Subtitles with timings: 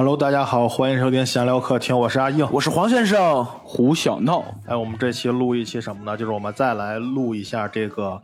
[0.00, 2.48] Hello，大家好，欢迎收听闲聊客厅，我是阿硬。
[2.50, 6.16] 我是黄先生，胡小闹，哎，我们这期录一期什么呢？
[6.16, 8.18] 就是我们再来录一下这个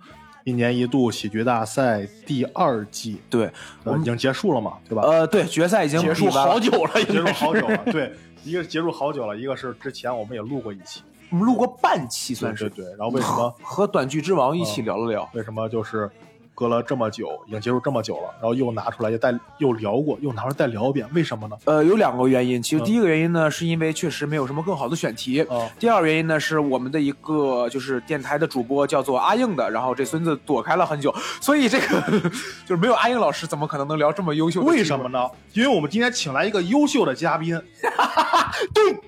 [0.45, 3.53] 一年一度喜剧大赛第二季，对，
[3.85, 5.03] 我们已经结束了嘛，对吧？
[5.03, 8.11] 呃，对，决赛已经结束好久了，结束 好久了，对，
[8.43, 12.91] 一个是结束好久了，一个是之前我们也录过一期，我们录过半期，算是对对。
[12.93, 15.29] 然后为什么和短剧之王一起聊了聊。
[15.35, 16.11] 为什么就是
[16.57, 21.57] 隔了这么久，已经结束这么久了，然后又拿出来又再又聊过，又拿出来再聊一遍，为什么呢？
[21.67, 25.43] 呃，有两个原因，其实嗯第一个原因呢，是因为确实没有什么更好的选题。
[25.43, 32.01] 啊，第二个原因呢，是我们的一个就是电台的主播叫做阿硬的，然后这孙子躲开了很久，所以这个
[32.65, 34.67] 就是没有阿硬老师，怎么可能能聊这么优秀的？
[34.67, 35.07] 为什么？
[35.11, 35.31] 呢？
[35.53, 37.55] 因为我们今天请来一个优秀的嘉宾，
[38.75, 38.99] 对，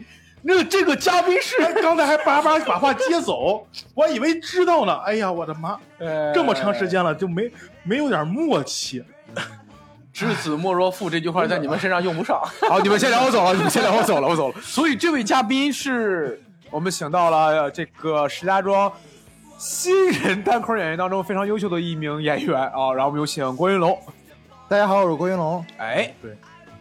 [0.42, 4.96] 那这个嘉宾是刚才还叭叭把话接走， 我还以为知道呢。
[5.04, 5.78] 哎呀，我的妈！
[6.32, 7.50] 这么长时间了，就没
[7.82, 9.04] 没有点默契。
[10.12, 12.40] 知子莫若父这句话在你们身上用不上。
[12.68, 14.54] 好，你们先聊，我走了，你们先聊，我走了，我走了。
[14.62, 18.90] 所以这位嘉宾是我们请到了这个石家庄
[19.58, 23.96] 新人单口演员当中非常优秀的一名演员啊，然后我们有请郭云龙，
[24.68, 25.64] 大家好，我是郭云龙。
[25.76, 26.12] 哎，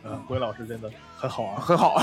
[0.04, 2.00] 嗯，郭云老师真的很好啊，很好，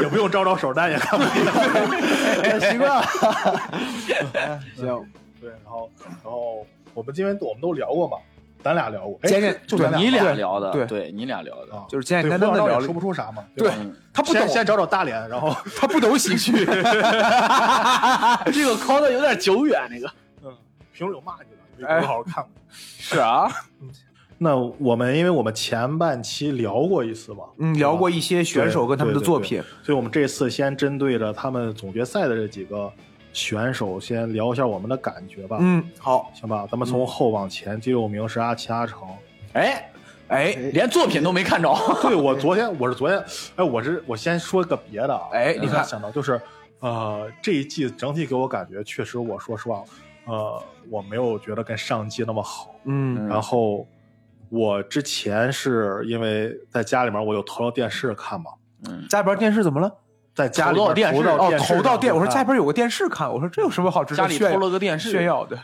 [0.00, 2.60] 也不用招招手，但也看不见。
[2.72, 3.02] 习惯了。
[4.76, 5.90] 行，对，然后
[6.22, 8.16] 然后我们今天我们都聊过嘛，
[8.62, 10.86] 咱俩聊过，哎简简就咱俩你俩聊的，对。
[10.86, 13.44] 对你俩聊的，啊，就是简简对单单的聊说不出啥嘛。
[13.56, 13.70] 对
[14.14, 14.42] 他不懂。
[14.42, 16.72] 先，先找找大连，然后 他不懂喜剧，这
[18.64, 20.08] 个靠的有点久远，那个。
[20.44, 20.56] 嗯，
[20.92, 21.50] 评论有骂你
[21.82, 22.00] 的，哎。
[22.00, 22.34] 没好好看。
[22.44, 22.50] 过。
[22.70, 23.50] 是啊，
[24.42, 32.92] 那我们因为我们前半期聊过一次嘛，嗯，聊过一些选手跟他们的作品，所以我们这次先针对着他们总决赛的这几个
[33.32, 35.58] 选手，先聊一下我们的感觉吧。
[35.60, 38.98] 嗯，好，行吧，咱们从后往前，第六名是阿奇阿成。
[39.52, 39.88] 哎，
[40.26, 46.40] 哎，连作品都没看着， 对我昨天，我是昨天，哎，我是我先说个别的啊，哎你看想到就是，
[46.80, 49.84] 呃，这一季整体给我感觉，确实，我说实话，
[50.26, 50.60] 呃，
[50.90, 52.74] 我没有觉得跟上季那么好。
[52.84, 53.86] 嗯然后
[54.52, 58.50] 我之前是因为在家里面，我有投到电视看嘛，
[59.08, 59.90] 家里边电视怎么了？
[60.34, 65.56] 在家里面投到电视哦，投到电视投到电，我说家里边有个电视看，我说这有什么好值得家里炫耀偷了个电视炫耀的？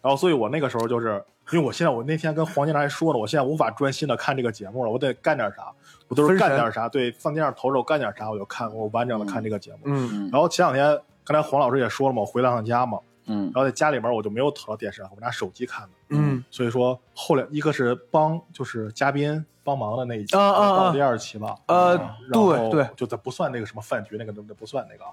[0.00, 1.22] 然后，所以我那个时候就是，
[1.52, 5.72] 因为我现在我那天跟黄金还说了，我现在无法专心的看这个节目了，我得干点啥，
[6.08, 9.78] 我都是干点啥，对，放电视投着我干点啥，我就看，我完整的看这个节目。
[9.84, 15.90] 嗯然后前两天，刚才黄老师也说了嘛，我回了趟家嘛，嗯然后在家里面我就没有投到电视上，我拿手机看的。
[16.10, 21.96] 嗯所以说后来一个是帮就是嘉宾帮忙的那一期，啊啊啊到第二期吧，呃
[22.32, 25.10] 对对就在不算那个什么饭局那个，那不算那个啊。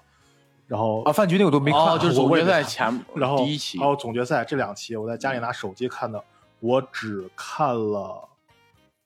[0.68, 6.24] 然后啊，饭局那个我都没看，哦，就是总决赛前然后第一期然后总决赛这两期，我在家里拿手机看的，
[6.60, 8.28] 我只看了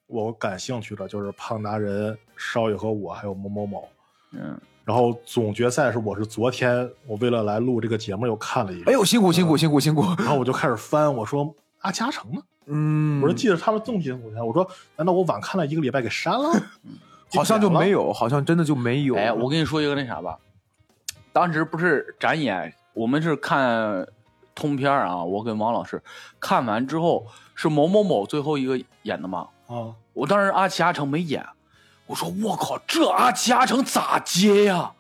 [0.08, 3.88] 我感兴趣的，就是胖达人、少爷和我，还有某某某。
[4.32, 12.42] 嗯，然后总决赛是我是昨天我为了来录这个节目又看了一个，哎呦，辛苦辛苦辛苦辛苦，然后我就开始翻，我说阿加成呢？
[12.66, 16.50] 嗯，我说记得他们总体总决赛，我说难道我晚看了一个礼拜给删了？
[17.34, 18.14] 好像就没有。
[18.14, 19.16] 好像真的就没有。
[19.16, 20.38] 哎，我跟你说一个那啥吧，
[21.32, 24.08] 当时不是展演，我们是看
[24.54, 26.02] 通篇啊，我跟王老师
[26.40, 31.44] 看完之后是某某某最后一个演的嘛，啊，我当时阿奇阿成没演，
[32.14, 34.94] 我说我靠，这阿奇阿成咋接呀？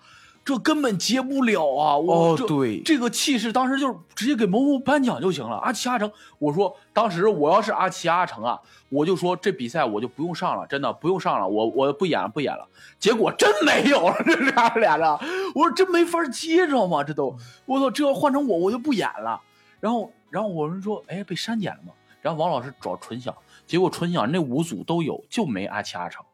[0.44, 1.96] 这根本接不了啊！
[1.96, 5.58] 我这哦对这个气势，当时就是直接给某某颁奖就行了。
[5.58, 8.60] 阿奇阿成，我说当时我要是阿奇阿成啊，
[8.90, 12.68] 我就说这比赛我就不用上了，真的不用上了，我我不演了不演了。
[12.98, 15.20] 结果真没有了，这俩俩的，
[15.54, 17.04] 我说真没法接，知道吗？
[17.04, 17.38] 这都，
[17.68, 19.40] 我操，这要换成我我就不演了。
[19.80, 21.94] 然后然后我们说，哎，被删减了吗？
[22.24, 23.34] 然后王老师找纯享，
[23.68, 26.26] 结果纯享那五组都有，就没阿奇阿成。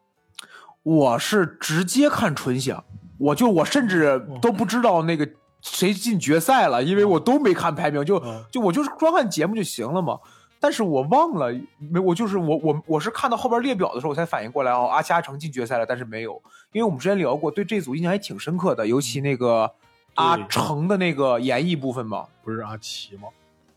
[0.82, 2.82] 我是直接看纯享，
[3.18, 5.28] 我就我甚至都不知道那个
[5.60, 10.18] 谁进决赛了，因为我都没看排名，就嗯就我就是光看节目就行了嘛。
[10.62, 16.32] 但是我忘了没，我就是我我我是看到后边列表的时候我才反应过来哦，阿奇阿成进决赛了，但是没有，
[16.72, 19.70] 因为我们之前聊过，对这组印象还挺深刻的，尤其那个
[20.16, 23.28] 阿成的那个演绎部分嘛，不是阿奇吗？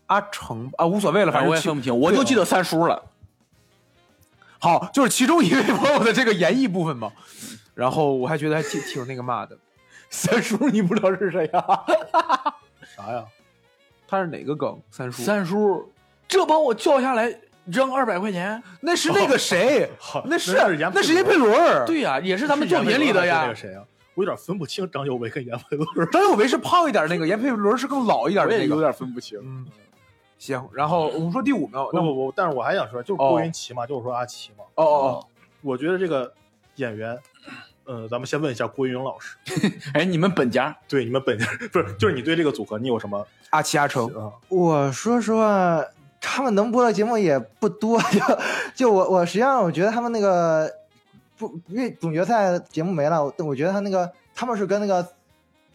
[0.06, 3.02] 阿成啊无所谓了，反正我也分不清，我就记得三叔了。
[4.64, 7.12] 好，就是其中一位朋友的这个演绎部分嘛。
[7.74, 9.54] 然后我还觉得还挺挺那个嘛的。
[10.08, 11.62] 三叔，你不知道是谁呀、
[12.96, 13.22] 啥呀？
[14.08, 14.80] 他是哪个梗？
[14.90, 15.92] 三叔，三叔，
[16.26, 19.90] 这把我叫下来扔二百块钱，那是那个谁？
[20.24, 21.84] 那是那是严那是严佩佩伦。
[21.84, 23.54] 对呀、也是咱们作品里的呀那个。
[23.54, 23.84] 谁啊？
[24.14, 26.08] 我有点分不清张佑维跟闫佩伦。
[26.10, 28.74] 张有为是胖一点那个， 闫佩伦是更老一点的那个。
[28.74, 29.38] 有点分不清。
[29.42, 29.66] 嗯，
[30.38, 30.68] 行。
[30.72, 34.64] 然后我们说第五名，那不不不，但是我还想说，就是郭云奇嘛，就是说阿奇嘛。
[34.74, 35.26] 哦哦哦，
[35.62, 36.32] 我觉得这个
[36.76, 37.18] 演员
[37.84, 39.36] 呃，咱们先问一下郭云勇老师，
[39.92, 44.32] 哎，你们本家对你们本家不是就是你对这个组合你有什么阿奇阿成，啊？
[44.48, 45.84] 我说实话，
[46.20, 48.20] 他们能播的节目也不多， 就
[48.74, 50.70] 就我我实际上我觉得他们那个
[51.36, 55.06] 不因为总决赛节目没了，我我觉得他那个他们是跟那个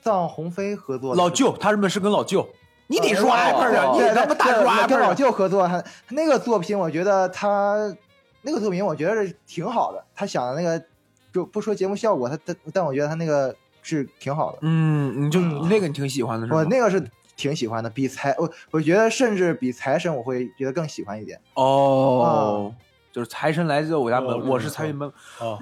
[0.01, 2.49] 藏鸿飞合作，老舅，他们是跟老舅，
[2.89, 7.95] 你得说哦 rapper 啊，你对得他妈大对 rapper 啊跟老舅合作，他那个作品我觉得他
[8.41, 10.83] 那个作品我觉得是挺好的，他想的那个
[11.31, 14.57] 就不说节目效果，他但但我觉得他那个是挺好的。
[14.63, 16.57] 嗯，你就嗯那个你挺喜欢的是吗？
[16.59, 17.01] 我那个是
[17.37, 21.39] 挺喜欢的，比财我我觉得甚至比财神我会觉得更喜欢一点。
[21.53, 22.73] 哦，
[23.11, 25.07] 就是财神来自我家门，哦我是财神门。
[25.39, 25.57] 啊，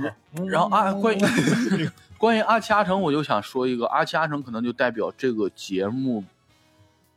[0.47, 1.21] 然后啊，关于
[2.17, 6.23] 关于阿七阿成，我就想说一个，阿七阿成可能就代表这个节目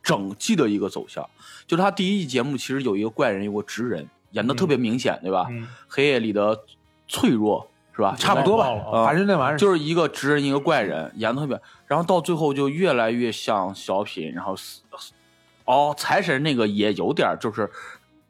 [0.03, 1.29] 整季的一个走向。
[1.67, 5.47] 就是他第一季节目其实有一个怪人，有个直人，演的特别明显，对吧？
[5.51, 6.59] 嗯黑夜里的
[7.07, 8.15] 脆弱是吧？
[8.19, 14.83] 差不多吧反正那玩意儿就是一个直人，一个怪人，演的特别，然后到最后就越来越像小品，然后死
[15.65, 17.71] 哦，财神那个也有点就是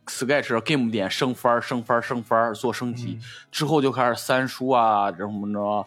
[0.06, 5.87] sketch game 点升番儿升番儿升番儿做升级，嗯之后就开始三叔啊，什么着，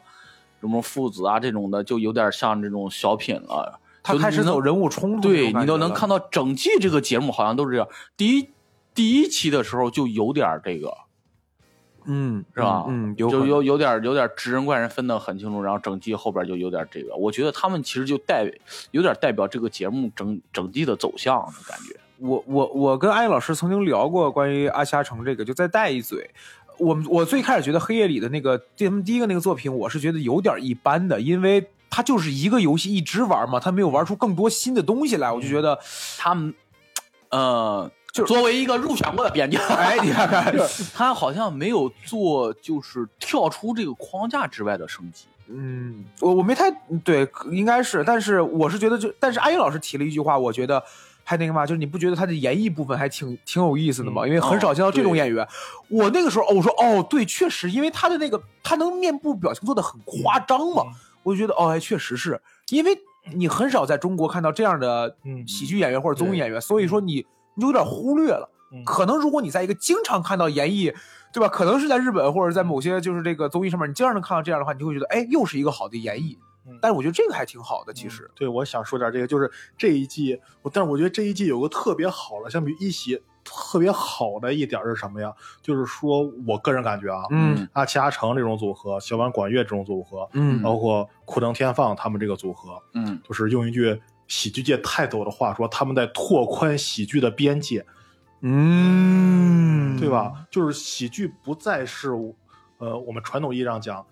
[0.60, 3.80] 什么父子啊这种的，就有点像这种小品了。
[4.04, 7.88] 他就开始走人物冲突，对你都能看到整季这个节目好像都是这样。
[8.18, 8.50] 第一
[8.94, 10.94] 第一期的时候就有点这个，
[12.06, 12.86] 嗯，是吧？
[12.88, 17.16] 嗯，有就有有点有点直人怪人分得很清楚，然后整季后边就有点这个。
[17.16, 18.46] 我觉得他们其实就代
[18.92, 21.96] 有点代表这个节目整整季的走向的感觉。
[22.20, 26.30] 我我我跟安逸老师曾经聊过关于阿瞎城这个，就再带一嘴。
[26.78, 35.78] 我们我最开始觉得黑夜里的那个他们第一个那个作品，我是觉得有点一般的，因为它就是一个游戏一直玩嘛，他没有玩出更多新的东西来，我就觉得，
[36.18, 36.52] 他们，
[37.30, 40.52] 呃，就作为一个入选过的编辑， 哎，你看看，
[40.96, 45.26] 他好像没有做就是跳出这个框架之外的升级。
[45.50, 46.72] 嗯，我我没太
[47.04, 50.84] 对，应该是，但是我是觉得就，但是阿英老师提了一句话，我觉得
[51.24, 54.24] 还那个嘛，就是你不觉得他的演绎部分还挺挺有意思的吗？
[54.24, 55.48] 嗯因为很少见到这种演员。
[55.90, 60.94] 我那个时候，哦，我说哦，对，确实，因为他的那个他能面部表情做的很夸张嘛，嗯
[61.24, 62.40] 我就觉得哦，还确实是
[62.70, 62.98] 因为
[63.34, 67.26] 你很少在中国看到这样的嗯喜剧演员或者综艺演员，所以说你
[67.56, 68.50] 你就有点忽略了。
[68.72, 70.94] 嗯可能如果你在一个经常看到演绎，
[71.32, 71.48] 对吧？
[71.48, 76.36] 可能是在日本或者在某些就是这个综艺上面，你经常能看到这样的话，你就会觉得，哎，又是一个好的演绎。
[76.66, 78.30] 嗯但是我觉得这个还挺好的，其实。
[78.34, 85.34] 对，我想说点这个，就是这一季，我但是我觉得这一季有个特别好的，相比一喜特别好的一点是什么呀？
[85.62, 97.86] 就是说我个人感觉啊，嗯阿奇阿成这种组合，小丸管乐这种组合，嗯包括库登天放他们这个组合，嗯，就是用一句喜剧界泰斗的话说，他们在拓宽喜剧的边界，
[98.42, 100.10] 嗯，对？
[100.10, 100.46] 吧？
[100.50, 102.12] 就是喜剧不再是
[102.78, 104.06] 呃我们传统意义上讲。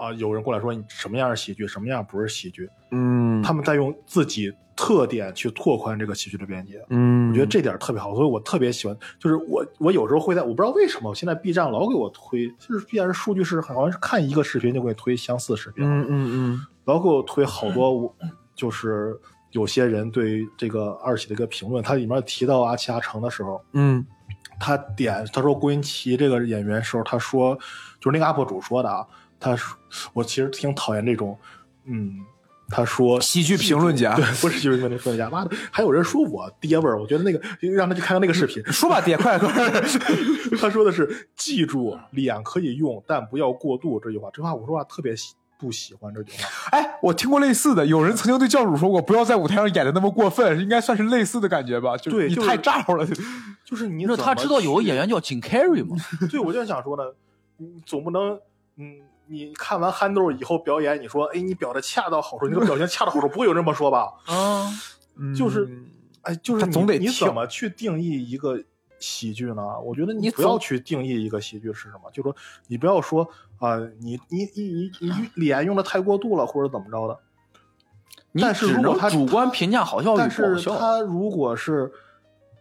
[0.00, 2.70] 啊、有人过来说你什么样是喜剧，什么样不是喜剧？
[2.92, 6.80] 嗯，他们在用自己特点去拓宽这个喜剧的边界。
[6.88, 8.96] 嗯，我觉得这点特别好，所以我特别喜欢。
[9.18, 18.14] 就是我我有时候会在我不知道为什么，我现在 B 站老给我推，就是 B 站数据是好像是看一个视频就给你推相似视频，嗯嗯嗯老给我推好多我
[18.54, 19.18] 就是
[19.50, 24.06] 有些人对这个二喜的一个评论，他里面提到阿奇阿成的时候，嗯
[24.60, 27.56] 他点他说郭云奇这个演员时候，他说
[28.00, 29.04] 就是那个 UP 主说的啊，
[29.40, 29.76] 他说
[30.12, 31.36] 我其实挺讨厌这种，
[31.84, 32.14] 嗯，
[32.68, 37.40] 他说喜剧评论家对，不是喜剧评论家，妈的，还有人说我爹味儿，我觉得那个
[37.72, 39.48] 让他去看看那个视频，说吧，爹，快快！
[40.60, 51.96] 他说的是记住脸可以用，但不要过度这句话，这话我说话特别喜不喜欢这句话，哎，我听过类似的，有人曾经对教主说过，不要在舞台上演的那么过分，应该算是类似的感觉吧？
[51.96, 53.06] 就你太炸了。
[53.64, 55.96] 就是你你说他知道有个演员叫金凯瑞吗？
[56.30, 57.02] 对，我就想说呢，
[57.58, 58.38] 你总不能，
[58.76, 58.96] 嗯，
[59.28, 64.12] 你看完憨豆以后表演，你说，哎，你表的恰到好处，你这个表现恰到好处，不会有人这么说吧？
[64.26, 64.70] 啊，
[65.36, 65.86] 就是嗯
[66.22, 68.62] 哎，就是你他总得你怎么去定义一个
[68.98, 69.80] 喜剧呢？
[69.80, 72.34] 我觉得你你不要去定义一个喜剧是什么，就说
[72.66, 77.18] 你不要说啊、你你你你你 脸用的太过度了，或者怎么着的。
[78.40, 80.72] 但是如果他主观评价好笑与但不好笑。
[80.74, 81.90] 是他如果是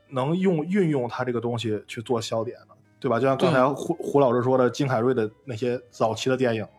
[0.09, 3.19] 能用运用他这个东西去做笑点的，对吧？
[3.19, 6.69] 就像刚才胡胡老师说的，金凯瑞的那些早期的电影了。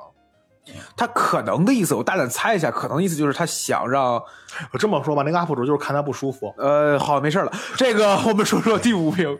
[0.94, 4.22] 他可能的意思，我大胆猜一下，可能意思就是他想让，
[4.70, 6.54] 我这么说吧，那个 UP 主就是看他不舒服。
[6.58, 7.50] 呃，好，没事了。
[7.74, 9.38] 这个 我们说说第五名。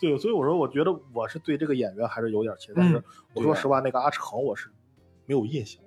[0.00, 2.74] 对，所以我说，我觉得我是对这个演员还是有点期待。
[2.76, 3.02] 但是
[3.34, 4.70] 我说实话，那个阿成我是
[5.26, 5.83] 没有印象。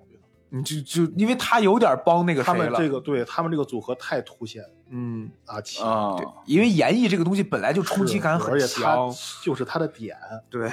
[0.50, 10.16] 你就就因为他有点帮那个他谁了，们这个对他们这个组合太凸显嗯，阿奇，啊，对，因为演绎这个东西本来就冲击感很是而且他强，就是他的点。
[10.48, 10.70] 对。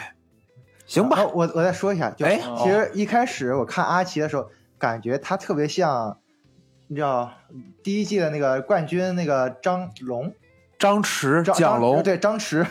[0.88, 6.20] 行吧，我我再说一下，就哎其实一开始我看阿奇的时候，感觉他特别像，
[6.88, 7.34] 你知道
[7.84, 10.32] 第一季的那个冠军那个张龙，
[10.78, 12.64] 张弛、张蒋龙，对张弛，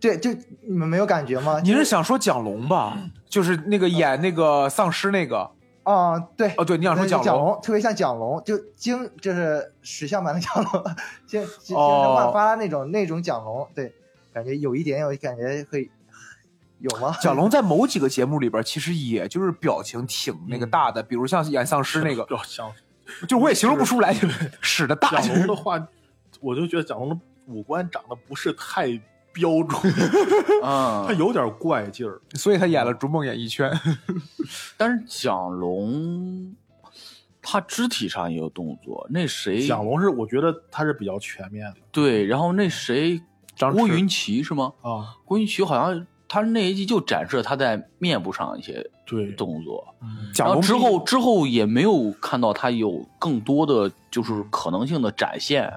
[0.00, 0.32] 对，就
[0.68, 1.60] 你们没有感觉吗？
[1.62, 2.98] 你是想说蒋龙吧？
[3.28, 5.52] 就是那个演那个丧尸那个。
[5.86, 7.24] 啊、对，哦，对，你想说那蒋龙？
[7.24, 10.84] 蒋龙特别像蒋龙，就精就是石像版的蒋龙，
[11.28, 13.94] 精精神焕发那种那种蒋龙，对，
[14.32, 15.88] 感觉有一点有感觉会
[16.80, 17.14] 有吗？
[17.20, 22.72] 蒋龙 在某几个节目里边，其实也就是表情挺那个大的，比如像演丧尸那个，要像
[23.28, 25.20] 就我也形容不出来，就是使的大。
[25.20, 25.86] 蒋龙的话，
[26.40, 27.16] 我就觉得蒋龙的
[27.46, 28.88] 五官长得不是太
[29.36, 29.92] 标准。
[30.62, 32.20] 啊， 他嗯，有点怪劲儿。
[32.34, 33.70] 所以他演了《逐梦演艺圈》。
[34.78, 36.54] 但是蒋龙
[37.42, 41.76] 他肢体上也有动作，那谁蒋龙是我觉得他是比较全面的。
[41.92, 43.20] 对，然后那谁
[43.58, 44.72] 郭云奇是吗？
[44.80, 50.32] 啊，郭云奇好像他那一季就展示了他在面部上一些对，动作，嗯。
[50.32, 55.72] 蒋龙然后之后之后也没有看到他有更多的就是可能性的展现。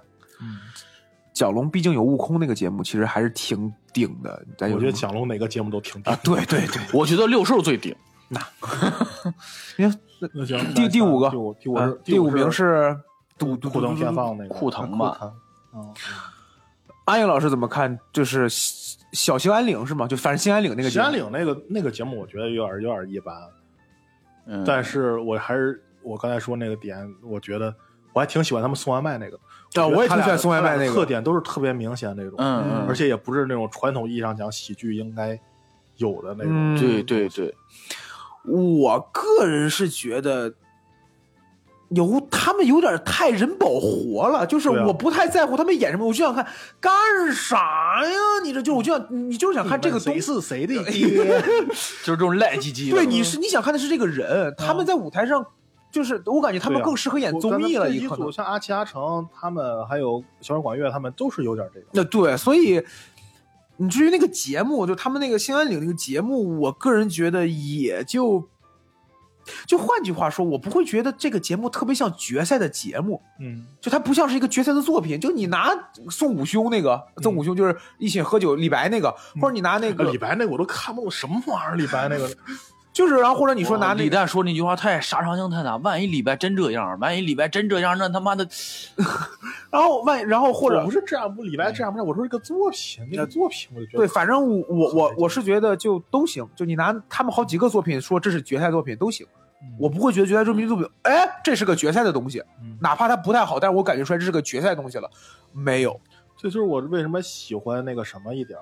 [1.40, 4.46] 蒋龙毕竟有悟空那个节目，其实还是挺顶的。
[4.58, 7.96] 咱我觉得蒋龙哪个节目都挺顶啊，对对对，我觉得六兽最顶，
[8.28, 8.38] 你
[9.88, 10.00] 看
[10.34, 12.98] 那行，第第五个第五第五啊是第五名是是
[13.38, 15.18] 杜杜登天放那个库腾吧？
[15.22, 15.32] 啊
[15.74, 15.94] 嗯
[17.06, 17.98] 安颖老师怎么看？
[18.12, 18.50] 就是
[19.14, 20.10] 小兴安岭是吗？
[20.10, 23.34] 就反正兴安岭那个兴安岭那个那个节目，我觉得有点有点一般，
[24.46, 27.74] 嗯，但是我还是我刚才说那个点，我觉得
[28.12, 29.40] 我还挺喜欢他们送外卖那个。
[29.76, 35.40] 啊我也挺喜欢送外卖那个特点都是特别明显那种，嗯嗯，而且也不是那种传统意义上讲喜剧应该
[35.98, 36.54] 有的那种。
[36.54, 37.54] 嗯对对对，
[38.46, 40.54] 我个人是觉得
[41.90, 46.46] 有他们有点太人保活了，就是我不太在乎他们演什么，我就想看
[46.80, 46.92] 干
[47.34, 47.58] 啥
[48.06, 48.16] 呀？
[48.44, 50.34] 你这就我就想你就是想看这个东谁西。
[50.34, 51.42] 是谁的爹？
[52.04, 52.96] 就是这种赖唧唧的。
[52.96, 55.46] 对，你是你想看的是这个人，他们在舞台上，
[55.92, 58.32] 就是我感觉他们更适合演综艺了，可能组。
[58.32, 61.88] 像阿奇、阿成他们，还有小人管乐，他们都是有点这个。
[61.94, 62.84] 那对，所以
[63.78, 68.48] 你至于那个节目，就他们那个兴安岭那个节目，我个人觉得也就，
[69.66, 75.20] 就换句话说，我不会觉得这个节目特别像决赛的节目，嗯，就它不像是一个决赛的作品。
[75.20, 75.72] 就你拿
[76.10, 79.10] 宋武兄那个，宋武兄就是一起喝酒，李白那个，
[79.42, 81.76] 或者你拿那个，李白那个我都看不懂什么玩意儿。
[81.76, 82.30] 李白那个，
[83.00, 88.46] 就是然后或者你说拿李诞说那句话太杀伤性太大，万一李白真这样，万一李白真这样，那他妈的
[89.72, 99.26] 然后万然后或者不是这样，不李白这样不是，我说这个作品，那个作品我就觉得对，反正我我我我是觉得就都行，就你拿他们好几个作品说这是决赛作品都行，
[99.80, 105.10] 我不会觉得决赛作品作品，哎，这是个决赛的东西，嗯哪怕它不太好，但是我感觉出来这是个决赛东西了，
[105.54, 105.98] 没有，
[106.38, 108.60] 这就是我为什么喜欢那个什么一点，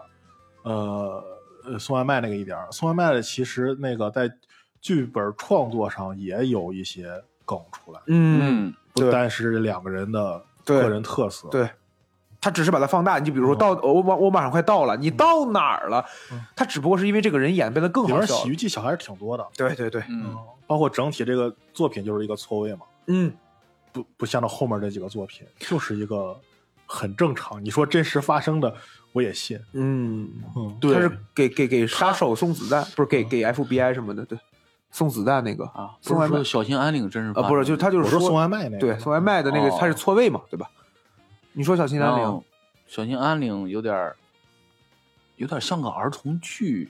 [0.62, 1.24] 呃
[1.68, 2.68] 呃送外卖那个一点儿。
[2.72, 4.32] 送外卖的其实那个在
[4.82, 11.48] 剧本创作上也有一些梗出来，嗯，不单是两个人的个人特色。
[11.50, 11.70] 对。
[12.40, 16.06] 他只是把它放大，你就比如说嗯到我马我马上快到了，你到哪儿了？
[16.56, 18.42] 他只不过是因为这个人演变得更好笑了。
[18.44, 19.46] 喜剧技巧还是挺多的。
[19.58, 23.34] 对对对，嗯，包括整体这个作品就是一个错位嘛，嗯，
[23.92, 26.40] 不不像那后面这几个作品，就是一个
[26.88, 27.64] 很正常。
[27.64, 28.74] 你说真实发生的，
[29.12, 29.60] 我也信。
[29.74, 30.30] 嗯，
[30.82, 34.40] 对，他是给给给杀手送子弹，不是给给 FBI 什么的，对，
[34.90, 40.70] 送子弹那个啊，送外卖小心安岭真是啊，不是，就是他就是说送外卖那个，对送外卖的那个，哦他是错位嘛，对吧？
[41.54, 42.42] 你说小心安岭，
[42.88, 44.14] 小心安岭有点
[45.36, 46.90] 有点像个儿童剧，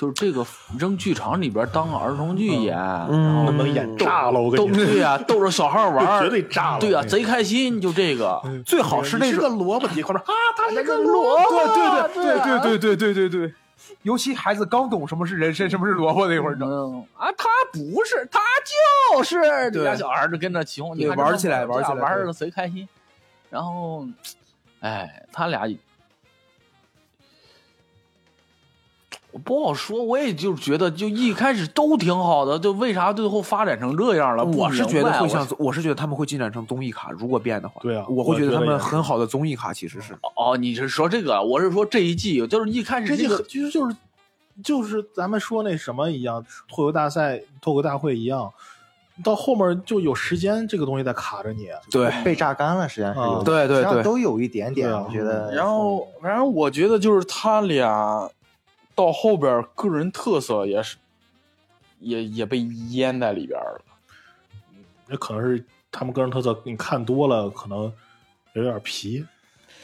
[0.00, 0.46] 就是这个
[0.78, 2.74] 扔剧场里边当儿童剧演，
[3.10, 4.40] 嗯然后能不能演炸了？
[4.40, 8.40] 我跟你说，对呀、逗着小孩玩儿， 绝对炸了对呀、那个贼开心，就这个。
[8.64, 11.50] 最好是那个萝卜底快说啊，他是个萝卜，
[12.14, 13.54] 对对对对对对对对对对，
[14.00, 18.40] 尤其孩子刚懂什么是人参，什么是萝卜那会儿，整嗯啊，他不是，他
[19.14, 22.88] 就是对你家小孩儿就跟着起哄，对你玩起来玩起来对玩的贼开心。
[23.50, 24.06] 然后，
[24.80, 25.66] 哎，他俩
[29.32, 34.44] 我不好说，我也就觉得，就一开始都挺好的，就为啥最后发展成这样了？
[34.44, 41.42] 我是觉得会像，我是觉得他们会进展成综艺卡，如果变的话，对啊我会觉得他们很好的综艺卡其实是，哦，你是说这个？
[41.42, 43.96] 我是说这一季，就是一开始这就这个其实就是
[44.62, 48.52] 就是咱们说那什么一样，脱口大赛、脱口大会一样，
[49.22, 51.68] 到后面就有时间这个东西在卡着你。
[51.90, 55.54] 对被榨干了，实际上是有对对对都有一点点，我觉得。
[55.54, 58.28] 然后，反正我觉得就是他俩
[59.00, 60.98] 到后边个人特色也是，
[62.00, 63.80] 也也被淹在里边了。
[65.08, 67.90] 也可能是他们个人特色，你看多了可能
[68.52, 69.24] 有点皮。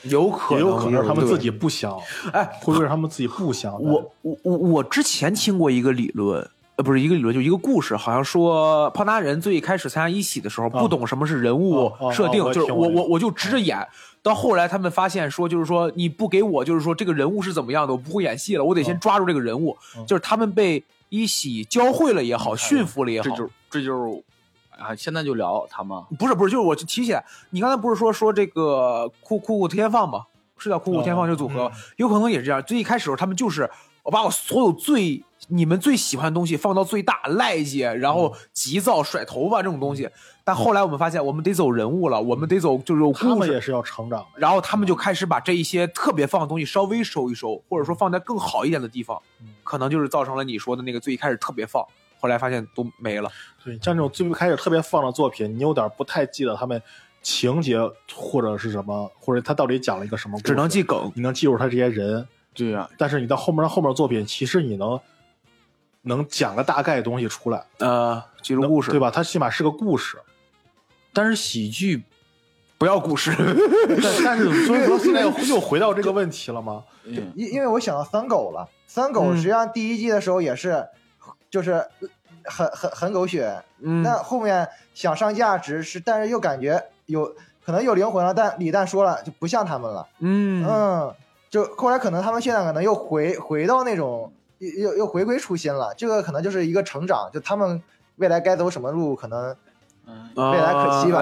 [0.03, 1.99] 有可能也有可能他们自己不想，
[2.33, 3.73] 哎，会不会是他们自己不想？
[3.83, 13.87] 我我我我之前听过一个理论，呃，不是一个理论，就一个故事，好像说胖达人最开始参加一喜的时候，不懂什么是人物设定，就是我我我就直着演。
[14.23, 19.77] 到后来他们发现说，就是说你不给我，就是说这个人物是怎么样的，我不会演戏了，我得先抓住这个人物。
[19.97, 24.23] 嗯就是他们被一喜教会了也好，驯服了也好这，就这就是
[24.77, 30.25] 啊，现在就聊他们不是不是，就是我就提起来，你刚才不是说说这个酷酷酷天放吗？
[30.59, 32.63] 是叫酷酷天放这个组合，嗯有可能也是这样。
[32.63, 33.71] 最一开始的时候他们就是
[34.03, 40.09] 我把我所有最你们最喜欢的东西放到最大，赖姐，然后急躁、甩头发这种东西。
[40.45, 43.39] 但后来我们发现，我们得走人物了，我们得走就是有他故事。
[43.41, 44.27] 们也是要成长的。
[44.37, 51.85] 然后他们就开始把这一些特别放的东西稍微收一收，或者说放在更好一点的地方嗯，可能就是造成了你说的那个最一开始特别放，
[52.21, 53.31] 后来发现都没了。
[53.65, 56.81] 对，像这种最开始特别放的作品，你有点不太记得他们
[57.23, 57.79] 情节
[58.15, 61.11] 或者是什么，或者他到底讲了一个什么故事，只能记梗。
[61.17, 65.01] 你能记住他这些人，对呀、但是你到后面后面作品，其实你能
[66.07, 68.91] 能讲个大概东西出来，呃，记住故事。
[68.91, 69.11] 对吧？
[69.11, 70.19] 它起码是个故事。
[71.13, 72.03] 但是喜剧
[72.79, 73.33] 不要故事。
[74.03, 76.85] 但但是所以说 现在又又回到这个问题了吗？
[77.05, 77.33] 嗯。
[77.35, 79.37] 因因为我想到三狗了，三狗嗯。
[79.37, 80.87] 实际上第一季的时候也是，
[81.51, 81.85] 就是
[82.45, 87.35] 很很很狗血，嗯，但后面想上价值是，但是又感觉有
[87.65, 90.65] 可能有灵魂了，但李诞说了就不像他们了，嗯。
[90.69, 91.15] 嗯，
[91.49, 97.83] 就后来可能他们现在可能又回回到那种又又又回归初心了，这个可能就是一个成长，就他们
[98.17, 99.55] 未来该走什么路，可能
[100.07, 101.21] 嗯未来可期吧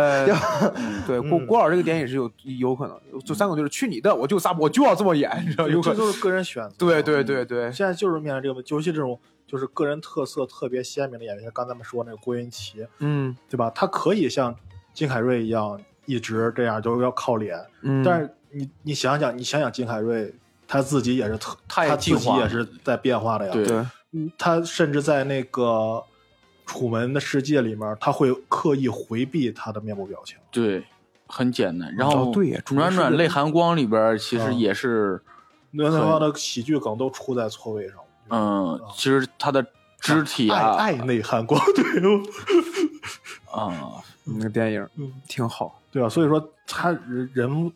[1.06, 5.98] 对，郭嗯郭老师这个点也是有有可能，就三个就是去你的，我就撒，我就要这么演，你知道，有可能。
[5.98, 6.74] 这就是个人选择。
[6.78, 13.70] 对对对对，现在就是面临这个问题，尤其这种就是个人特色特别鲜明的演员，像刚才咱们说那个郭云奇，嗯对吧？
[13.74, 14.54] 他可以像
[14.92, 17.58] 金凯瑞一样一直这样，就是要靠脸。
[17.82, 20.34] 嗯，但是你你想想，你想想金凯瑞，
[20.66, 23.52] 他自己也是特，他他自己也是在变化的呀。
[23.52, 23.86] 对
[24.38, 25.62] 他甚至在那个
[26.66, 30.38] 《楚门的世界》里面，他会刻意回避他的面部表情。
[30.50, 30.84] 对，
[31.26, 31.94] 很简单。
[31.96, 35.20] 然后哦对呀主要转转泪含光里边其实嗯也是，
[35.72, 37.96] 那他妈的喜剧梗都出在错位上。
[38.30, 39.66] 嗯，其实他的
[40.00, 41.84] 肢体爱啊，爱内涵光，对
[43.52, 45.80] 啊，那个电影嗯挺好。
[45.90, 46.08] 对吧？
[46.08, 47.70] 所以说他人人物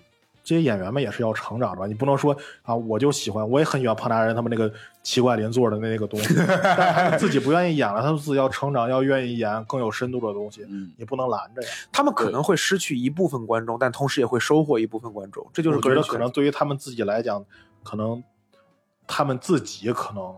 [0.49, 1.87] 这些演员们也是要成长的吧？
[1.87, 6.35] 你不能说啊，我就喜欢，我也很喜欢胖达人他们那个奇怪邻座的那个东西，
[6.65, 11.69] 但他们自己不愿意演了，他们自己要成长，要愿意演更有深度的东西，嗯，你不能拦着呀。
[11.93, 16.03] 他们可能会失去一部分观众，但同时也会收获一部分观众，这就是我觉得。
[16.03, 17.45] 可能对于他们自己来讲，
[17.83, 18.25] 可能
[19.07, 20.35] 他们自己可能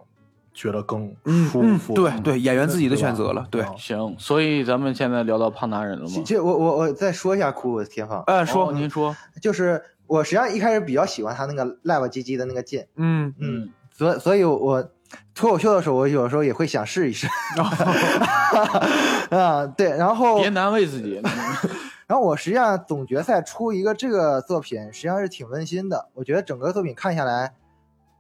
[0.53, 1.95] 觉得更嗯舒服。
[1.95, 3.47] 嗯对对，演员自己的选择了。
[3.51, 6.41] 对，啊行，所以咱们现在聊到胖达人了吗这？
[6.41, 14.91] 我我我再说一下酷酷天放，呃，说哦，您说，就是我实际上一开始比较喜欢他那个赖吧唧唧的那个劲，嗯嗯，所所以我
[15.37, 17.29] 脱口秀的时候，我有时候也会想试一试。
[19.31, 21.23] 啊，对，然后别难为自己。
[22.09, 26.09] 然后我实际上总决赛出一个这个作品，实际上是挺温馨的。
[26.15, 27.53] 我觉得整个作品看下来，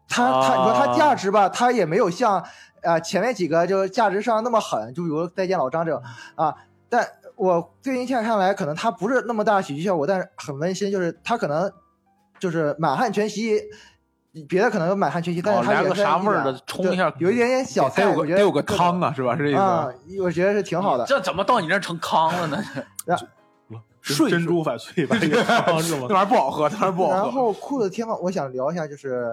[0.08, 2.44] 它它你说它价值吧，它也没有像
[2.82, 6.00] 呃前面几个就价值上那么狠，就比如再见老张这种
[6.36, 6.54] 啊。
[6.88, 7.04] 但
[7.40, 11.72] 我最近现在看来，可能它不是那么大喜剧效果，但是很温馨，就是它可能
[12.38, 13.58] 就是满汉全席。
[14.46, 19.36] 别的可能有满汉全席，但哦来个是它也是啥味儿的冲一下有一点点小菜，得有个我觉得得有个汤啊，是吧？
[19.36, 21.04] 是这意思我觉得是挺好的。
[21.04, 22.62] 这怎么到你那儿成汤了呢？
[24.02, 26.14] 睡珍珠翡翠吧，这个汤是吗那？
[26.14, 27.32] 玩意儿不好喝，那玩意不好喝然。
[27.32, 29.28] 后酷的天放，我想聊一下，就是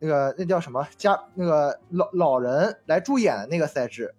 [0.00, 4.12] 那个那叫什么家那个老老人来助演的那个赛制，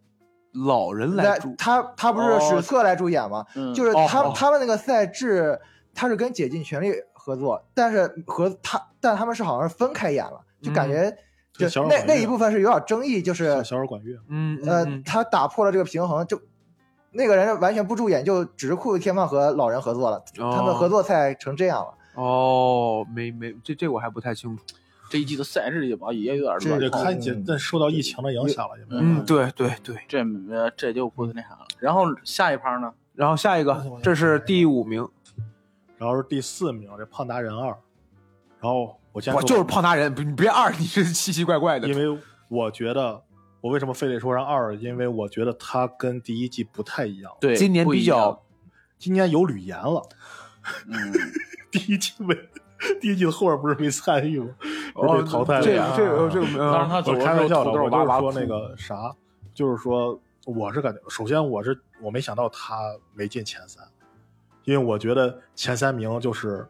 [0.53, 3.45] 老人来他他不是哦史册来助演吗？
[3.55, 3.73] 嗯。
[3.73, 5.59] 就是他、他们那个赛制，
[5.93, 11.15] 他是跟解禁权力合作，但是和他但他们是好像是分开演了，就感觉
[11.53, 16.41] 就那那一部分是有点争议，就是小管乐，嗯呃嗯，他打破了这个平衡，就
[17.11, 21.93] 那个人完全不助演，就只是酷酷天放和老人合作了，他们合作才成这样了。
[22.15, 24.63] 哦，没没，这这我还不太清楚。
[25.09, 29.97] 这一季的赛制也吧也有点这乱这套，看见但受到疫情的影响了，也没有嗯，对对对。
[30.07, 31.67] 这呃这就不那啥了。
[31.79, 32.93] 然后下一趴呢？
[33.15, 35.05] 然后下一个，这是第五名，
[35.97, 37.67] 然后是第四名，这胖达人二。
[38.61, 41.87] 然后我先说我就是胖达人，你别二，你是奇奇怪怪的。
[41.87, 43.21] 因为我觉得
[43.61, 44.75] 我为什么非得说上二？
[44.75, 47.31] 因为我觉得他跟第一季不太一样。
[47.41, 48.41] 对，今年比较，
[48.97, 50.01] 今年有吕岩了，
[50.87, 51.13] 嗯，
[51.71, 52.33] 第一季没，
[53.01, 54.47] 第一季的后边不是没参与吗？
[54.95, 59.15] 哦被淘汰了这这个这个，当时他走我开玩笑的，我就是说那个啥，
[59.53, 62.79] 就是说我是感觉，首先我是我没想到他
[63.13, 63.83] 没进前三，
[64.63, 66.67] 因为我觉得前三名就是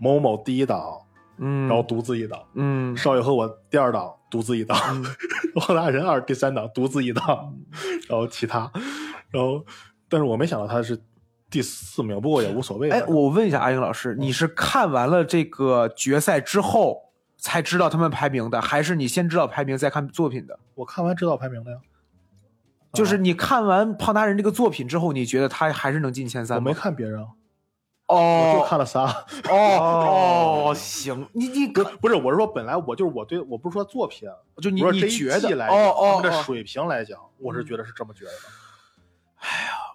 [0.00, 1.00] 某某第一档，
[1.38, 4.76] 嗯，然后独自一档，嗯，少爷和我第二档独自一档，
[5.54, 7.54] 王大人二第三档独自一档，
[8.08, 8.70] 然后其他，
[9.30, 9.64] 然后
[10.08, 11.00] 但是我没想到他是
[11.50, 12.90] 第四名，不过也无所谓。
[12.90, 20.58] 哎，我问一下阿英老师，你是看完了这个决赛之后才知道他们排名的，还是你先知道排名再看作品的？
[20.74, 21.78] 我看完知道排名的呀，
[22.92, 26.62] 就是你看完胖达人这个作品之后，你觉得他还是能进前三吗？
[26.64, 27.20] 我没看别人
[28.06, 29.04] 哦，我就哦看了仨。
[29.48, 34.28] 哦 哦，行，你你不不是，我是说本来我就是我对我不是说作品，
[34.60, 38.36] 就你你觉得哦哦哦，他们的水平来讲，我是觉得是这么觉得的。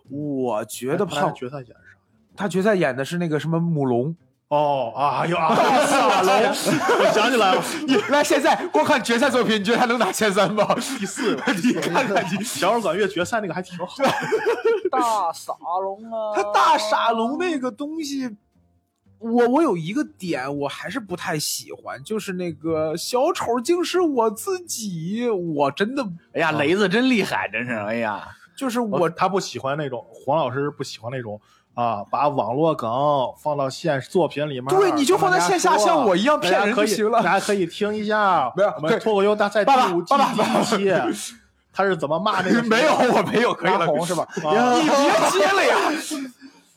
[0.10, 1.76] 我觉得胖决赛演啥？
[2.36, 4.16] 他决赛演的是那个什么母龙。
[4.50, 10.66] 哦啊，哎呦啊， 大龙，我想起来了，你来现在光看决赛作品，你觉得他能拿前三吗？
[10.98, 13.86] 第四，你看看你小儿管乐决赛那个还挺好。
[14.90, 18.38] 大傻龙啊，他大傻龙那个东西，
[19.20, 28.28] 我我有一个点我还是不太喜欢，就是那个小丑竟是我自己，我真的哎呀，雷子真厉害，真是，哎呀，
[28.60, 31.40] 就是我我他不喜欢那种黄老师不喜欢那种
[31.76, 32.90] 啊，把网络梗
[33.42, 34.66] 放到现实作品里面。
[34.68, 40.14] 对你就放在线下像我一样骗人就行了大家可以听一下， 没有我们脱口秀大赛第五期，
[41.72, 44.28] 他是怎么骂那个 没有我没有可以了，红是吧？
[44.44, 44.92] 啊你别
[45.32, 45.78] 接了呀。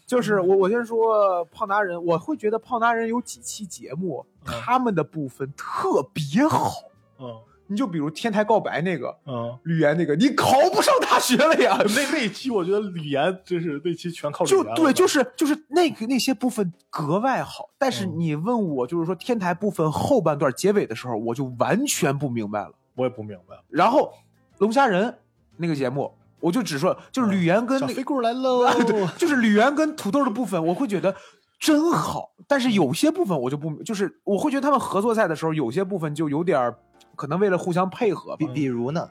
[0.06, 6.74] 就是我，我先说胖达人，我会觉得胖达人有几期节目，他们的部分特别好。
[7.18, 7.40] 嗯
[7.72, 11.76] 你就比如天台告白那个嗯，吕岩那个，你考不上大学了呀？
[11.78, 22.72] 那那一期我觉得吕岩真是那期全靠就对，就是就是那个那些部分格外好，但是嗯你问我，就是说天台部分后半段结尾的时候，我就完全不明白了。
[22.94, 23.56] 我也不明白。
[23.70, 24.12] 然后
[24.58, 25.16] 龙虾人
[25.56, 28.74] 那个节目，我就只说就是吕岩跟那个小飞棍来喽 啊，
[29.16, 31.14] 就是吕岩跟土豆的部分，我会觉得
[31.58, 36.76] 真好，但是有些部分我就不，就是我会觉得他们合作赛的时候，有些部分就有点儿
[37.22, 38.46] 可能为了互相配合吧比。
[38.48, 39.08] 比如呢？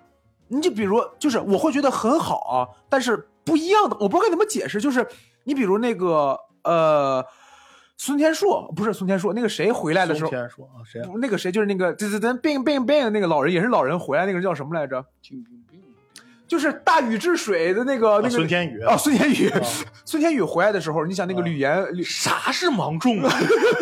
[0.49, 4.81] 你就比如，就是我会觉得很好啊，但是不一样的，我不知道该怎么解释。
[4.81, 5.07] 就是
[5.45, 7.25] 你比如那个呃，
[7.95, 11.09] 孙天硕不是孙天硕，那个谁回来的时候松，天说啊，谁啊？
[11.21, 15.05] 那个谁就是那个噔噔噔 bing bing bing 那个老人也是老人回来，那个人叫什么来着？
[16.49, 19.61] 就是大禹治水的那个那个孙天宇啊，孙天宇啊，
[20.03, 23.33] 孙天宇回来的时候，你想那个啊吕岩，啥是芒种啊？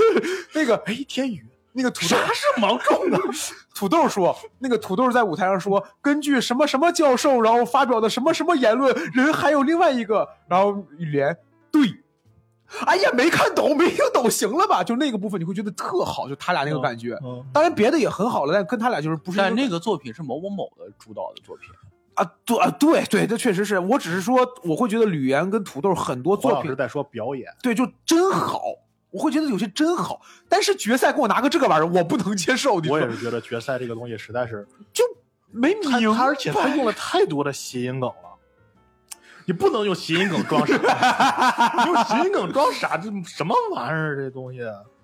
[0.53, 3.19] 那个哎，天宇，那个土豆啥是芒种啊？
[3.75, 11.37] 土豆说，那个土豆在舞台上说，根据什么什么教授，然后发表的什么什么言论，人还有另外一个，然后雨莲
[11.71, 11.81] 对。
[12.85, 14.83] 哎呀，没看懂，没听懂，行了吧？
[14.83, 17.17] 就那个部分你会觉得特好，就他俩那个感觉。
[17.23, 21.67] 嗯，当然别的也很好了，但跟他俩就是不是但那个作品是某某某的主导的作品，
[22.13, 28.61] 啊，对啊，对对，这确实是我只是说，我会觉得吕岩跟土豆很多作品老师在说表演，对，就真好，
[29.11, 32.75] 我会觉得有些真好，但是决赛给我拿个这个玩意儿，我不能接受。
[32.75, 35.03] 我也是觉得决赛这个东西实在是，就
[35.51, 38.15] 没他明白，而且他用了太多的谐音梗了。
[39.45, 44.15] 你不能用谐音梗装傻，你 用谐音梗装傻，这什么玩意儿？
[44.15, 44.59] 这东西，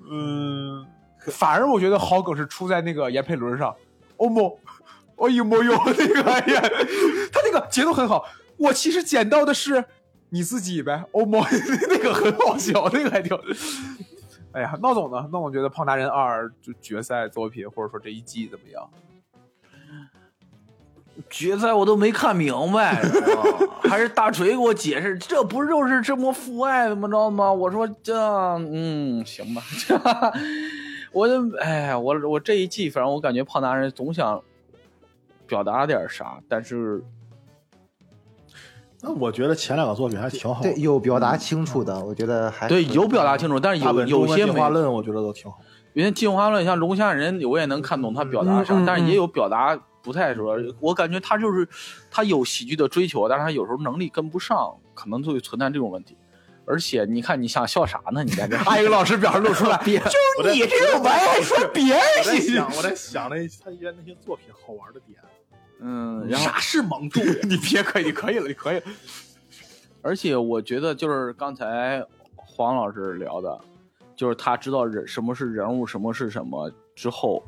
[0.07, 0.85] 嗯，
[1.31, 3.75] 反而我觉得好梗是出在那个闫佩伦上，
[4.17, 4.59] 欧某，
[5.15, 6.61] 哦呦莫呦那个哎呀，
[7.33, 8.23] 他那个节奏很好。
[8.57, 9.83] 我其实捡到的是
[10.35, 11.41] 你自己呗，欧某
[11.89, 13.37] 那个很好笑，那个还挺。
[14.51, 15.17] 哎呀，闹总呢？
[15.31, 18.85] 闹总觉得《胖达人二》就决赛作品，或者说这一季怎么样？
[21.29, 23.01] 决赛我都没看明白，
[23.83, 27.53] 还是大锤给我解释，这不就是这么父爱怎么着吗？
[27.53, 28.13] 我说这，
[28.57, 29.97] 嗯，行吧，这，
[31.13, 34.43] 我就，哎，我我这一季，反正我感觉胖达人总想
[35.47, 37.01] 表达点啥，但是
[39.05, 40.63] 那我觉得前两个作品还挺好。
[40.63, 45.59] 对，有表达清楚的，我觉得还对有表达清楚，但是有有些进化论，我觉得都挺好。
[45.93, 50.57] 因为进化论像龙虾人，我也能看懂他表达啥，但是也有表达不太说。
[50.79, 51.69] 我感觉他就是
[52.09, 56.17] 他有喜剧的追求，但是他有时候能力跟不上，可能就会存在这种问题。
[56.67, 58.23] 而且你看，你想笑啥呢？
[58.23, 65.19] 你在这 阿英老师表示露出来， 就你这种玩意儿还说别人我在喜剧想，我在想那他演那些作品好玩的点。
[65.79, 67.23] 嗯，然后啥是芒种？
[67.43, 68.83] 你别可以，你可以了，你可以了。
[70.01, 72.03] 而且我觉得就是刚才
[72.35, 73.59] 黄老师聊的，
[74.15, 77.43] 就是他知道人什么是人物，什么是什么之后，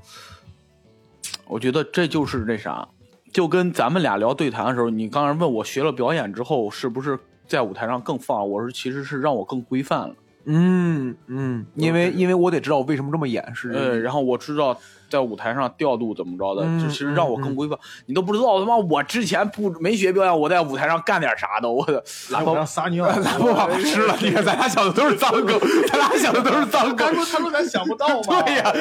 [1.48, 2.88] 我觉得这就是那啥，
[3.32, 10.16] 就跟咱们俩聊对谈的时候，你刚才问我学了表演之后是不是在舞台上更放，我说其实是让我更规范了。
[10.50, 17.78] 嗯嗯，因为因为我得知道我为什么这么演，是这个呃，然后我知道在舞台上调度怎么着的，嗯就是让我更规范。
[18.06, 27.14] 你都不知道他妈我之前不没学表演，我在舞台上干点啥的，我的来我让撒尿，咱不把吃了，你看咱俩想的都是脏梗，咱俩想的都是脏梗。
[27.16, 28.74] 说他说咱想不到嘛 对呀，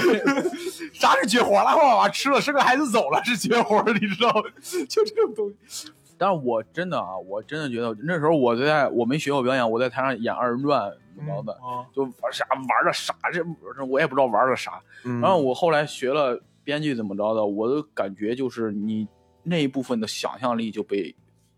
[0.93, 1.55] 啥是绝活？
[1.62, 4.43] 拉把把吃了，生个孩子走了是绝活，你知道吗？
[4.89, 5.89] 就这种东西。
[6.18, 13.44] 但是我真的啊，我真的觉得那时候我在我没学过表演，我在台上演二人转怎么着的，啊，就玩啥玩的啥，这
[13.76, 14.81] 这我也不知道玩的啥。
[15.02, 19.07] 然然后我后来学了编剧怎么着的，我的感觉就是你
[19.42, 21.14] 那一部分的想象力就被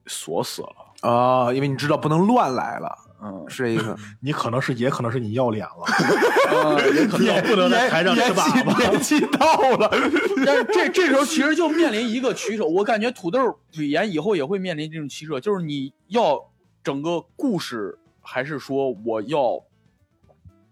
[0.06, 1.08] 锁死了。
[1.08, 3.96] 啊，因为你知道不能乱来了，嗯，是一个。
[4.20, 5.84] 你可能是也可能是你要脸了，
[6.50, 8.78] 呃 也可能也不能在台上吃粑粑。
[8.78, 9.90] 年纪到了，
[10.46, 16.50] 但是这这时候其实就面临一个取舍，我感觉土豆语言以后也会面临这种取舍，就是你要
[16.82, 19.62] 整个故事，还是说我要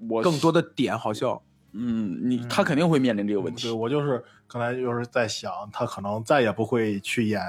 [0.09, 1.43] 我更多的点好笑。
[1.73, 3.77] 嗯，你他肯定会面临这个问题对，题。
[3.77, 7.43] 我就是刚才就是在想，他可能再也不会去演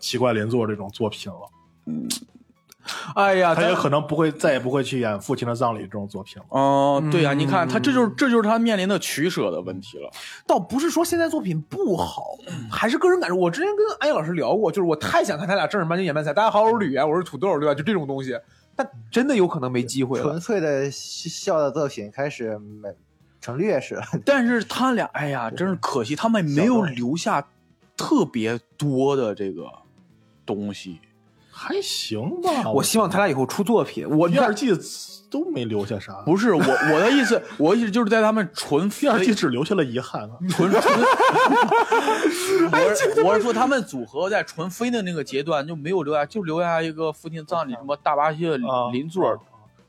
[0.00, 1.48] 奇怪连坐这种作品了，
[3.14, 6.44] 哎呀，他也可能不会再也不会去演父亲的葬礼这种作品了。
[6.50, 10.10] 哦、对呀、嗯你看他这就是这就是他面临的取舍的问题了。
[10.46, 12.36] 倒不是说现在作品不好，
[12.70, 13.36] 还是个人感受。
[13.36, 16.32] 我之前跟安逸老师聊过，就是我太想看他俩正儿八经演漫才。
[16.32, 17.74] 大家好，我是吕岩，我是土豆，对吧？
[17.74, 18.38] 就这种东西，
[18.74, 20.40] 但真的有可能没机会了纯。
[20.40, 22.88] 粹的笑的作品开始没
[23.40, 24.02] 成劣势了。
[24.24, 27.46] 但是他俩，哎呀，真是可惜，他们没有留下
[27.96, 29.66] 特别多的这个
[30.46, 31.00] 东西。
[31.58, 34.08] 还行吧，我希望他俩以后出作品。
[34.08, 34.70] 我第二季
[35.28, 40.30] 都没留下啥，不是我我的意思， 我的意思就是在他们纯第二季只留下了遗憾啊。
[40.48, 40.82] 纯纯，
[42.70, 49.28] 我是我是说他们组合在纯飞的那个阶段就没有留下，就留下一个父亲葬礼什么大巴西的啊邻座。
[49.30, 49.36] 啊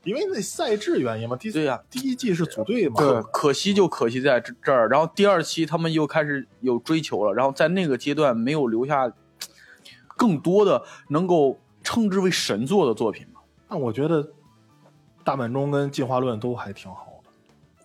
[0.02, 9.12] 因为那赛制原因嘛，第对呀第一季是组队嘛，可可惜就可惜在这这儿，然后第二期他们又开始有追求了，然后在那个阶段没有留下
[10.20, 13.40] 更多的能够称之为神作的作品嘛。
[13.66, 14.28] 那我觉得
[15.24, 17.30] 大满钟跟进化论都还挺好的，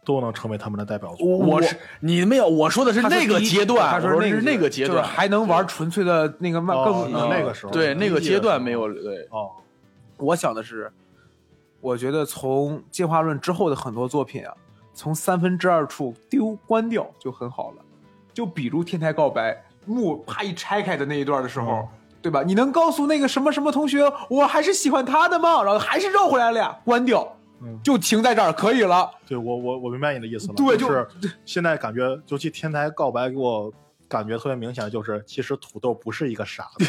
[0.03, 1.25] 都能成为他们的代表作。
[1.25, 9.25] 我是你没有，我说的是那个阶段，他说那是那个阶段，还能玩纯粹的那个漫哦更那那个时候对那个阶段没有对。
[9.31, 9.51] 哦，
[10.17, 10.91] 我想的是，
[11.79, 14.53] 我觉得从进化论之后的很多作品啊，
[14.93, 17.77] 从三分之二处丢关掉就很好了。
[18.33, 21.87] 就比如天台告白幕啪一拆开的那一段的时候，嗯
[22.25, 22.41] 对吧？
[22.43, 25.61] 你能告诉那个什么什么同学，我还是喜欢他的吗？
[25.61, 29.07] 然后还是绕回来了呀，关掉，嗯就停在这儿可以了。
[29.27, 31.07] 对我我我明白你的意思了，对就是
[31.45, 33.71] 现在感觉，尤其天台告白给我
[34.09, 36.85] 感觉特别明显，就是其实土豆不是一个傻子，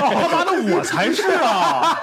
[0.00, 1.94] 他 妈的我才是啊！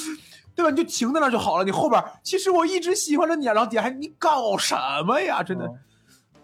[0.54, 0.70] 对吧？
[0.70, 1.64] 你就停在那儿就好了。
[1.64, 5.42] 你后边其实我一直喜欢着你啊，然后底下还你搞什么呀？
[5.42, 5.64] 真的。
[5.64, 5.78] 嗯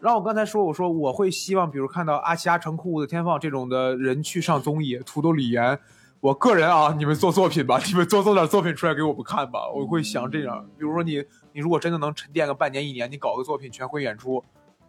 [0.03, 5.79] 然后我刚才说，我说我会希望，比如看到阿奇、阿成、酷酷的天放这种的人去上综艺，土豆李岩。
[6.19, 9.61] 我个人啊，你们做作品吧，你们做做点作品出来给我们看吧。
[9.73, 14.43] 我会想这样，比如说你，你如果真的能沉淀个半年一年，你搞个作品全会演出，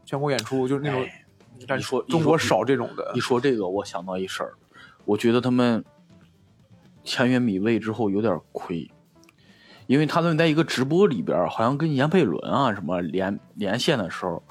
[0.04, 1.06] 全国演出就是那种，
[1.67, 3.19] 但是你说中国少这种的一。
[3.19, 4.54] 说这个，我想到一事儿，
[5.06, 5.86] 我觉得他们
[7.04, 8.89] 签约米未之后有点亏，
[9.86, 14.41] 因为他们在一个直播里边，好像跟闫佩伦啊什么连连线的时候，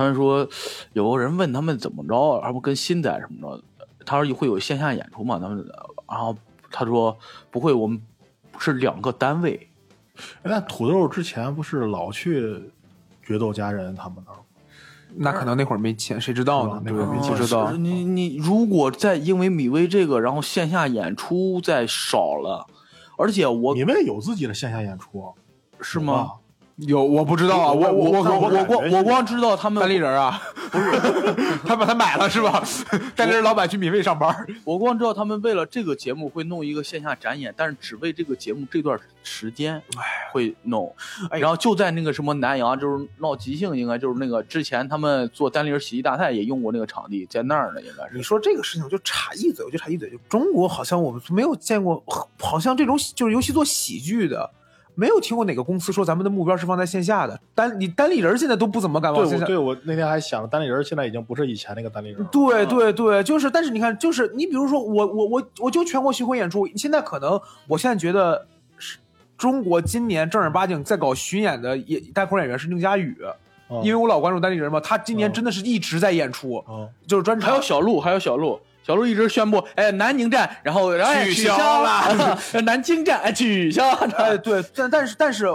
[0.00, 0.48] 他们说
[0.94, 3.62] 有个人问他们怎么着，还不跟新仔什么着，
[4.06, 5.38] 他说会有线下演出嘛？
[5.38, 5.62] 他们
[6.08, 6.34] 然后
[6.70, 7.14] 他说
[7.50, 8.00] 不会，我们
[8.58, 9.68] 是两个单位。
[10.42, 12.72] 那土豆之前不是老去
[13.22, 14.40] 决斗家人他们那儿吗？
[15.16, 16.82] 那可能那会儿没钱，谁知道呢？
[16.82, 17.72] 那会儿没不知道。
[17.72, 22.66] 你你如果再因为米未这个，然后线下演出再少了，
[23.18, 25.28] 而且我你们有自己的线下演出啊
[25.82, 26.39] 是吗？？
[26.86, 30.40] 有我不知道啊，我我我我我我光我光知道他们单立人啊，
[30.70, 30.90] 不是，
[31.66, 32.62] 他把他买了是吧？
[33.14, 39.82] 单立人老板去米未上班，我光知道他们为了这个节目会弄一个线下展演，但是只为这个节目这段时间
[40.32, 40.94] 会弄，
[41.30, 48.16] 哎然后就在那个什么南阳，就是闹即兴，应该就是那个之前他们做单立人喜剧大赛也用过那个场地，在那儿呢，应该是。
[48.16, 52.02] 你说这个事情就插一嘴，我就插一嘴，就中国好像我们没有见过，
[52.38, 54.50] 好像这种就是尤其做喜剧的，
[54.94, 57.40] 没有听过哪个公司说咱们的目标是放在线下的。
[57.54, 59.44] 单你单立人现在都不怎么敢对，往线下。
[59.44, 62.24] 我对我那天还想，单立人现在已经不是以前那个单立人。
[62.30, 68.46] 对对对，就是，但是你看，就是你比如说我我我我就全国巡回演出，现在可能我现在觉得
[68.78, 68.98] 是
[69.38, 73.16] 中国今年正儿八经在搞巡演的演单口演员是宁佳宇，
[73.70, 77.50] 嗯因为我老关注单立人嘛，他今年嗯真的是一直在演出，嗯就是专场。
[77.50, 85.46] 还有小鹿，还有小鹿，小鹿一直宣布，哎，南宁站，然后哎取取消了， 南京站哎取消了，哎，对，但但是但是，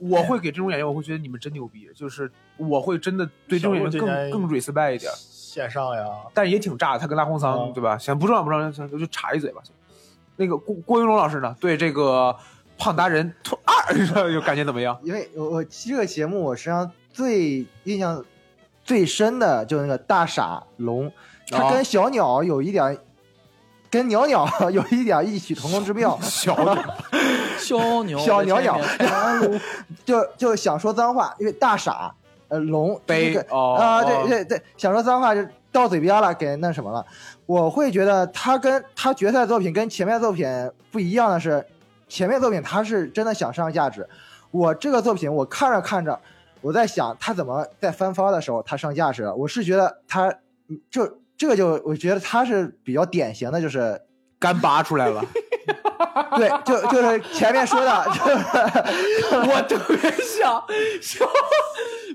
[0.00, 6.98] 我会给这种演员，我会觉得你们真牛逼，就是我会真的对这种演员更更 respect 一点，线上呀，但也挺炸的。
[6.98, 7.96] 他跟拉红桑、啊对吧？
[7.96, 9.62] 行，不重要不重要，行就插一嘴吧。
[10.34, 11.54] 那个郭郭云龙老师呢？
[11.60, 12.34] 对这个
[12.76, 13.32] 胖达人
[14.16, 14.98] 二有 感觉怎么样？
[15.04, 18.24] 因为我我这个节目我实际上最印象
[18.82, 21.12] 最深的就是那个大傻龙，
[21.50, 22.96] 他哦跟小鸟有一点，
[23.90, 26.18] 跟鸟鸟 有一点异曲同工之妙。
[26.22, 26.54] 小
[27.58, 28.78] 小鸟 小鸟鸟
[30.04, 32.14] 就就想说脏话，因为大傻
[32.48, 37.04] 呃龙悲这个哦啊、哦对对对，想说脏话就到嘴边了，给那什么了。
[37.46, 40.46] 我会觉得他跟他决赛作品跟前面作品
[40.92, 41.64] 不一样的是，
[42.08, 44.08] 前面作品他是真的想上价值，
[44.52, 46.18] 我这个作品我看着看着，
[46.60, 49.34] 我在想他怎么在翻番的时候他上价值了。
[49.34, 50.28] 我是觉得他
[50.68, 53.98] 嗯就这个就我觉得他是比较典型的，就是
[54.38, 55.24] 干拔出来了。
[56.36, 60.62] 对，就就是前面说的， 就是我特别想
[61.00, 61.26] 笑，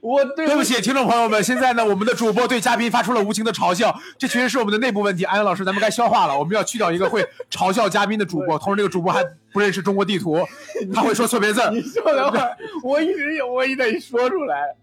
[0.04, 5.24] 我对对不起，听众朋友们，现在呢，我们的主播对嘉宾发出了无情的嘲笑，这确实是我们的内部问题。
[5.24, 10.46] 安阳老师，咱们该消化了，我们要去掉一个会嘲笑嘉宾的主播，同时这个主播还不认识中国地图，
[10.94, 11.72] 他会说错别字儿。
[11.72, 14.76] 你说等会儿，我一直有，我也得说出来。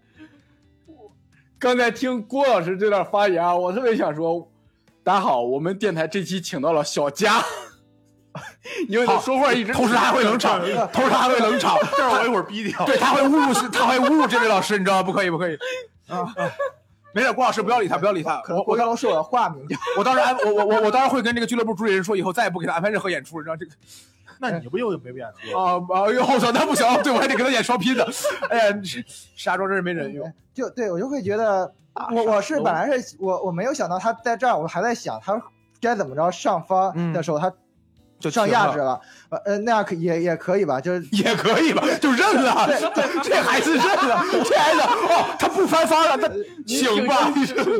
[1.63, 4.51] 刚才听郭老师这段发言啊，我特别想说，
[5.01, 7.41] 大家好，我们电台这期请到了小佳，
[8.89, 10.59] 因为他说话一直，同时他还会冷场，
[10.91, 12.85] 同时他还会冷场，这儿我一会儿逼掉。
[12.85, 15.03] 对，他会侮辱，他会侮辱这位老师，你知道吗？
[15.03, 15.57] 不可以，不可以。
[16.09, 16.27] 啊，
[17.13, 18.41] 没事，郭老师不要理他，不要理他。
[18.41, 19.77] 可能我我郭刚说我的化名叫。
[19.97, 23.71] 我当 时安我我我我当时会跟这个俱乐部主理人说，以后再也不给他安排任何演出，你知道这个。
[24.51, 25.57] 那你不又没演出？
[25.57, 26.11] 啊啊！
[26.11, 28.07] 呦，我操，那不行，对我还得跟他演双拼的。
[28.49, 30.31] 哎呀，石石家庄真是没人用。
[30.53, 31.73] 就对我就会觉得，
[32.13, 35.41] 我我是本来是我我没有想到他在这儿，我还在想他
[35.81, 37.51] 该怎么着上方的时候，他
[38.23, 38.97] 就上价值了，
[39.29, 42.65] 呃呃那样可也也可以吧，就是也可以吧，就认了。
[42.69, 46.29] 这这孩子认了，这孩子哦，他不翻番了，他
[46.65, 47.29] 行吧？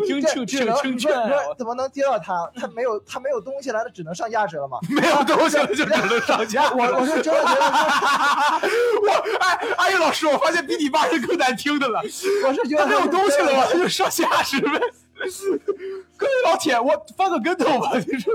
[0.06, 2.52] 听听这只能听听劝你说你说怎么能接到他？
[2.60, 4.80] 他没有他没有东西了，他只能上价值了嘛？
[4.90, 6.70] 没有东西了就只能上架。
[6.74, 8.60] 我我是真的觉得他，
[9.02, 9.08] 我
[9.40, 12.02] 哎，阿玉老师，我发现比你骂人更难听的了。
[12.02, 14.82] 我是觉得他没有东西了他就上价值呗。
[16.18, 18.34] 各位老铁，我翻个跟头吧，你说。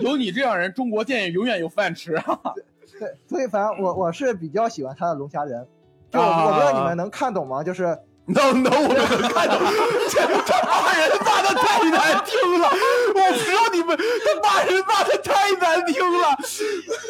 [0.00, 2.38] 有你这样人，中国电影永远有饭吃啊！
[2.98, 5.66] 对，所以反正我我是比较喜欢他的龙虾人。
[6.10, 7.62] 就我不知道你们能看懂吗？
[7.62, 9.58] 就是能能，我们能看懂。
[10.08, 12.68] 这他骂人骂的太难听了，
[13.14, 16.36] 我不知道你们他骂人骂的太难听了。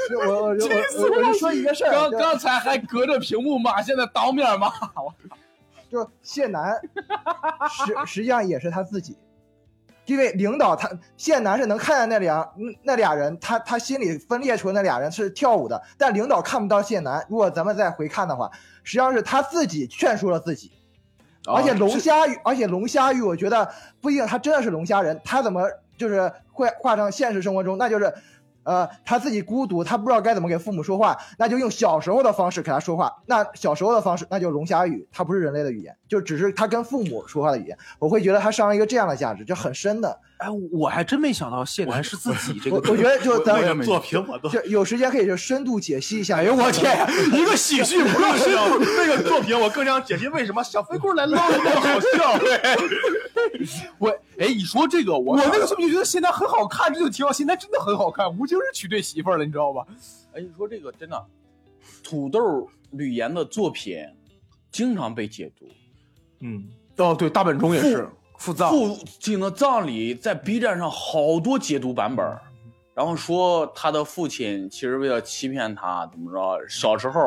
[0.08, 5.14] 就我我我我我就说一个事儿，就刚刚才还隔着屏幕骂，现在当面骂，我
[5.90, 6.80] 就谢楠，
[7.70, 9.16] 实实际上也是他自己，
[10.08, 12.50] 因为领导他谢楠是能看见那俩
[12.82, 17.22] 那俩人，他他心里分裂出那俩人是跳舞的，但领导看不到谢楠。
[17.28, 18.50] 如果咱们再回看的话，
[18.82, 20.72] 实际上是他自己劝说了自己。
[21.46, 25.62] 而且龙虾鱼，而且龙虾鱼，我觉得不一定他真的是龙虾人，他怎么
[25.98, 28.12] 就是会画成现实生活中，那就是，
[28.68, 33.10] 呃，他自己孤独，他不知道该怎么给父母说话，那就用小时候的方式给他说话。
[33.24, 37.78] 那小时候的方式，那就龙虾语，它不是人类的语言，就只是他跟父母说话的语言。
[37.98, 40.20] 我会觉得他上了一个这样的价值，就很深的。
[40.38, 42.96] 哎，我还真没想到谢楠是自己这个我。
[42.96, 46.38] 觉得就咱我也没作品我都有时间可以就深度解析一下。
[46.38, 46.96] 哎呦我天，
[47.32, 48.78] 一个喜剧不要深度。
[48.96, 52.40] 那个作品我更想解析为什么小飞棍来捞的那么好笑。
[53.98, 57.32] 我哎，你说这个，我我那个时候就觉得谢楠很好看，这就提到。
[57.32, 59.84] 谢楠真的很好看，吴京是娶对媳妇了，你知道吧？
[60.32, 61.24] 哎，你说这个真的，
[62.02, 63.98] 土豆吕岩的作品
[64.70, 65.66] 经常被解读。
[66.40, 68.70] 嗯，哦，对，大本钟也是父葬。
[68.70, 72.24] 父亲的葬礼在 B 站上好多解读版本，
[72.94, 77.20] 然后说他的父亲其实为了欺骗他，怎么着，小时候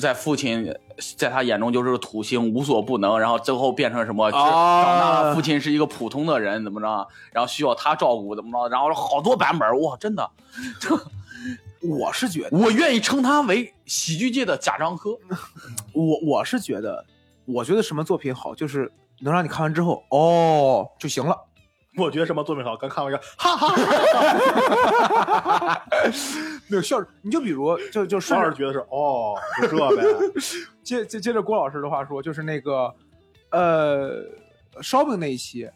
[0.00, 0.72] 在父亲
[1.16, 4.30] 在他眼中就是个土星，无所不能，然后最后变成什么？
[4.30, 7.08] 长大了，父亲是一个普通的人，怎么着？
[7.32, 8.68] 然后需要他照顾，怎么着？
[8.68, 10.30] 然后好多版本，哇，真的，
[10.78, 10.90] 这
[11.80, 15.18] 我是觉得，我愿意称他为喜剧界的贾樟柯。
[15.92, 17.04] 我我是觉得，
[17.44, 18.90] 我觉得什么作品好，就是
[19.22, 21.36] 能让你看完之后哦就行了。
[21.98, 25.82] 我觉得什么作品好，刚看完一个，哈哈哈哈。
[26.68, 30.02] 没有笑，你就比如就就顺着双儿觉得是哦，就这呗。
[30.82, 32.94] 接接接着郭老师的话说，就是那个
[33.50, 34.24] 呃
[34.80, 35.68] 烧饼那一期，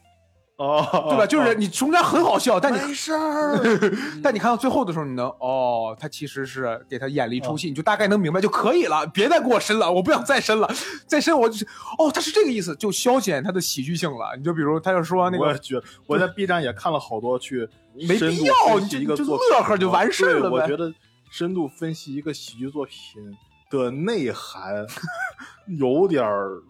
[0.57, 1.27] 哦，对吧？
[1.27, 3.61] 就是你中间很好笑，但你没事儿。
[4.23, 10.69] 但你看到最后的时候，你能哦，他其实是给他演了一出戏，你就大概能明白就可以了，别再给我深了，我不想再深了，
[11.07, 11.67] 再深我就是
[11.99, 14.35] 哦，他是这个意思，就消减他的喜剧性了。
[14.39, 20.93] 你就比如他就说那个我也觉得，我在 B 站也看了好多去没必要你就就乐呵就完事儿了呗我觉得
[21.31, 23.21] 深度分析一个喜剧作品
[23.69, 24.87] 的内涵
[25.79, 26.63] 有点儿，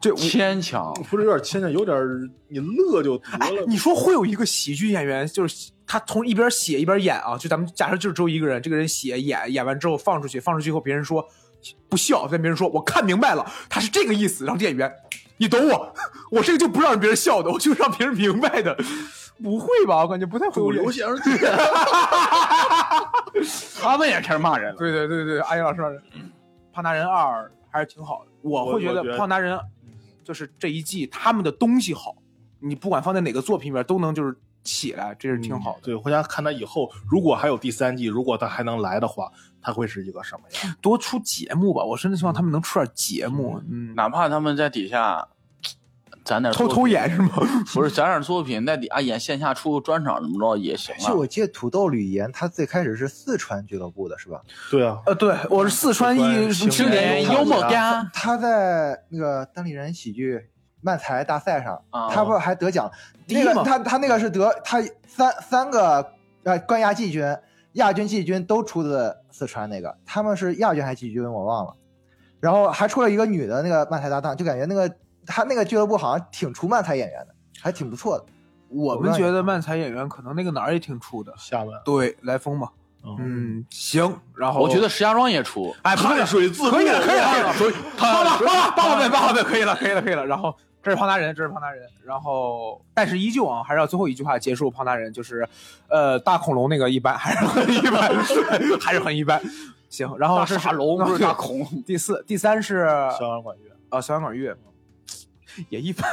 [0.00, 0.92] 这牵强。
[1.10, 1.96] 不是有点牵强，有点
[2.48, 11.26] 你乐就得哎了。，你说会有一个喜剧演员，就是他从一边写一边演啊，就咱们假设就只有一个人，这个人写演演完之后放出去，放出去以后别人说
[11.88, 14.92] 不笑，但别人说我看明白了，他是这个意思，然后这演员
[15.38, 15.94] 你懂我，
[16.30, 18.76] 我这个就不让别人笑的，我就让别人明白的，
[19.42, 19.98] 不会吧？
[20.02, 20.92] 我感觉不太会有主流演。
[20.96, 21.06] 先
[23.46, 24.78] 生他们也开始骂人了。
[24.78, 25.90] 对对对对，阿英老师说，
[26.72, 27.44] 《胖达人二》
[27.76, 29.56] 还是挺好的，我我会觉得胖达人》
[30.24, 32.16] 就是这一季他们的东西好，
[32.58, 35.80] 你不管放在哪个作品里面都能就是起来，这是挺好的。
[35.82, 40.76] 对，回家看他以后，如果还有第三季，如果他还能来的话，他会是一个什么样？
[40.80, 45.28] 多出节目吧，我甚至希望他们能出点节目，嗯，哪怕他们在底下
[46.26, 47.30] 攒点偷偷演是吗？
[47.72, 51.26] 不是攒点作品，那底下演线下出个专场怎么着也行其实我啊。
[51.26, 54.42] 记得土豆吕岩他最开始是四川俱乐部的是吧？
[54.70, 60.50] 对啊，呃，对，我是四川一青年幽默家他在那个单立人喜剧
[60.80, 62.90] 漫才大赛上，啊他不还得奖？
[63.26, 66.12] 第一吗那个他他那个是得他三三个
[66.42, 67.24] 呃冠亚季军、
[67.74, 71.74] 亚军、季军都出自四川那个，他们是亚军还是季军我忘了。
[72.38, 74.94] 然后还出了一个女的那个漫才搭档，就感觉那个
[75.26, 78.24] 他那个俱乐部好像挺出漫才演员的，还挺不错的。
[78.68, 82.68] 我们觉得漫才演员可能那个哪儿也挺出的，厦门，对，来风嘛，
[83.04, 88.38] 嗯，嗯，行，然后我觉得石家庄也出，哎，不是汗水自可以了，可以了，可以了，所以八了，
[88.74, 90.26] 八了，八八个分，可以了，可以了，可以了。
[90.26, 90.52] 然后
[90.82, 91.88] 这是胖达人，这是胖达人。
[92.04, 94.68] 然后，但是依旧啊，还是要最后一句话结束。
[94.68, 95.48] 胖达人就是，
[95.88, 98.14] 呃，大恐龙那个一般，还是很一般，
[98.80, 99.40] 还是很一般。
[99.88, 104.56] 行，然后大这是傻龙不是大恐龙，第四，第三是小杨管乐，啊，小杨管乐
[105.70, 106.10] 也一般。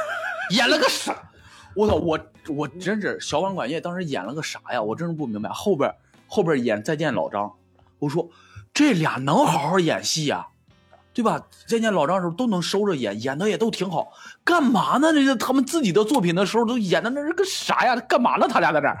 [0.50, 1.30] 演了个啥？
[1.74, 1.94] 我操！
[1.94, 2.18] 我
[2.48, 4.80] 我真是小碗管乐当时演了个啥呀？
[4.80, 5.50] 我真是不明白。
[5.50, 5.92] 后边
[6.26, 7.52] 后边演再见老张，
[7.98, 8.28] 我说
[8.72, 10.48] 这俩能好好演戏呀、
[11.12, 11.46] 对吧？
[11.66, 14.12] 再见老张的时候都能收着演，演的也都挺好。
[14.44, 15.12] 干嘛呢？
[15.12, 17.96] 这个他们自己的作品的时候都演的那是个啥呀？
[17.96, 18.46] 干嘛呢？
[18.48, 18.98] 他俩在这儿？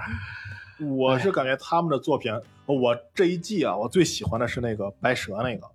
[0.80, 2.32] 我是感觉他们的作品，
[2.66, 5.66] 我这一季啊，我最喜欢的是那个白蛇那个，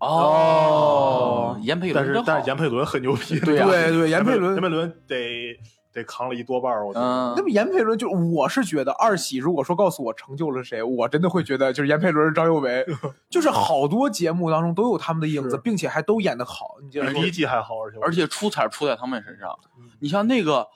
[0.00, 2.46] 哦，严佩但伦真好是但是。
[2.48, 5.58] 严佩伦很牛逼，对呀对对，严佩伦严佩伦得
[5.92, 7.06] 得扛了一多半儿，我觉得。
[7.06, 12.86] 嗯那，么严佩伦就我是觉得二喜如果说告诉我成就了谁，我真的会觉得就是严佩伦、张佑维，
[13.28, 16.76] 就是好多节目当中都有他们的影子，并且还都演得好。
[16.82, 19.90] 你就第一季还好，而且而且出彩出在他们身上嗯。
[20.00, 20.66] 你像那个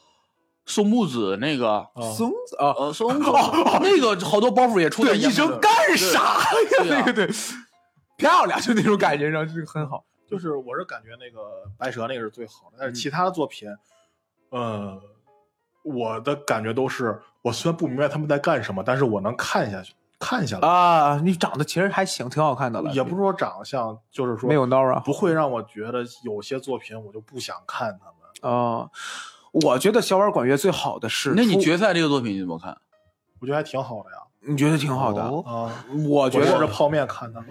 [0.67, 3.31] 宋木子那个，啊松子啊，呃，宋木子
[3.81, 6.45] 那个好多包袱也出在对，一严佩伦生干啥呀？
[6.85, 7.29] 那个对，
[8.25, 10.05] 漂亮，就那种感觉，然后就很好。
[10.27, 13.69] 就是我是感觉那个白蛇那个是最好的，但嗯是其他的作品，
[14.49, 14.99] 呃，
[15.83, 24.99] 我的感觉都是，我虽然不明白他们在干什么，但是我能看下去，看下来，啊，你长得其实还行，挺好看的了，也不是说长相，就是说没有孬啊。
[25.01, 28.51] 不会让我觉得有些作品我就不想看他们。
[28.51, 28.91] 啊，
[29.53, 32.79] 我觉得小碗管乐最好的是，那你决赛这个作品你怎么看？
[33.41, 34.17] 我觉得还挺好的呀。
[34.47, 35.31] 你觉得挺好的？
[36.09, 37.43] 我觉得我是泡面看的。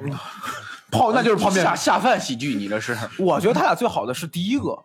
[0.92, 1.76] 泡那就是泡面下。
[1.76, 2.96] 下饭喜剧，你这是？
[3.18, 4.78] 我觉得他俩最好的是第一个，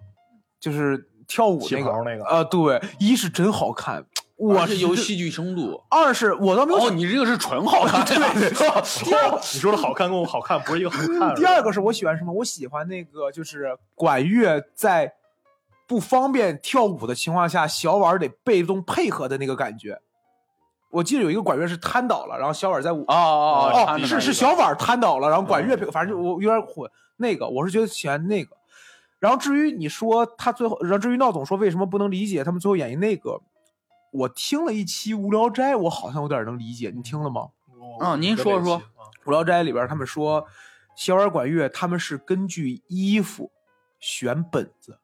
[0.58, 4.02] 就是跳舞那个袍那个啊，对，一是真好看，
[4.36, 5.82] 我是有戏剧深度。
[5.90, 8.02] 二是我倒没有哦，你这个是纯好看。
[8.08, 8.50] 对对
[9.04, 11.34] 第二你说的好看跟我好看不是一个好看。
[11.34, 12.32] 第二个是我喜欢什么？
[12.32, 15.12] 我喜欢那个就是管乐在
[15.86, 20.00] 不方便跳舞的情况下，小婉得被动配合的那个感觉。
[20.90, 26.90] 我记得有一个管乐是瘫倒了，然后小碗在舞哦哦哦，是是小碗瘫倒了，然后管乐反正就我有点混。
[27.16, 28.56] 那个我是觉得喜欢那个。
[29.18, 33.40] 然后至于你说他最后，然后至于闹总说为什么不能理解他们最后演绎那个，
[34.12, 37.48] 我听了一期《无聊斋》，我好像有点能理解，你听了吗？
[38.00, 38.82] 嗯您说说啊
[39.26, 40.46] 《无聊斋》里边他们说，
[40.94, 43.50] 小碗管乐他们是根据衣服
[43.98, 45.00] 选本子。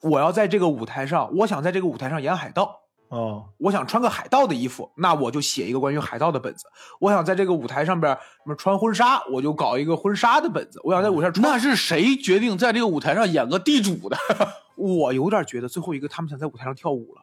[0.00, 6.66] 我要在这个舞台上，我想在这个舞台上演海盗，哦，我想穿个海盗的衣服，那我就写一个关于海盗的本子。
[7.00, 10.78] 我想在这个舞台上边什么穿婚纱，我就搞一个婚纱的本子。
[10.84, 14.16] 我想在舞台上穿，那是谁决定在这个舞台上演个地主的？
[14.76, 17.22] 我有点觉得最后一个他们想在舞台上跳舞了。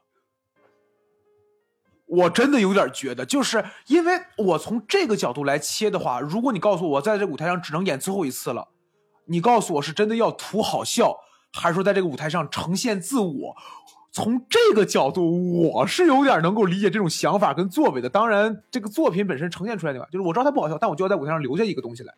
[2.07, 8.67] 我真的有点觉得，就是因为我从这个角度来切的话，如果你告诉我在这舞台上只能演最后一次了，
[9.25, 11.15] 你告诉我是真的要图好笑，
[11.51, 13.55] 还是说在这个舞台上呈现自我？
[14.15, 18.07] 从这个角度，我是有点能够理解这种想法跟作为的。
[18.07, 22.13] 当然，这个作品本身呈现出来的吧，就是我知道它不好笑，但我就要在舞台上留下一个东西来。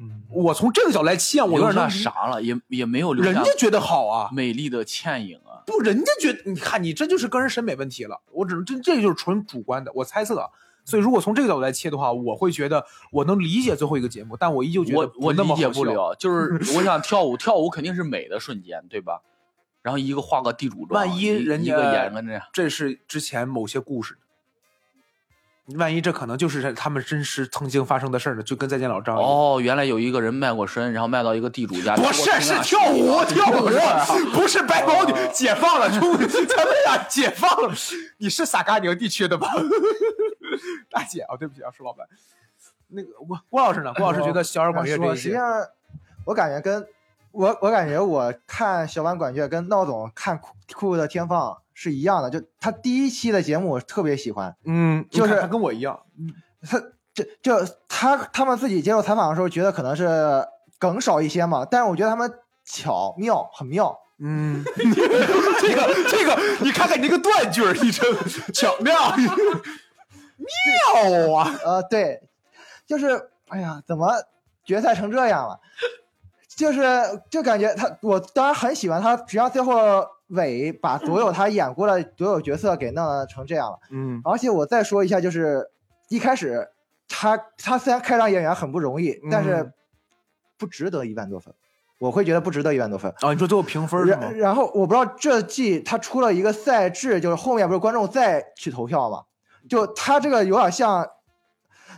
[0.00, 2.42] 嗯，我从这个角度来切，我有点那啥了？
[2.42, 5.62] 也也没有留下人家觉得好啊，美丽的倩影啊。
[5.64, 8.20] 不，人家觉得，你看你这就是个人审美问题了。
[8.32, 10.48] 我只能这这就是纯主观的，我猜测啊。
[10.84, 15.68] 所以如果从这个角度来切的话，我会觉得我能理解最后一个节目，但我依旧觉得我我理解。
[15.68, 19.20] 不了，就是 我想跳舞，跳舞肯定是美的瞬间，对吧？
[19.82, 24.18] 然后一个画个地主妆，万一人家一一个演个那样，这是之前某些故事，
[25.76, 29.16] 万一这可能就是他们真实曾经发生的事儿呢，就跟再见老张。
[29.16, 33.68] 哦，原来有一个人卖过身，然后卖到一个地主家，不是，是跳舞，跳舞，
[34.34, 37.74] 不是白毛女，解放了，终于咱们俩解放了。
[38.18, 39.48] 你是撒嘎宁地区的吧？
[40.90, 42.06] 大姐啊，对不起啊，石老板。
[42.88, 43.94] 那个郭郭老师呢？
[43.94, 45.44] 郭老师觉得小耳管乐这说一些，实际上，
[46.24, 46.84] 我感觉跟
[47.32, 56.00] 我我感觉我看小碗管乐跟闹总看酷酷的天放是一样的，就他第一期的节目我特别喜欢，嗯，就是他跟我一样，
[56.62, 56.82] 他
[57.14, 57.56] 这就
[57.88, 60.44] 他他们自己接受采访的时候觉得可能是
[60.78, 62.32] 梗少一些嘛，但是我觉得他们
[62.64, 68.06] 巧妙很妙，嗯， 这个这个，你看看你这个断句儿，一声
[68.52, 68.94] 巧妙，
[70.36, 71.54] 妙啊！
[71.64, 72.22] 呃，对，
[72.86, 74.12] 就是哎呀，怎么
[74.64, 75.60] 决赛成这样了？
[76.60, 76.82] 就是
[77.30, 83.78] 就感觉他，我当然很喜欢他，只要最后尾把所有他演过的所有角色给弄成这样了。
[83.90, 85.70] 嗯而且我再说一下，就是
[86.10, 86.68] 一开始
[87.08, 89.72] 他他虽然开场演员很不容易，但是嗯
[90.58, 91.54] 不值得一万多分，
[91.98, 93.10] 我会觉得不值得一万多分。
[93.20, 94.36] 啊，你说最后评分然？
[94.36, 99.22] 然后我不知道这季他出了一个赛制，就是后面不是观众再去投票嘛？
[99.66, 101.06] 就他这个有点像，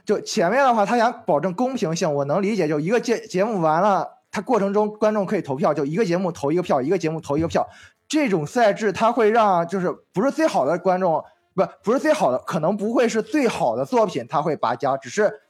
[0.05, 7.69] 就前面的话他想保证公平性，我能理解，就一个节节目完了，他过程中观众可以投票，就一个节目投一个票，一个节目投一个票，
[8.09, 11.23] 这种赛制它会让就是不是最好的观众，
[11.55, 15.43] 不不是最好的，可能不会是最好的作品，他会拔尖，只是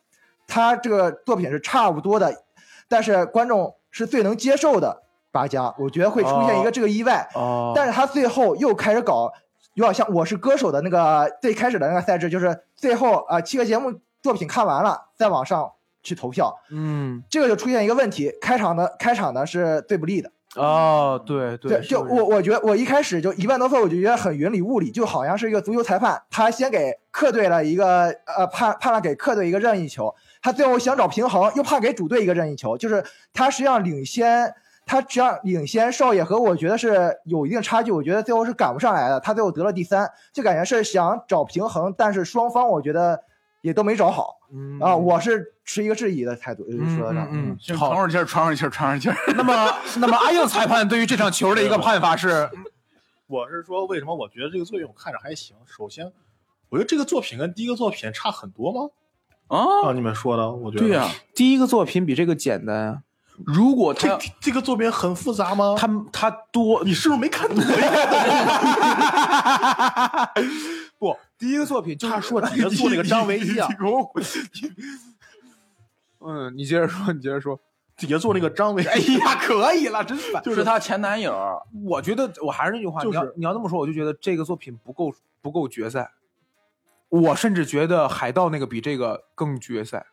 [0.48, 2.44] 他这个作品是差不多的，
[2.88, 7.30] 但是观众是最能接受的拔尖，我觉得会出现一个这个意外。
[7.34, 9.32] 哦但是他最后又开始搞，
[9.74, 15.72] 有点像《我是歌手》的那个最开始的那个赛制，就是最后啊、七个节目作品看完了，再往上
[16.03, 20.30] 去投票，嗯，这个就出现一个问题，开场的开场的是最不利的。
[20.55, 34.53] 哦，对对，是就我我觉得我一开始就一万多分，我就觉得很云里雾里，就好像是一个足球裁判，他先给客队了一个呃判判了给客队一个任意球，他最后想找平衡，又判给主队一个任意球，就是他实际上领先，
[34.84, 43.22] 他实际上领先少爷和我觉得是有一定差距，我觉得最后是赶不上来的，他最后得了第三，就感觉是想找平衡，但是双方我觉得
[43.62, 47.28] 也都没找好嗯啊，我是持一个质疑的态度，就是说到这儿。
[47.30, 47.88] 嗯就嗯，好。
[47.88, 49.16] 喘会儿气儿，喘会儿气儿，喘会儿气儿。
[49.34, 52.50] 那么，那么阿硬裁判对于这场球的一个判罚是，
[53.26, 55.56] 我是说，为什么我觉得这个作品我看着还行？
[55.64, 56.12] 首先，
[56.68, 58.90] 我觉得这个作品跟第一个作品差很多吗？
[59.48, 62.98] 啊，啊，你们说的，我觉得对呀、第一个作品比这个简单啊，
[63.46, 65.74] 如果他这这个作品很复杂吗？
[65.78, 67.58] 他他多，你是不是没看懂？
[71.03, 73.66] 不，第一个作品就是他说底下做那个张唯一啊，
[76.20, 77.59] 嗯，你接着说，你接着说。
[77.96, 80.42] 底下做那个张维，哎呀，可以了，真烦。
[80.44, 86.12] 是他前男友，我觉得我还是那句话，就是你要你要这么说，我就觉得这个作品不够不够决赛。
[87.09, 90.07] 我甚至觉得海盗那个比这个更决赛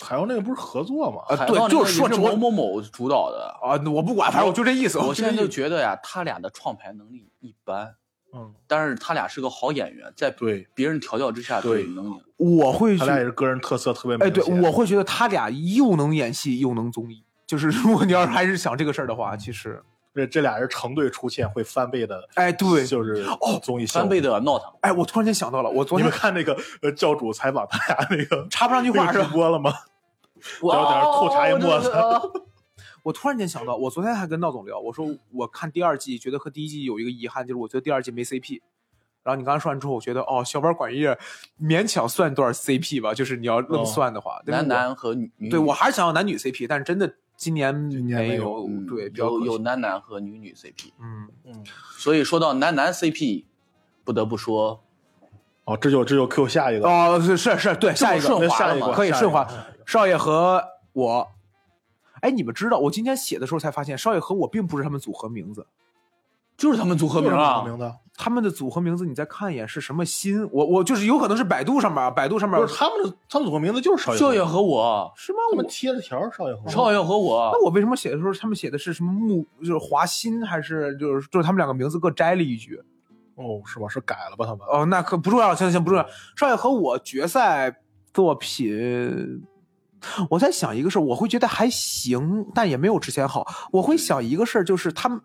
[0.00, 1.22] 海盗那个不是合作吗？
[1.28, 1.46] 啊！
[1.46, 3.54] 对就是说某某某主导的。
[3.60, 4.98] 啊，我不管，反正我就这意思。
[4.98, 7.94] 我现在就就觉得呀，他俩的创牌能力一般，
[8.34, 12.20] 嗯，但是他俩是个好演员，在对，别人调教之下对能演。
[12.36, 17.22] 我会觉他俩也是个人特色特别哎，对，我会觉得他俩又能演戏又能综艺。
[17.46, 19.82] 就是如果你要是还是想这个事儿的话，其实，
[20.14, 29.30] 这这俩人成对出现会翻倍的，哎，对，就是哦综艺翻倍的闹腾，哎，我突然间想到了，我昨天你们看那个呃教主采访他俩那个插不上句那个直话是吧？
[29.32, 29.72] 播了吗？
[30.60, 32.42] 我在那儿吐茶叶沫子我
[33.12, 38.60] 突然间想到，我昨天还跟闹总聊，我说我看第二季，觉得和第一季有一个遗憾，就是我觉得第二季没 CP。
[39.22, 41.18] 然后你刚刚说完之后，我觉得哦，小班管乐
[41.60, 50.92] 勉强算段 CP 吧，就是你要愣算的话，男男和女女，对我还是想要男女 CP，但是真的今年没有对，比较有有男男和女女 CP。
[51.00, 51.64] 嗯，嗯，
[51.98, 53.46] 所以说到男男 CP，
[54.04, 54.80] 不得不说，
[55.64, 59.48] 哦，这就这就 Q 下一个，哦，是是是，对，下一个下一个可以顺滑
[59.84, 61.28] 少爷和我。
[62.26, 65.64] 哎，你们知道，我今天写的时候才发现，少爷和我并不是他们组合名字，
[66.56, 70.42] 就是他们组合名啊，名字他们的组合名字你再看一眼是什么新？
[70.50, 75.38] 我我就是有可能是百度上面，百度上面不是他们的，他们组合名字就是少爷少爷和和我，是吗？
[75.52, 82.82] 我们贴的条少爷和我少爷和我那，我为什么写的时候他们写的是什么木，就是华新还是就是就是他们两个名字各摘了一句？
[83.36, 83.86] 哦，是吧？
[83.86, 84.44] 是改了吧？
[84.46, 86.06] 他们哦，那可不重要，行行不重要。
[86.34, 87.82] 少爷和我决赛
[88.14, 89.46] 作品，
[90.30, 93.46] 我在想一个事儿，我会觉得还行，但也没有之前好。
[93.72, 95.20] 我会想一个事儿，就是他们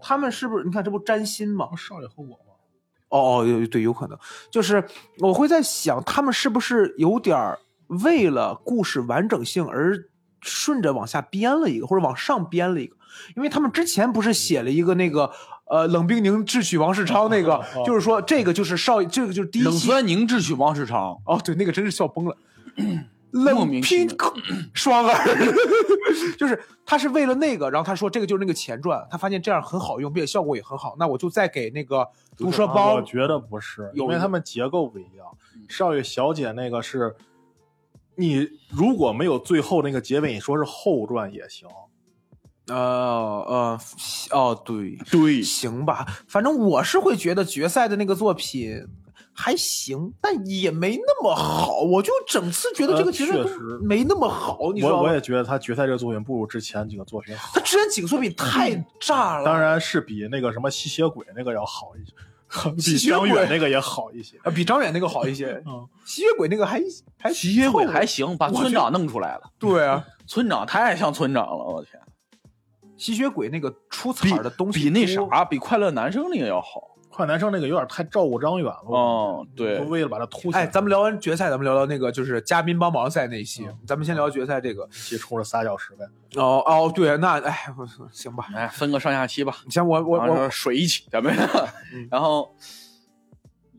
[0.00, 1.68] 他们是不是你看这不占星吗？
[1.76, 2.36] 少爷和我吗？
[3.08, 4.18] 哦哦，对，有可能，
[4.50, 4.84] 就是
[5.20, 7.56] 我会在想，他们是不是有点
[8.04, 9.96] 为了故事完整性而
[10.40, 12.96] 顺着往下编了一个，或者往上编了一个？
[13.36, 15.30] 因为他们之前不是写了一个那个
[15.70, 22.36] 呃冷冰凝智取王世昌那个， 就是说这个就是少，这个就是第一冷酸凝智取王世昌，哦，对，那个真是笑崩了。
[23.36, 24.08] 莫冷拼
[24.72, 25.14] 双儿，
[26.38, 35.26] 就是他是为了那个，然后他说这个就是那个前传，他发现这样很好用，并且效果也很好，那我就再给那个毒蛇我觉得不是，因为他们结构不一样。
[35.68, 37.16] 少爷小姐那个是，
[38.14, 41.68] 你如果没有最后那个结尾，你说是后传也行。
[42.68, 43.80] 呃呃
[44.32, 48.84] 哦对对行吧，反正我是会觉得决赛的那个作品
[49.36, 51.80] 还行，但也没那么好。
[51.80, 55.12] 我就整次觉得这个呃决赛都确实没那么好，你知道吗我我？
[55.12, 57.50] 也觉得他决赛这个作品不如之前几个作品好。
[57.52, 62.12] 他之前几个作品太炸了，当然是比那个什么吸血鬼那个要好一些，
[62.76, 64.38] 比张远那个也好一些。
[64.38, 65.62] 啊，比张远那个好一些。
[65.66, 66.80] 嗯，吸血鬼那个还
[67.18, 69.42] 还吸血鬼还行，把村长弄出来了。
[69.58, 72.00] 对啊，村长太像村长了，我天，
[72.96, 76.95] 吸血鬼那个出彩的东西比那啥，比快乐男生那个要好。
[77.16, 78.82] 快男生那个有点太照顾张远了。
[78.88, 80.60] 哦对为了把他突起来。
[80.60, 83.66] 哎，咱们聊完决赛，咱们聊聊那个就是嘉宾帮忙赛那一期。
[83.86, 84.86] 咱们先聊决赛这个。
[84.90, 86.04] 其冲着仨小时呗。
[86.34, 88.46] 哦哦，对，那哎，我行吧。
[88.54, 91.34] 哎，分个上下期吧，你先我我我水一起，咱们，
[92.10, 92.54] 然后，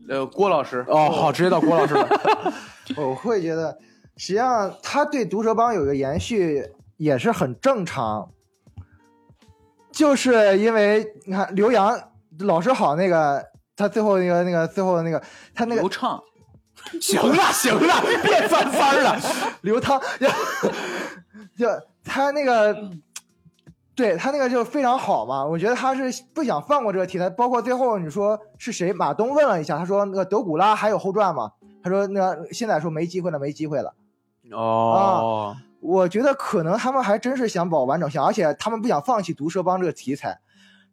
[0.08, 2.08] 呃，郭老师，哦，好，直接到郭老师了。
[2.96, 3.78] 我会觉得，
[4.16, 8.32] 实际上他对毒蛇帮有一个延续也是很正常，
[9.92, 11.96] 就是因为你看刘洋
[12.40, 13.44] 老师好那个，
[13.76, 15.22] 他最后那个那个最后那个
[15.54, 16.22] 他那个流畅，
[17.00, 19.16] 行了行了，别翻番了。
[19.62, 20.28] 刘汤， 就
[21.56, 21.68] 就
[22.04, 22.90] 他那个，
[23.94, 25.44] 对他那个就非常好嘛。
[25.44, 31.52] 我觉得他是不想放过这个题材，包括最后你说是谁，马东问了一下，他说那个德古拉还有后传吗？
[31.82, 33.94] 他说那个现在说没机会了，没机会了。
[34.52, 40.38] 哦，我觉得可能他们还真是想保完整性，而且他们不想放弃毒蛇帮这个题材。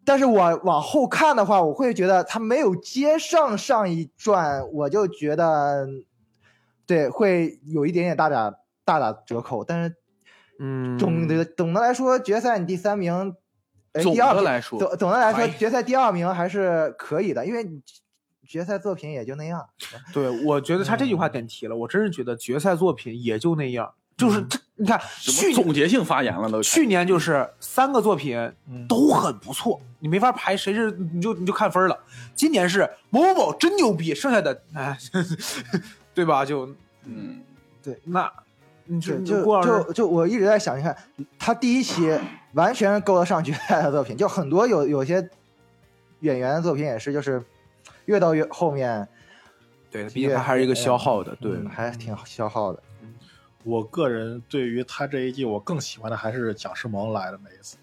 [0.06, 5.88] 但是我往后看的话，我会觉得他没有接上上一转，我就觉得，
[6.86, 8.54] 对，会有一点点大打
[8.84, 9.64] 大打折扣。
[9.64, 9.96] 但是
[10.60, 13.36] 嗯，总的总的来说，决赛你第三名，
[13.94, 17.68] 呃，总第二名的来说总总的来说，哎决赛第二名还是可以的，因为
[18.48, 19.68] 决赛作品也就那样。
[20.14, 21.76] 对，我觉得他这句话点题了。
[21.76, 26.62] 我真是觉得决赛作品也就那样，就是这，你看去年总结性发言了都。
[26.64, 28.38] 去年就是三个作品
[28.70, 32.00] 嗯都很不错，你没法排谁是你就你就看分了。
[32.34, 34.98] 今年是某某某真牛逼，剩下的哎，
[36.16, 36.46] 对吧？
[36.46, 37.42] 就嗯，
[37.84, 38.32] 对那
[38.86, 40.96] 你就就就就就我一直在想，你看
[41.38, 42.18] 他第一期
[42.54, 45.30] 完全够得上决赛的作品，就很多有有些
[46.22, 47.44] 演员的作品也是，就是
[48.06, 49.06] 越到越后面，
[49.92, 52.82] 对，毕竟他还是一个消耗的，对，嗯还挺消耗的。
[53.66, 57.76] 我个人对于他这一季，我更喜欢的还是蒋诗萌来的那一次。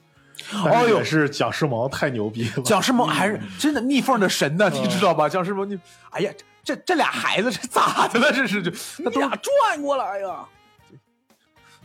[0.55, 2.63] 哦呦也是蒋诗萌太牛逼了。
[2.65, 5.29] 蒋诗萌还是真的逆缝的神呢，你知道吧？
[5.29, 5.79] 蒋诗萌，你
[6.11, 6.33] 哎呀，
[6.65, 8.33] 这这俩孩子这咋的了？
[8.33, 10.45] 这是就那都俩转过来呀！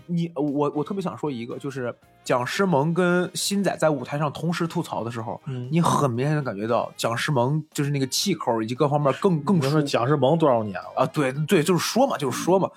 [0.05, 1.93] 你我我特别想说一个，就是
[2.23, 11.03] 蒋诗萌跟新仔在舞台上同时吐槽的时候，嗯你很明显的感觉到蒋诗萌就是那个气口以及各方面更更你说蒋诗萌多少年了？
[11.03, 12.69] 啊，对对，就是说嘛，就是说嘛，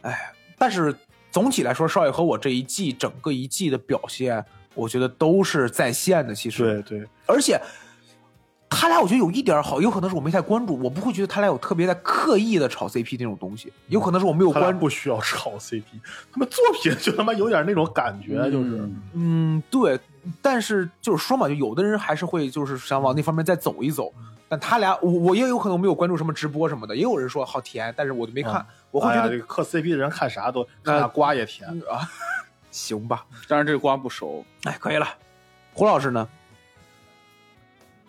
[0.00, 0.32] 哎，
[0.62, 0.94] 但是
[1.32, 4.44] 总体来说，少爷和我这一季整个一季的表现，
[4.76, 7.60] 我觉得都是在线的，其实，对对，而且
[8.70, 14.78] 他俩我觉得有一点好，有可能是我没太关注，我不会觉得他俩有特别在刻意的炒 CP 那种东西，有可能是我没有关注。
[14.78, 15.82] 不需要炒 CP，
[16.32, 19.98] 他们作品就他妈有点那种感觉，就是嗯，对，
[20.40, 24.12] 但是就是说嘛，就有的人还是会就是想往那方面再走一走。
[24.52, 31.66] 但他俩，我我也有可能没有关注什么直播什么的，也有人说好甜，但是我就没看，我会觉得、这个磕 CP 的人看啥都看俩瓜也甜。
[31.70, 32.06] 嗯啊，
[32.70, 35.08] 行吧，但是这个瓜不熟，哎，可以了。
[35.72, 36.28] 胡老师呢？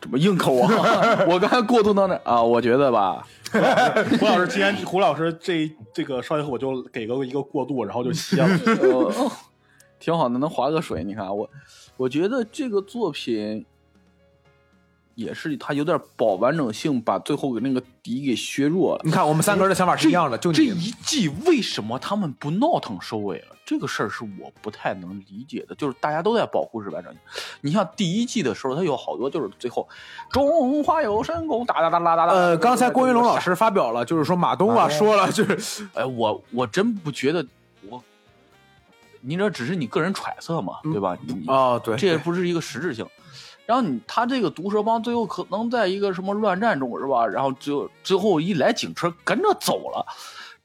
[0.01, 0.67] 怎么硬扣啊？
[1.29, 3.25] 我刚才过渡到那啊，我觉得吧，
[4.19, 8.47] 胡老师今天胡老师这这个少爷我就给个一个过渡，然后就歇了。
[8.81, 8.89] 呃，
[9.23, 9.31] 哦
[9.97, 11.05] 挺好的，能划个水。
[11.05, 11.49] 你看我，
[11.95, 13.65] 我觉得这个作品
[15.15, 19.01] 也是他有点保完整性，把最后给那个底给削弱了。
[19.03, 23.55] 你看我们三个人的想法是一样的，就这一季为什么他们不闹腾收尾了？
[23.65, 25.73] 这个事儿是我不太能理解的。
[25.75, 27.21] 就是大家都在保护日完整性。
[27.61, 29.87] 你像第一季的时候，它有好多就是最后
[30.29, 32.33] 中华有神功，哒哒哒哒哒哒。
[32.33, 37.45] 呃，刚才郭云龙老，师发表了，就是说马东啊说了，就是哎，我我真不觉得
[37.89, 38.03] 我，
[39.21, 41.17] 你这只是你个人揣测嘛，对吧？
[41.25, 43.05] 你哦，对，这也不是一个实质性。
[43.65, 47.25] 然后你他这个毒蛇帮最后可能在一个什么乱战中是吧？
[47.25, 50.05] 然后最后最后一来警车跟着走了，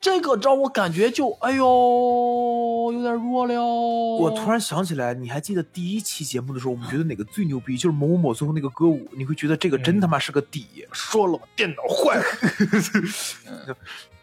[0.00, 3.54] 这个让我感觉就哎呦有点弱了。
[3.62, 7.76] 我我突然想起来，你还记得第一期节目的时候，我们觉得哪个最牛逼？
[7.76, 10.66] 就是某某某最后那个歌舞，你会觉得这个真他妈是个底。
[10.92, 12.24] 说了吧，电脑坏了，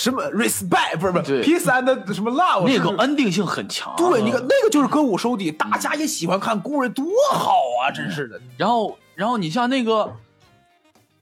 [0.00, 7.92] 什么 respect 不是不是 peace and 什么 love 那个是 ending 性很强，对，那个那个就是歌舞收底，大家也喜欢看，工人多好啊！
[7.94, 10.16] 真是的，然后，然后你像那个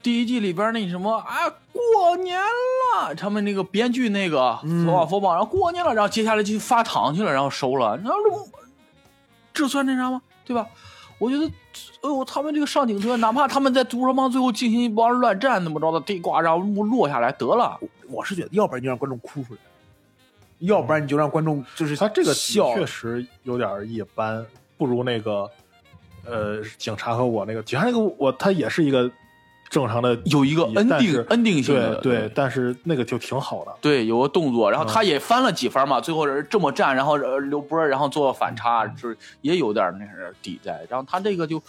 [0.00, 1.34] 第一季里边那什么，啊，
[1.72, 8.14] 过年了，他们那个编剧那个嗯佛法佛帮，然后过年了，然后接下来就发糖去了，然后收了，然后
[9.54, 10.22] 这这算那啥吗？
[10.44, 10.64] 对吧？
[11.18, 17.76] 我觉得，哎呦，他们这个上警车，哪怕他们在毒蛇帮最后进行一帮乱战，怎么着的，地瓜然后落下来得了，
[18.08, 19.60] 我是觉得，要不然你就让观众哭出来，
[20.58, 22.74] 要不然你就让观众就是他这个笑。
[22.74, 24.44] 确实有点一般，
[24.76, 25.50] 不如那个
[26.24, 29.10] 呃警察和我那个警察那个我他也是一个
[29.68, 33.74] 正常的有一个但 ending ending 性的，对对，但是那个就挺好的。
[33.80, 40.86] 对，有个动作，然后嗯他也翻了几番嘛，最后是这么站，然后呃刘波，然后做反差，就是也有点那是底在。
[40.88, 41.62] 然后他这个就，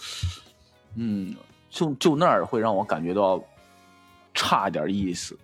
[0.96, 1.34] 嗯，
[1.68, 3.42] 就就那儿会让我感觉到
[4.32, 5.38] 差点意思。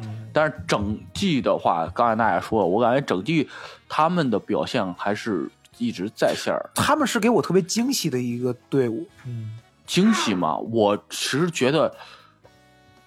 [0.00, 3.48] 嗯，但是整季的话，刚才大家说了，我感觉整季
[3.88, 6.70] 他们的表现还是一直在线儿。
[6.74, 11.94] 他们是给我特别惊喜的一个队伍，嗯，惊喜嘛，我其实觉得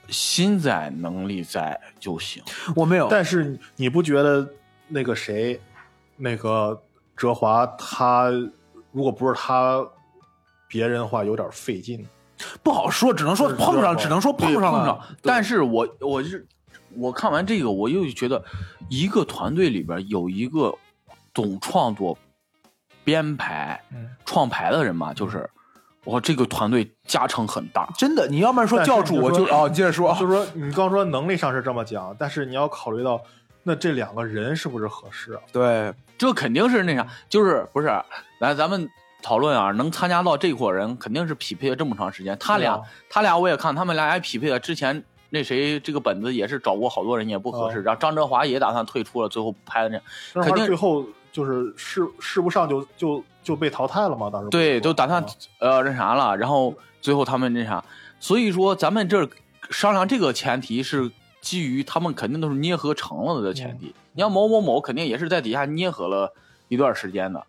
[0.10, 2.44] 心在能力在就行。
[2.76, 4.48] 我没有，但是你不觉得
[4.88, 5.60] 那个谁，
[6.18, 6.82] 那个
[7.16, 8.30] 哲华他
[8.92, 9.86] 如果不是他，
[10.68, 12.06] 别人的话有点费劲。
[12.64, 15.00] 不好说，只能说碰上，是只能说碰上了。
[15.22, 16.46] 但是我我是
[16.96, 18.44] 我看完这个，我又觉得
[18.90, 20.74] 一个团队里边有一个
[21.34, 22.18] 懂创作、
[23.04, 25.50] 编排、嗯创排的人嘛，就是
[26.04, 27.90] 我这个团队加成很大。
[27.98, 33.22] 真的，你要不然说教主，我就哦，你接着说，就是说，你刚说能力上是这么讲，但是你要考虑到，
[33.64, 35.42] 那这两个人是不是合适啊？
[35.52, 37.92] 对，这肯定是那啥，就是不是
[38.40, 38.90] 来咱们
[39.22, 42.38] 讨论啊，能参加到这伙人，肯定是匹配了这么长时间。
[42.40, 44.60] 他俩，啊他俩我也看，他们俩也匹配了。
[44.60, 47.80] 之前那谁这个本子也是找过好多人，也不合适。
[47.80, 50.02] 哦然后张哲华也打算退出了，最后不拍的
[50.34, 50.44] 那。
[50.44, 54.30] 肯定最后就是试试不上就就就被淘汰了嘛？
[54.30, 55.28] 当时对，说都打算啊
[55.60, 57.84] 呃那啥了，然后最后他们那啥，
[58.20, 59.28] 所以说咱们这
[59.70, 61.10] 商量这个前提是
[61.40, 63.88] 基于他们肯定都是捏合成了的前提。
[63.88, 66.34] 嗯你像某某某肯定也是在底下捏合了
[66.68, 67.42] 一段时间的，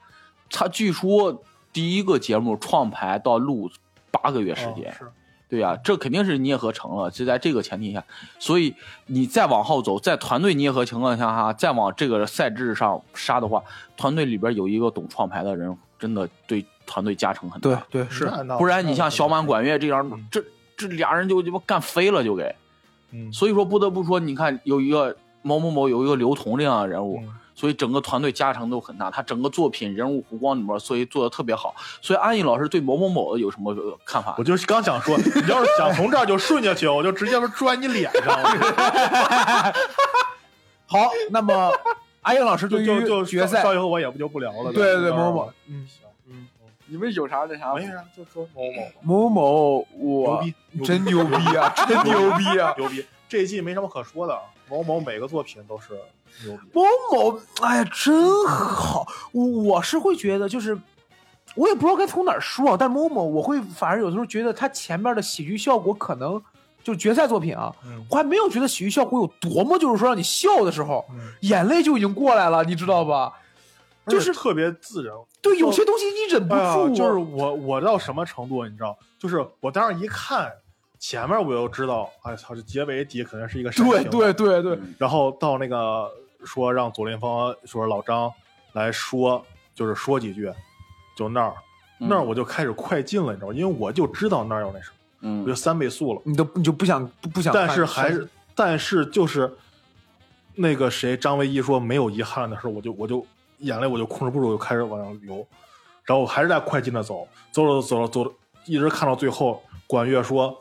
[0.49, 3.68] 他据说第一个节目创排到录
[4.12, 5.12] 八个月时间，哦是
[5.53, 8.03] 对呀、这肯定是捏合成了，就在这个前提下，
[8.38, 8.74] 所以
[9.09, 13.62] 你再往后走，在团队捏合情况下哈，再往这个赛制上杀的话，
[13.94, 17.68] 团队里边有一个懂创牌的人，真的对团队加成很大。
[17.68, 20.42] 对对是，不然你像小满、管乐这样嗯，这
[20.74, 22.55] 这俩人就鸡巴干飞了，就给。
[23.11, 27.28] 嗯，所以说不得不说，你看有一个某某某有一个刘同这样的人物，嗯
[27.62, 31.72] 所以整个团队加成都很大，他整个作品人物弧光里面，所以做的特别好。
[32.00, 34.42] 所以安逸老师对某某某有什么呃看法我？
[34.42, 38.34] 就是刚想说，你要是想从这儿就顺下去，我就直接拽你脸上，
[40.86, 41.72] 好，那么
[42.22, 44.72] 安逸老师对就就就于决赛上，以后我也不就不聊了。
[44.72, 46.48] 对对对某某某，嗯，行，嗯，
[46.86, 50.52] 你们有啥那啥没啥，就说某某某某，牛我，牛逼
[50.84, 52.74] 真牛逼啊，真牛逼啊！
[52.76, 53.06] 牛逼！
[53.28, 54.36] 这一季没什么可说的，
[54.68, 55.96] 某某每个作品都是。
[56.72, 59.07] 某某，哎呀，真好！
[59.33, 60.76] 我我是会觉得，就是
[61.55, 66.43] 我也不知道该从哪儿说，但某某我会反而有的时候觉得他前面的喜剧效果可能
[66.83, 73.33] 就是决赛作品啊，嗯我还没有觉得喜剧效果有多么就是说让你笑的时候，嗯，眼泪就已经过来了，你知道吧？
[74.09, 75.14] 就是特别自然。
[75.41, 78.99] 对，有些东西你忍不住，就是我我到什么程度，你知道？
[79.16, 80.51] 就是我当时一看
[80.99, 86.11] 前面，我就知道，哎操，这结尾底肯定是一个煽对情的对对对，然后到那个
[86.45, 88.32] 说让左林峰说老张
[88.72, 90.53] 来说，就是说几句，
[91.16, 91.55] 就那儿、
[91.99, 93.55] 嗯那儿我就开始快进了，你知道吗？
[93.55, 94.90] 因为我就知道那儿有那什
[95.20, 96.20] 么，我就嗯，三倍速了。
[96.24, 99.57] 你都你就不想不不想，但是还是，但是就是
[100.57, 103.24] 那个谁张唯一说没有遗憾的时候，我就我就
[103.59, 105.47] 眼泪我就控制不住，就开始往上流，
[106.03, 108.32] 然后我还是在快进的走，走着走着走着，
[108.64, 110.61] 一直看到最后，管乐说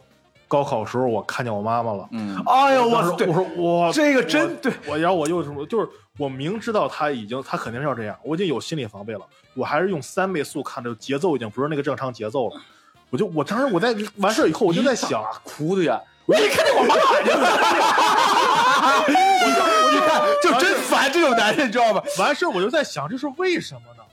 [0.52, 2.06] 高考时候我看见我妈妈了。
[2.12, 5.88] 嗯，哎呦我说我说我这个真对我，然后我又什么，就是
[6.18, 9.22] 我明知道他已经他肯定是要这样，我已经有心理防备了，
[9.54, 12.62] 我还是用三倍速看，这节奏已经不是那个正常节奏了。
[13.10, 17.48] 我就我当时我在完事儿以后，我就在想，哭的呀，我一看见我妈妈去了，
[19.94, 22.04] 你看就真烦这种男人，你知道吧？
[22.20, 24.04] 完事儿我就在想，这是为什么呢？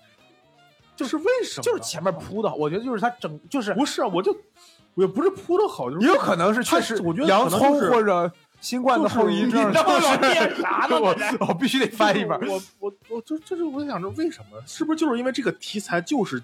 [0.94, 1.62] 就是为什么？
[1.64, 4.38] 就是前面铺的，我觉得就是他整就是不是啊，我就我
[5.02, 8.30] 也不是铺的好，就是也有可能是确实我觉得洋葱或者
[8.60, 11.14] 新冠的后遗症， 你他妈老念啥呢我
[11.46, 12.38] 我必须得翻一本。
[12.48, 14.60] 我我我就就是我想着为什么？
[14.66, 16.42] 是不是就是因为这个题材就是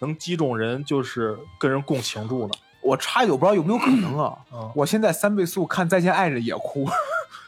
[0.00, 2.50] 能击中人，就是跟人共情住呢？
[2.82, 4.36] 我插一句，我不知道有没有可能啊？
[4.52, 6.84] 嗯我现在三倍速看《再见爱人》也哭，《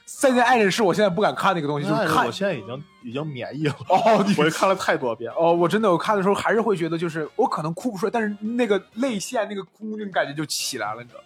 [0.06, 5.30] 再见爱人》是我现在不敢看那个东西，就是看我现在已经已经免疫了，哦，你我也看了太多遍。
[5.36, 11.20] 哦，我真的我看的时候还是会觉得，就是我可能哭不出来，但是那个泪腺那个哭那种感觉就起来了，你知道？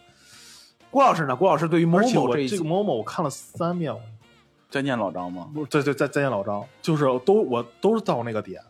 [0.91, 1.37] 郭老师呢？
[1.37, 4.01] 郭老师对于某某这一集，这个某某我看了三遍，我
[4.71, 5.49] 再见老张吗？
[5.55, 8.61] 不对对再再见老张，就是都我都是到那个点。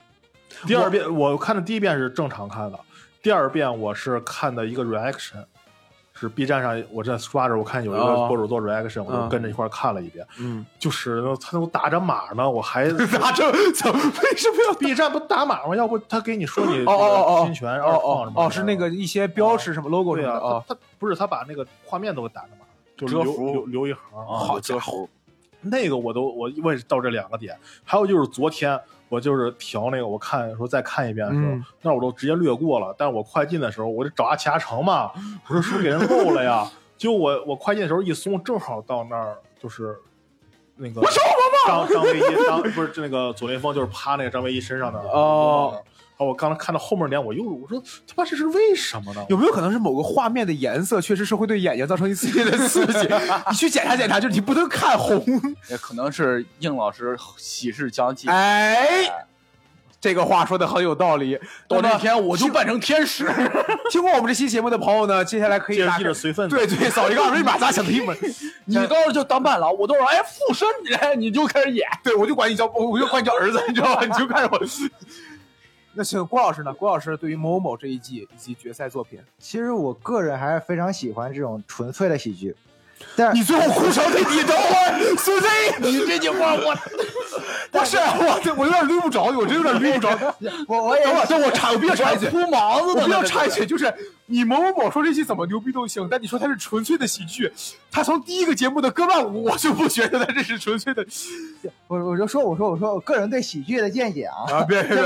[0.67, 2.79] 第二遍我看的第一遍是正常看的，
[3.23, 5.45] 第二遍我是看的一个 reaction，
[6.21, 10.27] 是 B 站上我在刷着，我看有一个哦博主做 reaction，、我嗯就跟着一块儿看了一遍。
[10.39, 15.75] 嗯，就是他都打着码呢，我还 打着怎么为什么要 B 站不打码吗？
[15.75, 20.65] 要不他给你说你哦哦侵权哦二创什么哦哦，是那个一些标识什么 logo 啊，么的啊。
[20.69, 22.67] 他他不是他把那个画面都给打着码，
[22.97, 24.03] 就留留留一行。
[24.13, 25.09] 啊，好家伙，
[25.63, 28.79] 那个我都我我也是到这两个点，还有就是昨天
[29.11, 32.95] 我就是调那个，我看说再看一遍的时候，嗯那我都直接略过了。
[32.97, 35.11] 但是我快进的时候，我就找阿奇阿成嘛，
[35.47, 36.67] 我说是不是给人漏了呀？
[36.97, 39.97] 结果我我快进的时候一松，正好到那儿就是
[40.77, 41.03] 那个
[41.67, 45.83] 张张卫一张不是那个左凌峰就是趴那个张卫一身上的哦。
[46.21, 49.25] 好，我刚才看到后面脸，我又我说他妈这是为什么呢？
[49.31, 53.09] 有没有可能是某个画面的颜色确实是会对眼睛造成一系列的刺激？
[53.49, 55.25] 你去检查检查，就是你不能看红。
[55.71, 58.31] 也可能是应老师喜事将近。
[58.31, 59.11] 哎，
[59.99, 61.41] 这个话说的很有道理。
[61.67, 63.25] 到那天我就扮成天使。
[63.91, 68.15] 听过我们这期节目的朋友呢，接下来可以接着随份子，对对，扫一个二维码，咱想听吗？
[68.67, 70.69] 你到时候就当伴郎，我到时候哎附身，
[71.01, 71.89] 哎你就开始演。
[72.05, 74.05] 对，我就管你叫，我就管你叫儿子，你知道吧？
[74.05, 74.61] 你就看着我。
[75.93, 76.73] 那请郭老师呢？
[76.73, 82.55] 郭老师对于某某某这一季以及决赛作品，其实我个人还是非常喜欢这种纯粹的喜剧，
[83.17, 85.49] 但你最后哭成这，你等会儿，苏 Z，
[85.81, 86.75] 你这句话我
[87.71, 90.35] 不是我，这我有点捋不着，我真有点捋不着。
[90.69, 93.93] 我我也等会儿，等会儿我插，我必插一句，哭毛子的，我必插一句，就是
[94.27, 97.53] 你某某某说这期怎么牛逼都行，但你说它是纯粹的喜剧，
[97.91, 101.05] 他从第一个节目的歌伴舞，我就不觉得他这是纯粹的
[101.89, 104.63] 我我就说我说我说我个人对喜剧的见解啊，啊！
[104.63, 105.05] 别别别，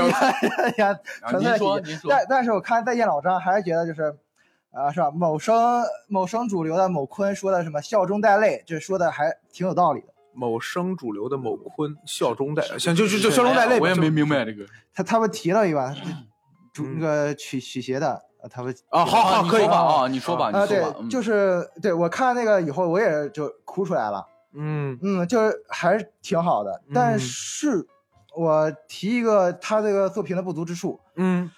[0.77, 1.91] 呀，啊纯粹的喜您说，剧。
[1.91, 4.15] 您说，但但是我看《再见老张》，还是觉得就是，
[4.75, 5.09] 啊、是吧？
[5.09, 10.07] 某生某生主流的某坤说的什么笑中带泪，这说的还挺有道理的。
[10.33, 14.65] 某生主流的某坤笑中带，像就就就笑中带泪我也没明白这个。
[14.93, 15.95] 他他们提了一把
[16.73, 24.27] 主嗯那个曲曲协的，呃他们啊，好好可以你说吧啊，你说吧，啊，对你说吧。，嗯就是对我看那个以后，我也就哭出来了。
[24.53, 27.87] 嗯嗯，就是还是挺好的，但嗯是
[28.35, 30.99] 我提一个他这个作品的不足之处。
[31.15, 31.49] 嗯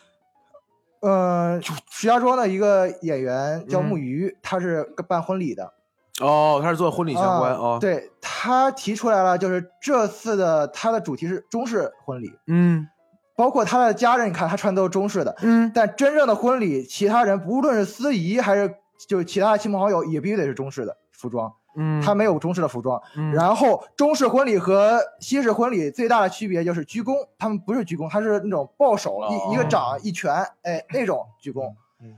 [1.02, 3.86] 嗯，石家庄的一个演员叫嗯。
[3.86, 5.74] 木鱼，他是办婚礼的，
[6.22, 12.88] 哦，他是做婚礼相关啊哦，，对他提出来了，就是这次的他的主题是中式婚礼，嗯。
[13.36, 15.72] 包括他的家人，你看他穿的都是中式的，嗯。
[15.76, 18.74] 但真正的婚礼，其他人不论是司仪还是
[19.08, 23.02] 就是其他的亲朋好友，也必须得是中式的服装，嗯，他没有中式的服装。
[23.16, 31.74] 嗯然后中式婚礼和西式婚礼最大的区别就是鞠躬，他们不是鞠躬，他是那种抱手，哦一一个掌一拳，哎，那种鞠躬。
[32.02, 32.16] 嗯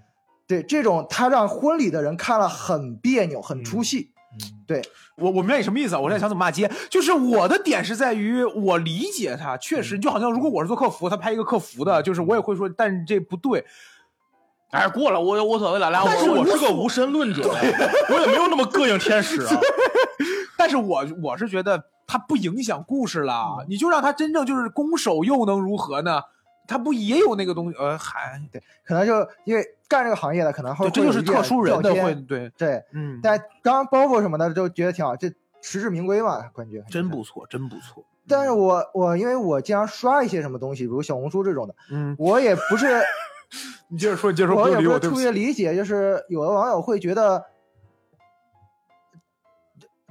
[0.48, 4.12] 对，这种他让婚礼的人看了很别扭，很出戏。
[4.32, 4.82] 嗯对，
[5.18, 6.00] 我我明白你什么意思啊？
[6.00, 13.66] 我在想怎么骂街，就是我的点是在于我理解他，确实就好像如果我是做客服，他拍一个客服的，就是我也会说，但是这不对。
[14.72, 19.60] 哎，过了，我无所谓了，来，但是我我是个无神论者，我也没有那么膈应天使啊。
[20.58, 26.22] 但是我我是觉得它不影响故事了，你就让他真正就是攻守又能如何呢？
[26.68, 27.78] 他不也有那个东西？
[27.80, 32.14] 呃，还对，可能就因为干这个行业的，可能会这就是特殊人的会会。
[32.14, 38.06] 对，对，嗯，但刚刚包袱什么的就觉得挺好，这实至名归嘛，感觉真不错，真不错。
[38.28, 43.02] 但是我我因为我经常刷一些什么东西，比如小红书这种的，嗯，我也不是
[43.90, 45.10] 你接着说，你接着说，我也不是特。
[45.12, 47.46] 别理解，就是有的网友会觉得，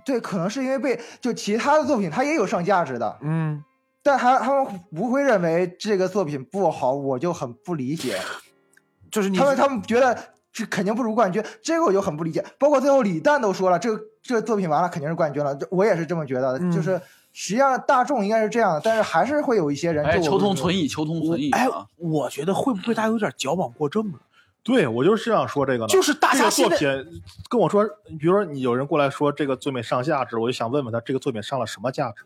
[0.05, 3.63] 对，可能是因为被就其他的作品它也有上价值的，嗯，
[4.03, 8.19] 但他他们不会认为这个作品不好，我就很不理解。
[9.11, 10.19] 就是你他们他们觉得
[10.53, 12.45] 这肯定不如冠军，这个我就很不理解。
[12.59, 17.01] 包括最后李诞都说了，这个这个作品完了肯定是冠军了，我也是这么觉得就是
[17.41, 24.19] 实际上大众应该是这样的，但是还是会有一些人哎，就我求同存异，求同存异哎啊！，我觉得会不会大家有点矫枉过正了？
[24.65, 32.25] 对我就是这样说这个呢，就是大这个家作品跟我说，比如说你有人过来说这个作品上价值，我就想问问他这个作品上了什么价值？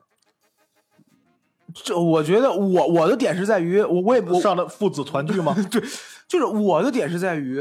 [1.74, 5.54] 这我觉得我我的点是在于我我也不上的父子团聚吗？
[5.70, 5.82] 对，
[6.26, 7.60] 就是我的点是在于，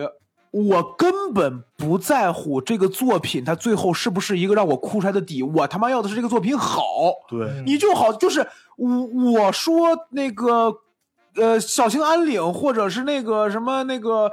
[0.51, 6.83] 我根本不在乎这个作品它最后是不是一个让我哭出来的底，我他妈要的是这个作品好。
[7.27, 8.45] 对，你就好，就是
[8.77, 10.75] 我我说那个
[11.35, 14.31] 呃小兴安岭，或者是那个什么那个。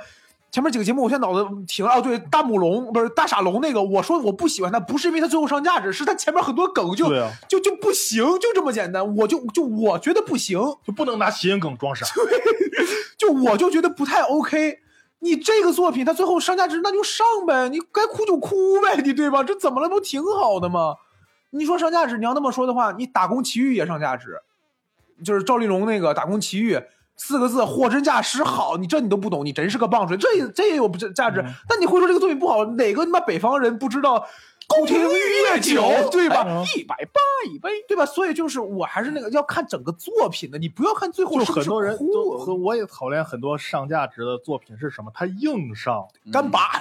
[0.51, 1.93] 前面几个节目，我现在脑子停了。
[1.93, 9.15] 哦，对，大母龙不是大傻龙那个，我说我不喜欢它，不是因为它最后上价值，是它前面很多梗就、啊就就不行，就这么简单。
[9.19, 12.07] 我就就我觉得不行，就不能拿谐音梗装傻。
[12.15, 12.25] 对
[13.19, 14.79] 就我就觉得不太 OK。
[15.21, 19.43] 你这个作品它最后上价值，那就上呗，你该哭就哭呗，你对吧？
[19.43, 19.89] 这怎么了？
[19.89, 20.95] 不挺好的吗？
[21.51, 24.41] 你说上价值，你要那么说的话，你打工奇遇也上价值，
[25.25, 26.81] 就是赵丽蓉那个打工奇遇。
[27.21, 31.45] 四个字，货真价实好，你这你都不懂，你真是个棒槌，这也这也有价价值。
[31.69, 34.25] 但你会说这个作品不好，哪个他妈北方人不知道
[34.77, 36.63] 宫廷 玉液酒，对吧？
[36.77, 38.05] 一百八一杯，对吧？
[38.05, 45.11] 所以就是我还是那个要看整个作品的，你不要看最后就是很多人都和我也讨厌很多上价值的作品是什么？
[45.15, 46.73] 他硬上，干拔，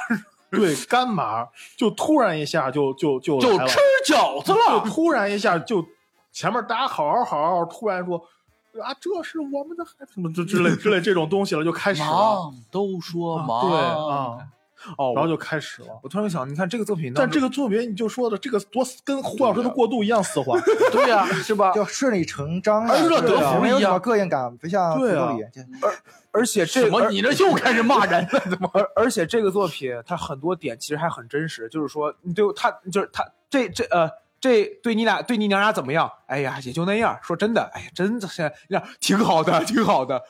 [0.51, 1.47] 对干嘛？
[1.77, 4.83] 就突然一下就就就就吃饺子了就了。
[4.85, 5.85] 突然一下就
[6.33, 8.17] 前面大家好好好好，突然说
[8.81, 12.07] 啊，这是我们的孩子，什么之之类之类这种东西了，就开始了。
[12.09, 14.37] 忙都说忙，对啊，
[14.97, 15.87] 哦，然后就开始了。
[16.01, 20.59] 我突然想，你看这个作品，但这个作品你就说的这个多跟胡老师的过渡一样丝滑，
[20.91, 21.71] 对呀、是吧？
[21.73, 25.35] 就顺理成章呀，而热对德福一样啊没有膈应感，不像对啊
[25.81, 27.09] 而而且这什么？
[27.09, 28.39] 你这又开始骂人了？
[28.49, 28.69] 怎么？
[28.73, 34.09] 而而且这个作品它很多点其实还很真实，就是说你对他就是他这这呃
[34.39, 36.11] 这对你俩对你娘俩怎么样？
[36.27, 37.17] 哎呀，也就那样。
[37.21, 40.21] 说真的，哎呀，真的现在那样挺好的，挺好的，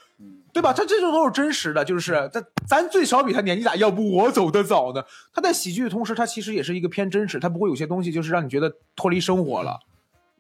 [0.53, 0.72] 对吧？
[0.74, 5.03] 他这种都是真实的，就是咱咱最少比他年纪大，要不我走的早呢。
[5.34, 9.80] 他在喜剧的同时，他其实也是一个偏真实，他不会有些东西就是让你觉得脱离生活了，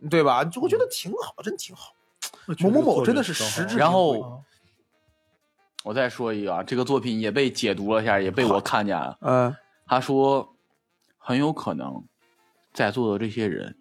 [0.09, 0.43] 对吧？
[0.45, 1.93] 就我觉得挺好，真挺好。
[2.59, 4.41] 某某某真的是实质然后
[5.83, 9.17] 我再说一个啊，这个作品也被解读了一下，也被我看见了。
[9.21, 9.53] 嗯
[9.85, 10.53] 他说，
[11.17, 12.03] 很有可能
[12.77, 13.75] 在座的这些人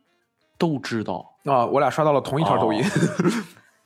[0.57, 2.83] 都知道，啊，我俩刷到了同一条抖音。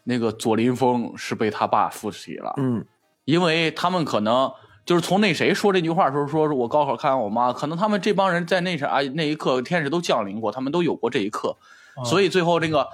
[0.04, 2.84] 那个左林峰是被他爸扶起了，嗯
[3.24, 4.50] 因为他们可能
[4.86, 11.56] 就是从那谁说这句话的时候，说是我高考看完我妈，可能他们这帮人在那啥啊那一刻天使都降临过，他们都有过这一刻，
[12.04, 12.86] 所以最后那个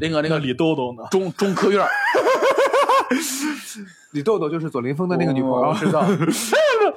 [0.00, 1.04] 那个那个那李豆豆呢？
[1.08, 1.88] 中中科院儿
[4.10, 6.04] 李豆豆就是左林峰的那个女朋友，知道，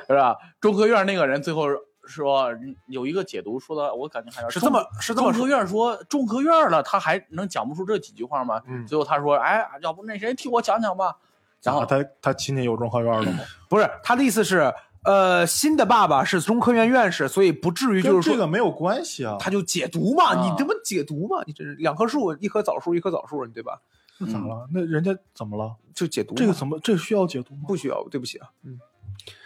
[0.07, 0.35] 是吧？
[0.59, 1.67] 中科院那个人最后
[2.05, 2.49] 说
[2.87, 8.61] 有一个解读说的，我感觉还是这么是这么说中科院说中科院了，他还能讲不出这几句话吗？
[8.67, 11.17] 嗯最后他说，哎，要不那谁替我讲讲吧。
[11.61, 13.39] 然后啊他他亲戚有中科院的吗？
[13.69, 14.73] 不是他的意思是，
[15.03, 19.37] 呃，新的爸爸是中科院院士，所以不至于就是说这个没有关系啊。
[19.39, 23.79] 他就解读嘛，啊你他妈解读嘛，你这是两棵树，一棵枣树，一棵枣树，你对吧？
[24.19, 24.67] 那咋了？
[24.71, 25.75] 那人家怎么了？
[25.95, 27.61] 就解读这个怎么这需要解读吗？
[27.67, 28.03] 不需要？
[28.11, 28.79] 对不起啊，嗯，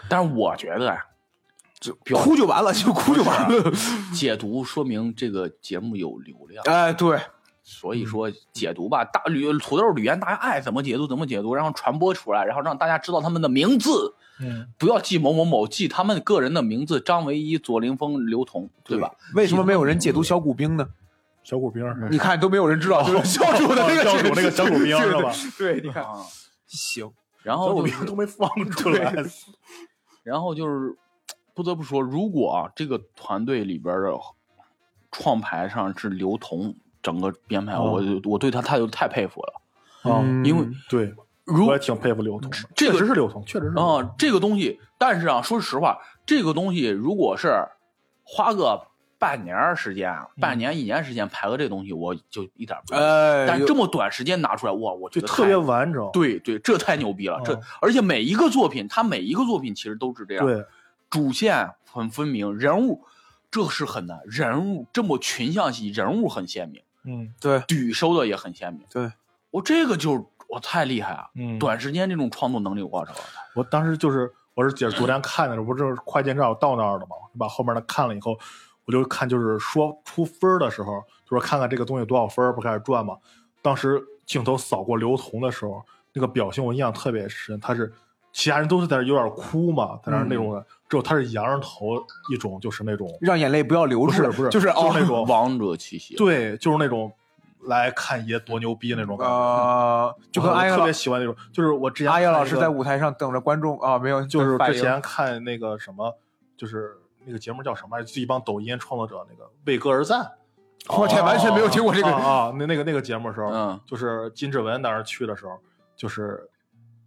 [0.09, 1.05] 但是我觉得啊，
[1.79, 3.71] 就哭就完了，就哭就完了。
[4.13, 7.19] 解读说明这个节目有流量，哎，对，
[7.63, 19.11] 所以说解读吧，大吕土豆吕岩，大家爱怎么解读怎么解读，然后传播出来，然后让大家知道他们的名字，嗯，不要记某某某，记他们个人的名字：张唯一、左凌峰、刘同，对吧？
[19.35, 20.87] 为什么没有人解读小骨兵呢？
[21.43, 25.31] 小骨兵，你看都没有人知道，就是教主的那个教主那个小骨兵对是吧？
[25.57, 26.25] 对，你看啊，
[26.65, 27.09] 行，
[27.43, 29.13] 然后就是小骨兵都没放出来。
[30.23, 30.93] 然后就是
[31.57, 34.11] 不得不说，如果啊这个团队里边的
[35.11, 39.61] 创排上是刘同整个编排，哦我就我对他太太佩服了。
[40.03, 45.97] 啊，嗯因为对，如我也挺佩服刘同，这个确实是刘同，确实是刘同啊、这个东西，但是啊，说实话，
[46.27, 47.67] 这个东西如果是
[48.23, 48.83] 花个
[49.17, 52.93] 半年时间、嗯半年、一年时间排个这东西，我就一点不。
[52.93, 56.07] 哎，但这么短时间拿出来，哇，我觉得特别完整。
[56.13, 57.41] 对对，这太牛逼了！
[57.43, 60.63] 这嗯而且每一个作品，他每一个作品其实都是这样，对，
[61.09, 63.03] 主线很分明，人物
[63.49, 68.85] 这是很难，人物这么群像戏，人物很鲜明，嗯对底收的也很鲜明。
[68.89, 69.11] 对，
[69.51, 71.29] 我这个就我太厉害啊！
[71.35, 73.13] 嗯，短时间这种创作能力，我操！
[73.55, 78.37] 我当时就是我是姐昨天看的时候，不是快进站我到那儿了嘛，就把后面的看了以后，
[78.85, 83.17] 我就看就是说出分儿的时候，就说看看这个东西多少分儿，不开始转嘛。
[83.61, 85.83] 当时镜头扫过刘同的时候，
[86.13, 87.91] 那个表情我印象特别深，他是
[88.31, 91.97] 其他人都是在那有点哭嘛，在那儿那种的，只有他是仰着头
[92.31, 97.11] 一种，就是那种让眼泪不要流出来，不是不是就是哦就是那种 王者气息，对，就是那种
[97.63, 99.33] 来看爷多牛逼那种感觉。
[99.33, 106.17] 啊，就跟我特阿英老别喜欢那种，就是我之前阿叶老师在舞台上等着观众啊，没有，就是之前看那个什么，
[106.55, 108.09] 就是那个节目叫什么来着？
[108.09, 110.31] 就一帮抖音创作者那个为歌而赞，
[110.87, 112.07] 我天，完全没有听过这个。
[112.07, 115.59] 啊啊，那那个那个节目的时候，嗯就是金志文当时去的时候，
[115.97, 116.49] 就是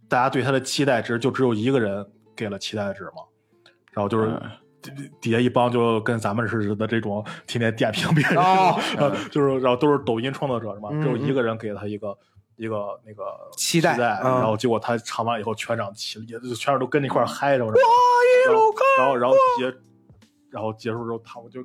[0.07, 2.05] 大家对他的期待值就只有一个人
[2.35, 3.23] 给了期待值嘛，
[3.91, 4.27] 然后就是。
[4.27, 4.41] 嗯
[4.81, 10.89] 底底下一帮就跟咱们似的这种天天点评别人， 哦呃就是然后都是抖音创作者是吧？
[10.91, 12.17] 嗯只有一个人给他一个
[12.55, 13.23] 一个那个
[13.55, 18.59] 期待嗯然后结果他唱完以后，全场起也全场都跟着一块嗨着，我一路
[18.97, 19.71] 然后然后结
[20.49, 21.63] 然后结束之后，他我就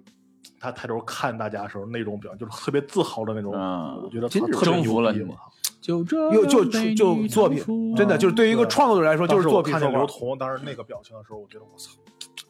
[0.60, 5.38] 他抬头看大家的时候那种表情，就是特别自豪的那种，嗯我觉得他特别征服了你牛逼我
[5.80, 9.92] 就这又就就作品，真的就是对于一个创作者来说，就是我看作品说话。
[9.92, 11.92] 见刘同当时那个表情的时候，我觉得我操，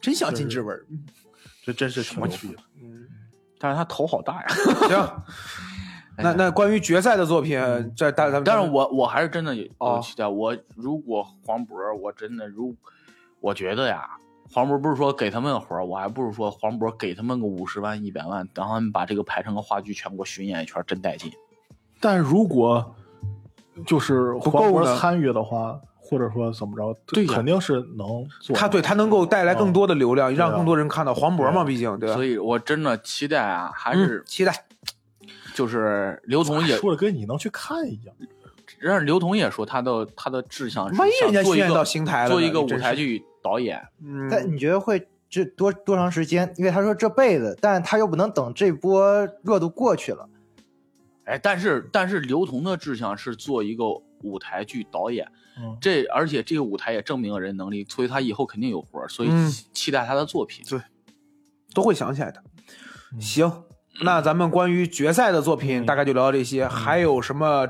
[0.01, 0.79] 真像金志文。
[1.63, 3.07] 这真是挺牛逼嗯。
[3.59, 4.47] 但是他头好大呀。
[4.87, 5.23] 行，
[6.17, 7.59] 那那关于决赛的作品，
[7.95, 10.27] 这大咱们但是我我还是真的有期待。
[10.27, 12.75] 我如果黄渤，我真的如
[13.39, 14.09] 我觉得呀，
[14.51, 21.31] 黄渤不是说给他们个活儿，我还不如说黄渤给他们个五十万、一百万，让他们把这个排成个话剧，全国巡演一圈，真带劲。
[21.99, 22.95] 但如果
[23.85, 25.79] 就是不黄渤参与的话，
[26.09, 28.55] 或者说怎么着，对肯定是能做。
[28.55, 32.15] 他对他能够带来更多的流量，让更多人看到黄渤嘛，毕竟对吧？
[32.15, 34.65] 所以我真的期待啊，还嗯是期待。
[35.53, 38.15] 就是刘同也，说的跟你能去看一样。
[38.79, 43.81] 让刘同也说他的他的志向是万一人家想做一个训练到邢台了做一个舞台剧导演。
[44.03, 46.53] 嗯，但你觉得会这多多长时间？
[46.57, 50.29] 因为他说这辈子，但他又不能等这波热度过去了。
[51.25, 53.85] 哎，但是但是刘同的志向是做一个
[54.21, 55.27] 舞台剧导演，
[55.59, 60.65] 嗯，这而且这个舞台也证明了人能力，所以他以后肯定有活儿，所以嗯期期待他的作品。
[60.69, 60.79] 对
[61.73, 62.41] 都会想起来的。
[63.13, 63.63] 嗯行，
[64.03, 67.67] 那咱们关于决赛的作品大概就聊到这些，还有什么？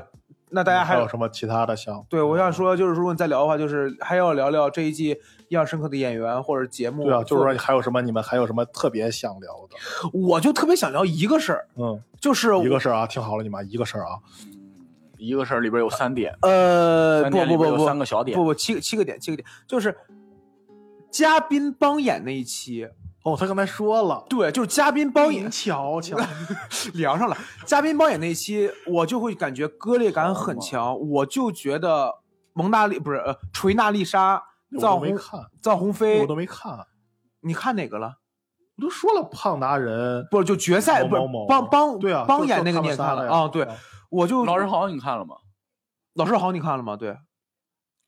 [0.50, 2.02] 那大家还还有什么其他的想？
[2.08, 5.08] 对，我想说，就是如果你再聊的话，就是还要聊聊这一季
[5.48, 7.04] 印象深刻的演员或者节目。
[7.04, 8.00] 对啊，就是说还有什么？
[8.00, 10.18] 你们还有什么特别想聊的？
[10.18, 14.16] 我就特别想聊一个事儿，嗯，就是一个事儿啊，听好了，你们一个事儿啊，
[15.18, 19.96] 一个事儿里边有三点，呃，不不不不，三个小点不不七个七个点七个点，就是
[21.10, 22.88] 嘉宾帮演那一期，
[23.24, 26.16] 哦，他刚才说了，对，就是嘉宾帮演瞧瞧，
[26.94, 27.36] 聊上了。
[27.64, 32.14] 嘉宾帮演那一期，我就会感觉割裂感很强，我就觉得
[32.52, 34.42] 蒙娜丽不是呃锤娜丽莎、
[34.72, 36.86] 我赵红都没看，赵鸿飞我，都没看。
[37.40, 38.14] 你看哪个了？
[38.76, 43.48] 我都说了，胖达人不是就决赛不是帮帮对啊，帮演那个你也看了啊？
[43.48, 43.66] 对，
[44.08, 45.36] 我就老师好你看了吗？
[46.14, 46.96] 老师好，你看了吗？
[46.96, 47.16] 对，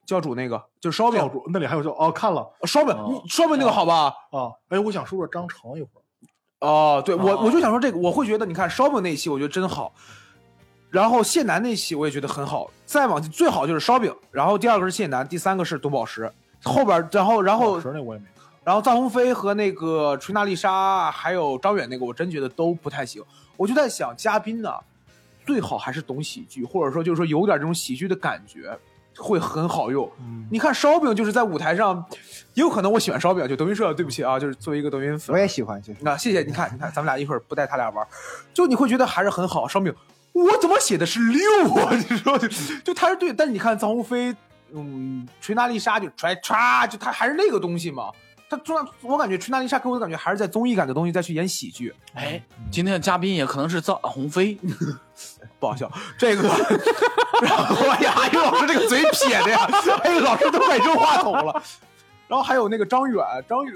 [0.07, 2.95] 教主那个就是烧饼教，主那里还有叫哦，看了烧饼，
[3.29, 4.13] 烧饼那个好吧？
[4.33, 9.93] 啊，哎，我想说说张成一会儿，哦，对我哦我就想说这个，我会觉得你看烧饼那一期我觉得真好，
[10.91, 16.33] 然后谢楠那期我也觉得很好，再往最好就是烧饼，然后第二个是谢楠，第三个是董宝石，
[16.65, 18.45] 后边然后然后老师那我也没看。
[18.65, 23.23] 然后臧鸿飞和那个锤娜丽莎还有张远那个我真觉得都不太行，
[23.57, 24.75] 我就在想嘉宾呢，
[25.51, 28.79] 最好还是懂喜剧，或者说就是说有点这种喜剧的感觉。
[29.19, 32.03] 会很好用，嗯你看烧饼就是在舞台上，
[32.55, 38.07] 也有可能我喜欢烧饼，就德云社，对不起啊，就是作为一个德云粉我，也喜欢，就是那谢谢，你看，你看，咱们俩一会儿不带他俩玩，
[38.55, 39.67] 就你会觉得还是很好。
[39.67, 39.93] 烧饼，
[40.33, 41.91] 我怎么写的是六啊？
[42.09, 42.49] 你说就
[42.85, 44.35] 就他是对，但是你看臧鸿飞，
[44.73, 48.11] 嗯，锤娜丽莎就揣歘，就他还是那个东西嘛。
[48.49, 52.41] 他中我感觉锤娜丽莎给我的感觉还是在综艺感的东西再去演喜剧，哎，
[52.71, 54.59] 今天的嘉宾也可能是臧鸿飞，
[55.61, 55.89] 不好笑。
[56.19, 56.43] 这个，
[57.43, 59.69] 然 后哎呀，哎呦，老师这个嘴撇的呀，
[60.03, 61.63] 哎呦，老师都快扔话筒了。
[62.27, 63.75] 然后还有那个张远，张远，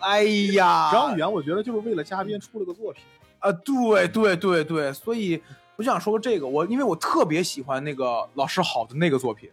[0.00, 0.24] 哎
[0.54, 3.02] 呀，张远，我觉得就是为了嘉宾出了个作品。
[3.38, 5.40] 啊，对对对对，所以
[5.76, 9.48] 我就想说这个，我因为我特别喜欢那个老师好的那个作品，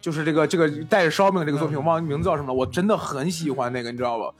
[0.00, 4.34] 就是这个这个带着烧饼的这个作品，我忘了名字叫什么了，我真的很喜欢那个，你知道吧？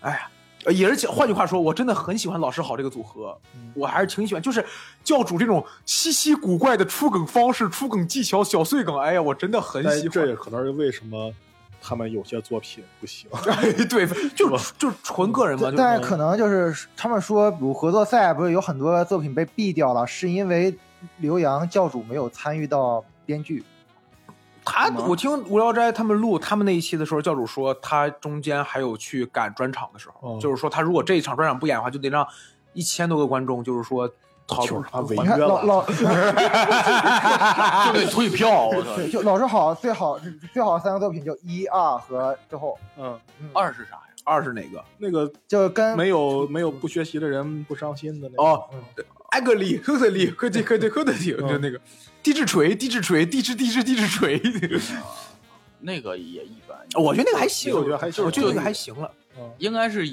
[0.00, 0.28] 哎呀。
[0.64, 3.36] 呃也是，换句话说，我真的很喜欢老师好这个组合，
[3.74, 4.64] 我还是挺喜欢，就是
[5.02, 10.10] 教主这种稀奇古怪的出梗方式、出梗技巧、小碎梗，哎呀，我真的很喜欢。
[10.10, 11.32] 这也可能是为什么
[11.80, 13.28] 他们有些作品不行。
[13.48, 14.06] 哎，对，
[14.36, 20.76] 就就纯个人嘛，就但是可能就是他们说，比如合作赛不是有很多作品被毙掉了，是因为
[21.18, 23.64] 刘洋教主没有参与到编剧。
[24.64, 32.26] 他我听无聊斋他们录他们那一期的时候，教主说他中间还有去赶专场的时候，哦就是说他如果这一场专场不演的话，就得让
[32.72, 34.08] 一千多个观众，就是说
[34.46, 35.86] 讨就是他违你看约了，老老
[37.86, 38.96] 就得退票，我操！
[39.10, 40.18] 就老师好最好
[40.52, 43.18] 最好三个作品就一二和之后，嗯，
[43.52, 44.02] 二是啥呀？
[44.24, 44.84] 二是哪个？
[44.98, 48.42] 那个就跟没有没有不学习的人不伤心的那个。
[48.42, 48.68] 哦，
[49.32, 51.80] 艾格里、赫特里、赫特、赫特、赫特里，就那个
[52.22, 54.40] 地质锤、地质锤、地质地质地质锤。
[55.80, 59.10] 那个也一般，我觉得那个还行，我觉得还行我觉得那个还行了。
[59.38, 59.50] 嗯。
[59.58, 60.06] 应该是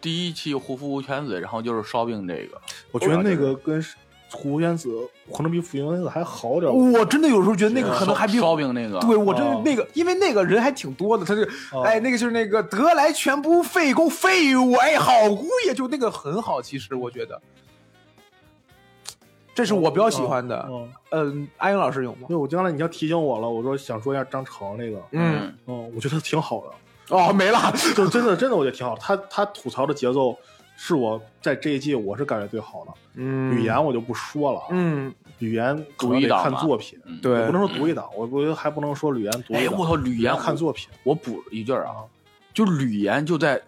[0.00, 2.60] 第一期胡夫犬子，然后就是烧饼这个，
[2.90, 3.82] 我觉得那个跟
[4.30, 4.90] 胡原子
[5.32, 6.70] 可能比福原子还好点。
[6.70, 9.62] 我真的有时候觉得那个可能还比烧饼那个，对我真哦。
[9.64, 11.82] 的那个，因为那个人还挺多的，他就哦。
[11.82, 17.40] 哎，那个就是那个得来全不费工，费我哎，好姑爷，就那个很好，其实我觉得，
[19.54, 20.66] 这是我比较喜欢的。
[20.70, 22.26] 嗯，嗯，阿英老师有吗？
[22.28, 26.66] 对，我刚才你要提醒我了，我说想说一下张成那个，嗯，嗯，我觉得挺好的。
[27.16, 27.58] 哦，没了。
[27.94, 28.96] 就真的真的我觉得挺好。
[28.96, 30.36] 他他吐槽的节奏
[30.76, 32.92] 是我在这一季我是感觉最好的。
[33.14, 39.78] 嗯语言我就不说了，啊，嗯，语言独一档看作品，嗯对不能说独一档，我我觉得还不能说语言独一哎，档。
[39.78, 41.96] 我操，语言看作品我补一句啊，
[42.54, 43.60] 就吕岩就在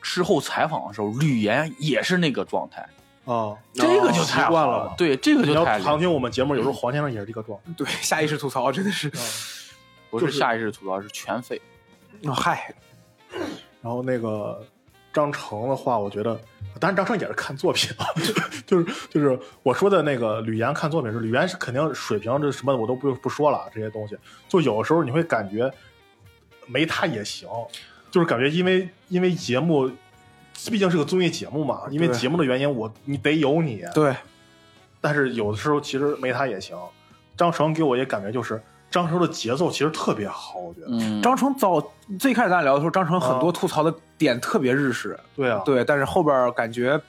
[0.00, 2.86] 事后采访的时候，吕岩也是那个状态，
[3.24, 4.86] 啊，这个就习太好惯了。
[4.86, 4.94] 嘛。
[4.96, 7.72] 对，这个你要就太常听我们节目，有时候黄先生也是这个状态。
[7.76, 9.10] 对，下意识吐槽真的是，
[10.10, 11.60] 不就是是下意识吐槽，是全废。
[12.24, 12.74] 哦嗨，
[13.82, 14.62] 然后那个
[15.12, 16.38] 张成的话，我觉得，
[16.80, 18.06] 当然张成也是看作品啊，
[18.66, 24.16] 就是就是我说的那个吕岩看作品是吕岩是肯定水平这什么的我都不不说了这些东西，
[24.48, 25.70] 就有时候你会感觉
[26.66, 27.48] 没他也行，
[28.10, 29.90] 就是感觉因为因为节目
[30.70, 34.14] 毕竟是个综艺节目嘛，因为节目的原因我你得有你，对，
[35.00, 36.76] 但是有的时候其实没他也行。
[37.36, 40.86] 张成给我也感觉就是张成的节奏其实特别好，我觉得。
[40.90, 41.82] 嗯，张成早
[42.16, 47.00] 最开始咱俩聊的时候，张成很多啊吐槽的点特别日式，对啊，对，但是后边感觉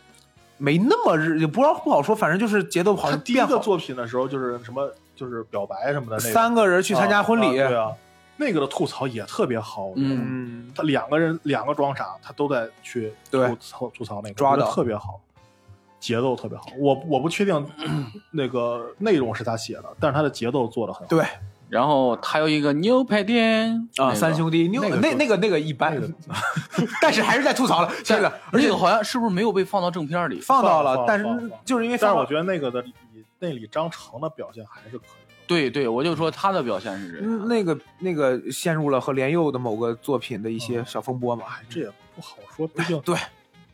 [0.58, 3.48] 没那么日，也不知道不好说，反正就是节奏好像变好。
[3.48, 7.92] 第一个作品的时候就是什么就是表白什么的那个三个人去参加婚礼，啊啊对啊，
[8.38, 15.20] 那个的吐槽也特别好，我觉得嗯嗯，他两个人两个装傻，他都在去吐槽吐槽那个，抓我觉得到特别好，
[16.00, 16.66] 节奏特别好。
[16.78, 17.66] 我我不确定
[18.32, 21.08] 那个内容是他写的，但是他的节奏做的很好。
[21.08, 21.26] 对
[21.68, 26.08] 然后还有一个牛排店啊，那个三兄弟，牛那那那个那个一般那个，
[27.02, 30.40] 但是还是在吐槽了， 这个而且好像是不是没有被放到正片里？
[30.42, 31.26] 放到了，但是
[31.66, 32.94] 就是因为但是我觉得那个的里
[33.40, 35.25] 那里张成的表现还是可以的。
[35.48, 37.26] 对对，我就说他的表现是这样。
[37.26, 43.16] 嗯那个那个陷入了和莲佑的某个作品的一些小风波嘛，这也不好说，毕 竟对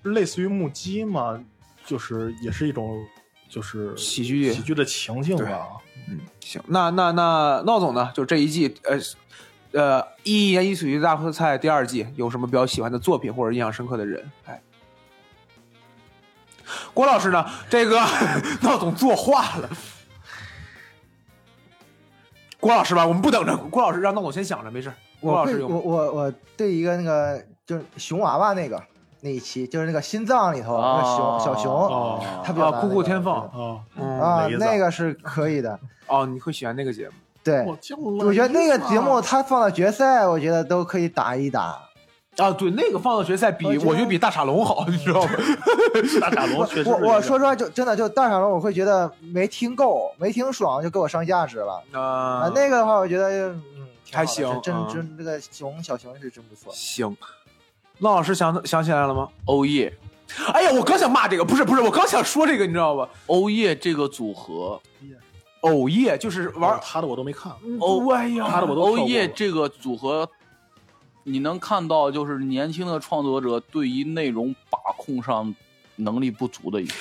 [0.03, 1.41] 类似于目击嘛，
[1.85, 3.03] 就是也是一种
[3.47, 5.67] 就是喜剧喜剧的情境吧。
[6.09, 8.11] 嗯，行，那那那闹总呢？
[8.13, 8.97] 就这一季，呃
[9.71, 14.29] 呃，一年一喜剧大赛第二季有什么比较喜欢的作品或者印象深刻的人？
[14.45, 14.61] 哎，
[16.93, 17.45] 郭老师呢？
[17.69, 17.97] 这个
[18.61, 19.69] 闹总作画了。
[22.61, 24.93] 郭老师吧，我们不等着，郭老师让闹总先想着，没事。
[25.19, 25.81] 郭老师有吗？
[25.83, 28.81] 我我对一个那个就是熊娃娃那个
[29.21, 35.77] 那一期，就是那个心脏里头那个熊小熊，哦他表达啊酷酷天放啊，嗯，啊，那个是可以的。
[36.07, 37.13] 哦，你会喜欢那个节目？
[37.43, 41.79] 对，我觉得那个节目他放到决赛，我觉得都可以打一打。
[42.37, 45.29] 啊，对，那个放到决赛比，我觉得比大傻龙好，你知道吗？
[46.21, 51.83] 大傻龙确实我我说实话，就真的就大傻龙，我会觉得没听够，没听爽，就给我上价值了。
[51.91, 51.99] 啊
[52.47, 53.61] 啊，那个的话，我觉得嗯
[54.11, 56.71] 还行真嗯真这个熊小熊是真不错。
[56.73, 57.15] 行，
[57.99, 59.27] 闹老师想想起来了吗？
[59.45, 59.93] 欧耶，
[60.53, 63.07] 哎呀，我刚想骂这个，不是不是，我刚想说这个，你知道吧？
[63.27, 64.81] 欧耶这个组合，
[65.61, 70.27] 偶夜就是玩玩他的我都没看，欧哎呀，他的我都欧耶这个组合，
[71.23, 75.53] 你能看到就是年轻的创作者对于内容把控上
[75.97, 76.93] 能力不足的一个。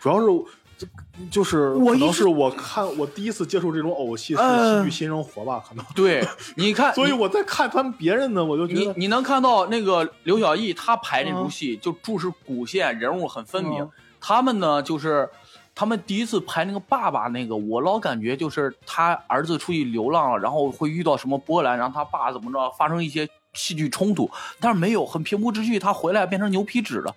[0.00, 0.86] 主要是
[1.30, 6.26] 就是可能是我看我第一次接触这种偶戏是嗯《戏剧新生活》吧，可能， 对，
[6.56, 13.82] 你看，所以我在看他们别人的，我就觉得你你能看到那个刘晓毅他排那出戏，就注视古线，人物很分明。
[13.82, 13.90] 嗯
[14.22, 15.26] 他们呢，就是
[15.74, 27.14] 他们第一次排那个爸爸那个，我老感觉就是他儿子出去流浪了，然后会遇到什么波澜，然后他爸怎么着发生一些戏剧冲突，但是没有，很平铺直叙，他回来变成牛皮纸了，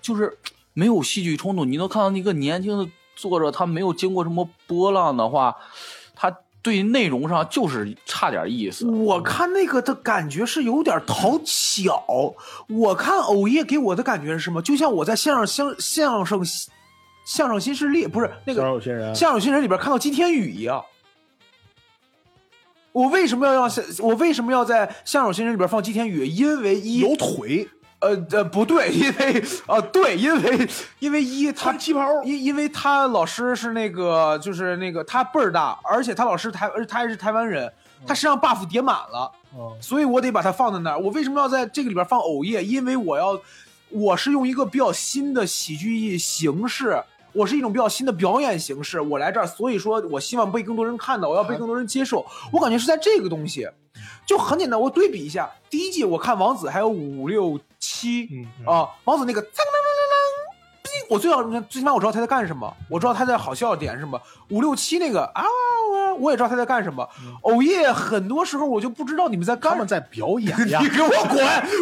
[0.00, 0.38] 就是
[0.74, 1.64] 没有戏剧冲突。
[1.64, 5.56] 你能看到那个年轻的作者，他没有经过什么波浪的话，
[6.14, 8.86] 他对内容上就是差点意思。
[8.86, 12.34] 我看那个的感觉是有点讨巧。
[12.68, 14.62] 我看偶夜给我的感觉是什么？
[14.62, 16.44] 就像我在相声相相声
[17.24, 20.84] 相声新势力不是那个相声新人相声新人里边看到金天宇一样。
[22.92, 26.26] 我为什么要让相我为什么要在相声新人里边放季天宇？
[26.26, 27.66] 因为一有腿，
[28.00, 37.72] 呃呃不对，因为啊、对，因为因为一他穿旗袍，因因为他老师是那个，就是那个他辈儿大，而且他老师台，他还是台湾人，
[38.06, 40.98] 他身上 buff 叠满了，嗯所以我得把他放在那儿。
[40.98, 42.62] 我为什么要在这个里边放偶夜？
[42.62, 43.40] 因为我要，
[43.88, 47.02] 我是用一个比较新的喜剧形式
[47.32, 52.24] 我是一种比较新的表演形式，我来这儿，所以说我希望被更多人看到，我要被更多人接受。
[52.52, 53.68] 我感觉是在这个东西，
[54.26, 54.80] 就很简单。
[54.80, 58.28] 我对比一下，第一季我看王子还有五六七
[58.66, 59.44] 啊，王子那个
[61.08, 64.20] 我最好最起码我知道他在干什么，我知道他在好笑的点是什么。
[64.50, 65.42] 五六七那个啊，
[66.18, 67.06] 我也知道他在干什么。
[67.42, 69.74] 偶夜很多时候我就不知道你们在干什么。
[69.74, 70.88] 他们在表演呀 你。
[70.88, 71.36] 给我滚！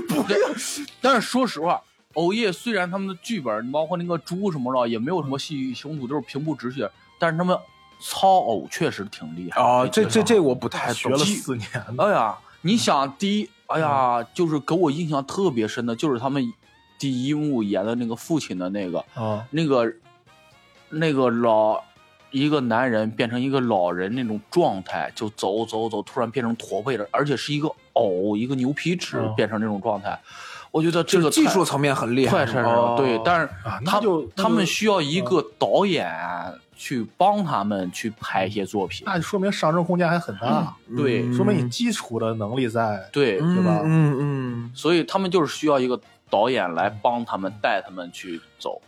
[0.09, 0.49] 不要。
[1.01, 1.81] 但是说实话，
[2.15, 6.87] 偶夜虽然他们的剧本，包括那个猪什么的，也没有什么戏剧冲突，都是平铺直叙，
[7.19, 7.57] 但是他们
[8.01, 11.19] 操偶确实挺厉害啊哦，这这这这我不太懂学了。
[11.19, 16.53] 四年呢，哎呀，你想第一，哎呀，就是给我印象特别深的，就是他们
[16.99, 19.93] 第一幕演的那个父亲的那个，啊，那个
[20.89, 21.81] 那个老
[22.33, 30.19] 一个男人变成一个老人那种状态，就走走走，突然变成驼背了，而且是一个偶，一个牛皮纸嗯变成那种状态。
[30.71, 33.49] 我觉得这这个技术层面很厉害，太神了，哦对，但是
[33.85, 36.09] 他就他们需要一个导演
[36.77, 43.09] 去帮他们去拍一些作品，那就说明上升空间还很大，对嗯说明你基础的能力在。
[43.13, 48.81] 对，嗯对吧嗯嗯，所以他们就是需要一个导演来帮他们带他们去走。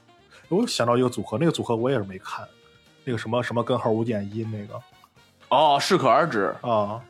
[0.48, 2.46] 我想到一个组合，那个组合我也是没看，
[3.04, 4.80] 那个什么什么根号五减一那个
[5.48, 7.00] 哦，适可而止啊，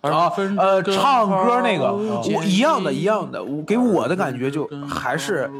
[0.00, 3.42] 啊，呃，唱歌那个，哦我一样的，一样的。
[3.42, 5.50] 我给我的感觉就还是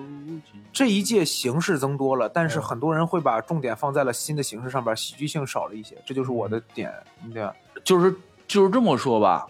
[0.73, 6.93] 这一届形式增多了，但是很多人会把重点放在了新的形式上边，喜剧性少了一些，这就是我的点，
[7.33, 7.55] 对吧？
[7.85, 8.15] 就是
[8.49, 9.47] 就是这么说吧，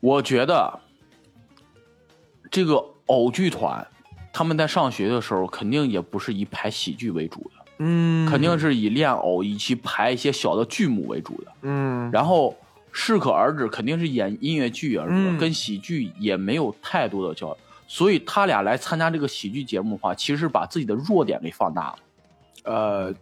[0.00, 0.80] 我觉得
[2.50, 3.86] 这个偶剧团
[4.32, 11.52] 他们在上学的时候，肯定也不是以排喜剧为主的，嗯肯定是以练偶以及排一些小的剧目为主的。
[11.62, 12.56] 嗯，然后
[12.92, 17.56] 适可而止，肯定是演音乐剧而已，嗯跟喜剧也没有太多的交流。
[17.88, 21.98] 所以他俩来参加这个喜剧节目的话，其实把自己的弱点给放大了。
[22.64, 23.14] 呃，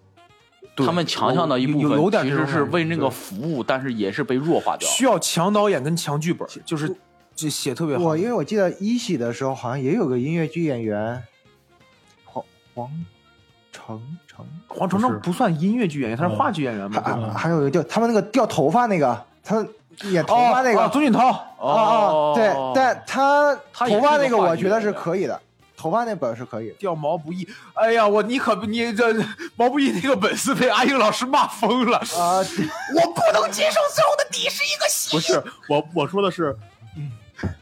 [0.77, 4.95] 对他们强项的一部有有有分其实是为那个服务，但是也是被弱化掉了。
[4.95, 6.95] 需要强导演跟强剧本，就是
[7.35, 8.05] 这写特别好。
[8.05, 11.21] 我因为我记得一喜的时候好像也有个音乐剧演员，
[12.25, 12.45] 黄
[12.75, 13.05] 黄
[13.73, 19.67] 成成，黄程不是程不算音乐剧演员，他是嗯话剧演员吧还还有一个就他们那个掉头发那个，他
[20.11, 25.41] 演头发那个宗俊涛，啊啊，对，但他头发那个我觉得是可以的，
[25.77, 26.75] 头发那本是可以的。
[26.75, 27.47] 掉毛不易。
[27.75, 29.13] 哎呀，我你可不你这
[29.57, 31.99] 毛不易那个本事被阿英老师骂疯了。
[31.99, 32.39] 啊，
[32.95, 36.57] 我不能接受最后的底是一个喜不是我我说的是，
[36.97, 37.11] 嗯，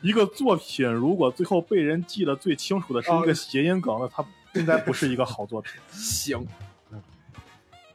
[0.02, 4.24] 一个作品如果最后被人记得最清楚的是一个谐音梗，那它
[4.54, 5.72] 应该不是一个好作品。
[5.90, 6.46] 行，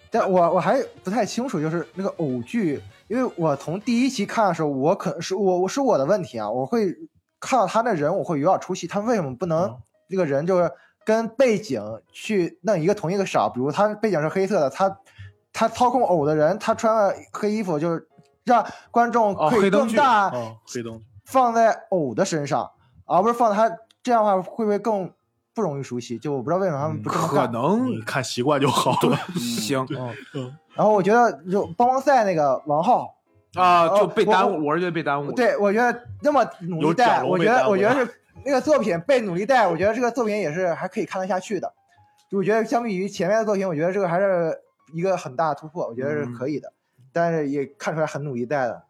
[0.09, 2.81] 但我我还不太清楚，就是那个偶剧，
[3.13, 6.87] 因为我从第一期看的时候，我可能是我我是我的问题啊，我会
[7.39, 9.77] 看到他那人，我会有点出戏，他为什么不能嗯
[10.09, 10.71] 这个人就是
[11.05, 11.79] 跟背景
[12.11, 13.47] 去弄一个同一个色？
[13.53, 14.97] 比如他背景是黑色的，他
[15.53, 18.07] 他操控偶的人，他穿了黑衣服，就是
[18.45, 22.71] 让观众可以哦黑灯剧更大啊，黑灯放在偶的身上，
[23.05, 25.13] 而不是放在他这样的话，会不会更
[25.53, 26.17] 不容易熟悉？
[26.17, 27.47] 就我不知道为什么他们不这么可。
[27.47, 29.17] 能你看习惯就好了。
[29.35, 29.85] 行
[30.33, 33.15] 嗯，然后我觉得就帮帮赛那个王浩，
[33.55, 35.31] 啊，就被耽误，我是觉得被耽误。
[35.31, 38.13] 对我觉得那么努力带，我觉得我觉得是
[38.45, 41.71] 那个作品被努力带，我觉得这个作品也是还可以看得下去的。
[42.31, 44.57] 就我觉得相比于前面的作品，我觉得这个还是
[44.93, 46.73] 一个很大的突破，我觉得是可以的。
[47.11, 48.81] 但是也看出来很努力带的。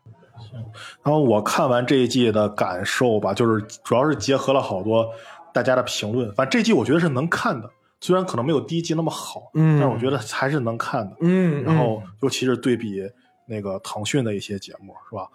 [1.03, 5.07] 然后我看完这一季的感受吧，就是主要是结合了好多
[5.53, 6.33] 大家的评论。
[6.33, 7.69] 反正这季我觉得是能看的，
[8.01, 11.15] 虽然可能没有第一季那么好，嗯但是我觉得还是能看的。
[11.21, 13.01] 嗯，然后尤其是对比
[13.45, 15.27] 那个腾讯的一些节目，是吧？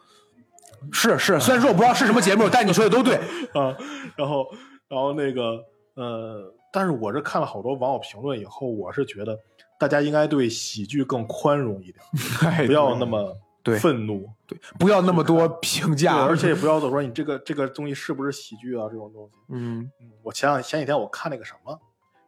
[0.93, 3.17] 是是，虽然说我不知道是什么节目，但你说的都对。
[3.55, 3.77] 啊，
[4.17, 4.47] 然后
[4.89, 5.65] 然后那个
[5.95, 9.37] 呃，但是我是看了好多网友评论以后，我是觉得
[9.79, 11.97] 大家应该对喜剧更宽容一点，
[12.67, 13.37] 不要那么
[13.69, 13.79] 对。
[13.79, 19.39] 愤怒，对不要那么多 评，价，而 且也不要总说你这个这个东西是不是喜剧啊这种东西。
[19.49, 19.81] 嗯。
[20.01, 21.79] 嗯，我前两前几天我看那个什么，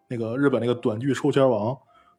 [0.08, 1.72] 那个日本那个短剧《抽签王》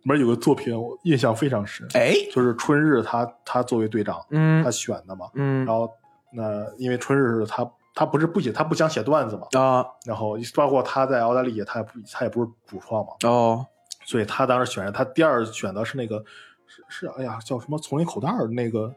[0.03, 2.14] 里面有个作品，我印象非常深，哎。
[2.34, 5.65] 就是春日他他作为队长，嗯他选的嘛，嗯。
[5.65, 5.89] 然后
[6.34, 9.85] 那因为春日是他他不是不写他不想写段子嘛，啊。
[10.06, 13.65] 然后包括他在澳大利亚他也不他也不是主创嘛，哦。
[14.06, 16.23] 所以他当时选他第二选的是那个
[16.65, 18.93] 是是哎呀叫什么丛林口袋儿那个。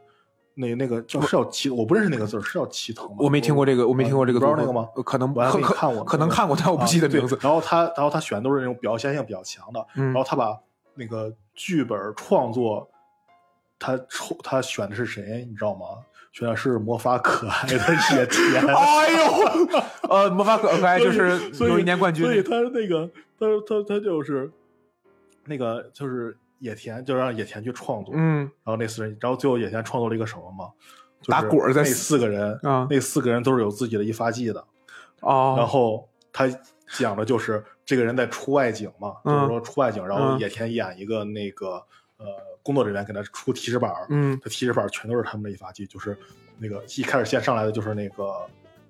[0.55, 3.17] 那那个叫是叫齐，我不认识那个字儿，是叫齐藤吗？
[3.19, 4.87] 我没听过这个，我没听过这个你不知道那个吗？
[4.95, 7.37] 呃可能可可看过，可能看过，但我不记得名字。
[7.41, 10.57] 然后他，然后他选的都是那种表现性比较强的，嗯然后他把
[10.95, 12.89] 那个剧本创作，
[13.77, 15.85] 他抽他选的是谁，你知道吗？
[16.31, 18.65] 选的是魔法可爱的野田。
[18.67, 19.67] 哎呦，
[20.09, 23.09] 呃，魔法可可爱就是有一年冠军所以他那个
[23.39, 24.51] 他他他就是
[25.45, 28.39] 那个就是野田，就让野田去创作，嗯。
[28.63, 30.65] 然后那四人，然后最后野田创作了一个什么嘛？
[31.21, 34.65] 就是打滚儿在那四个人，啊那四个人都是有自己的一发技的，
[35.21, 36.47] 哦，然后他
[36.97, 41.81] 讲的就是这个人在出外景嘛，嗯就是说出外景，然后嗯野田演一个那个
[42.17, 42.25] 呃
[42.61, 46.17] 工作人员给他出提示板，嗯他提示板全都是他们的一发技，就是
[46.59, 48.33] 那个一开始先上来的就是那个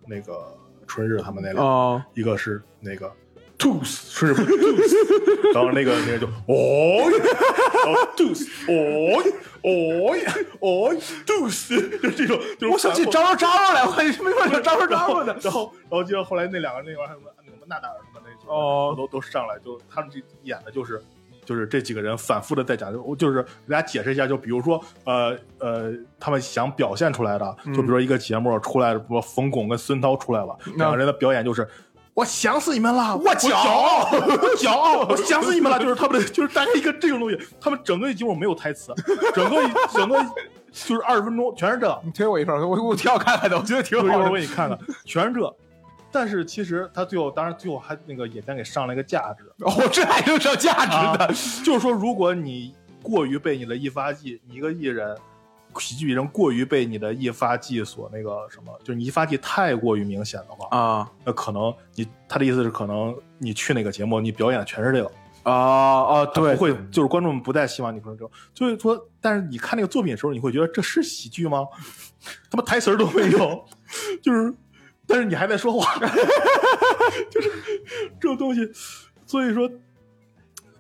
[0.06, 0.58] 那个
[0.88, 2.04] 春日他们那俩，哦。
[2.14, 3.12] 一个是那个
[3.58, 7.10] tooth 春日不 tooth，然后那个那个就哦，
[7.86, 9.24] 然后 tooth 哦
[9.64, 9.70] 哦
[10.60, 10.96] 哦
[11.26, 15.38] tooth，就是这种，就是我想起张张张来，我没法想张张然后张的。
[15.42, 21.02] 然后然后就后来那两个那玩意儿什么那个纳达尔什么那些哦都都上来，就他们这演的就是。
[21.46, 31.68] 就是这几个人反复的在讲，就就是给大家解释一下，就比如说，呃呃，他们想表现出来的，就比如说一个节目出来，比如说冯巩跟孙涛出来了，两个人的表演就是。
[32.16, 33.16] 我想死你们了！
[33.18, 35.78] 我骄傲，我骄傲，我想死你们了！
[35.78, 37.38] 就是他们的， 就是大概一个这种东西。
[37.60, 38.94] 他们整个节目没有台词，
[39.36, 39.62] 整个
[39.94, 40.26] 整个
[40.72, 44.34] 就是二十分钟全是这，你推我一份，我我挺好看看的，我觉得挺就一会儿我。
[44.34, 45.56] 给你看看，全是这。
[46.10, 51.28] 但是其实他最后，当然最后还那个野田给上了一个价值，哦，这还有上价值的？
[51.66, 52.74] 就是说，如果你
[53.04, 55.14] 过于被你的一发技，你一个艺人，
[55.80, 65.12] 喜剧艺人过于被你的一发技所那个什么，就是你一发技太过于明显的话，啊那可能你他的意思是，可能你去哪个节目，你表演的全是这个，
[65.44, 65.54] 啊
[66.04, 66.26] 啊！
[66.28, 71.66] 对不，会，就是观众们不再希望你可能这种，就是说，但是你看那个作品的时候，你会觉得这是喜剧吗？
[72.50, 73.66] 他妈台词儿都没有，
[74.24, 74.54] 就是，
[75.06, 75.94] 但是你还在说话，
[77.30, 77.52] 就是
[78.20, 78.68] 这种东西，
[79.28, 79.70] 所以说，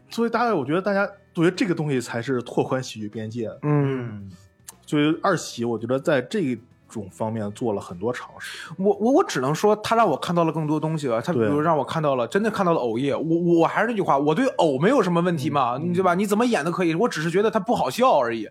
[0.09, 1.01] 所以大概我觉得大家
[1.35, 3.47] 我觉得这个东西才是拓宽喜剧边界。
[3.61, 4.31] 嗯，嗯，
[4.86, 6.57] 所以二喜，我觉得在这
[6.88, 8.70] 种方面做了很多尝试。
[8.78, 11.22] 我我我只能说，他让我看到了更多东西了。
[11.22, 13.16] 他比如让我看到了，真的看到了偶业。
[13.16, 16.14] 我我我还是那句话，我对偶没有什么问题嘛，对吧？
[16.14, 18.48] 你怎么演都可以，我只是觉得他不好笑而已。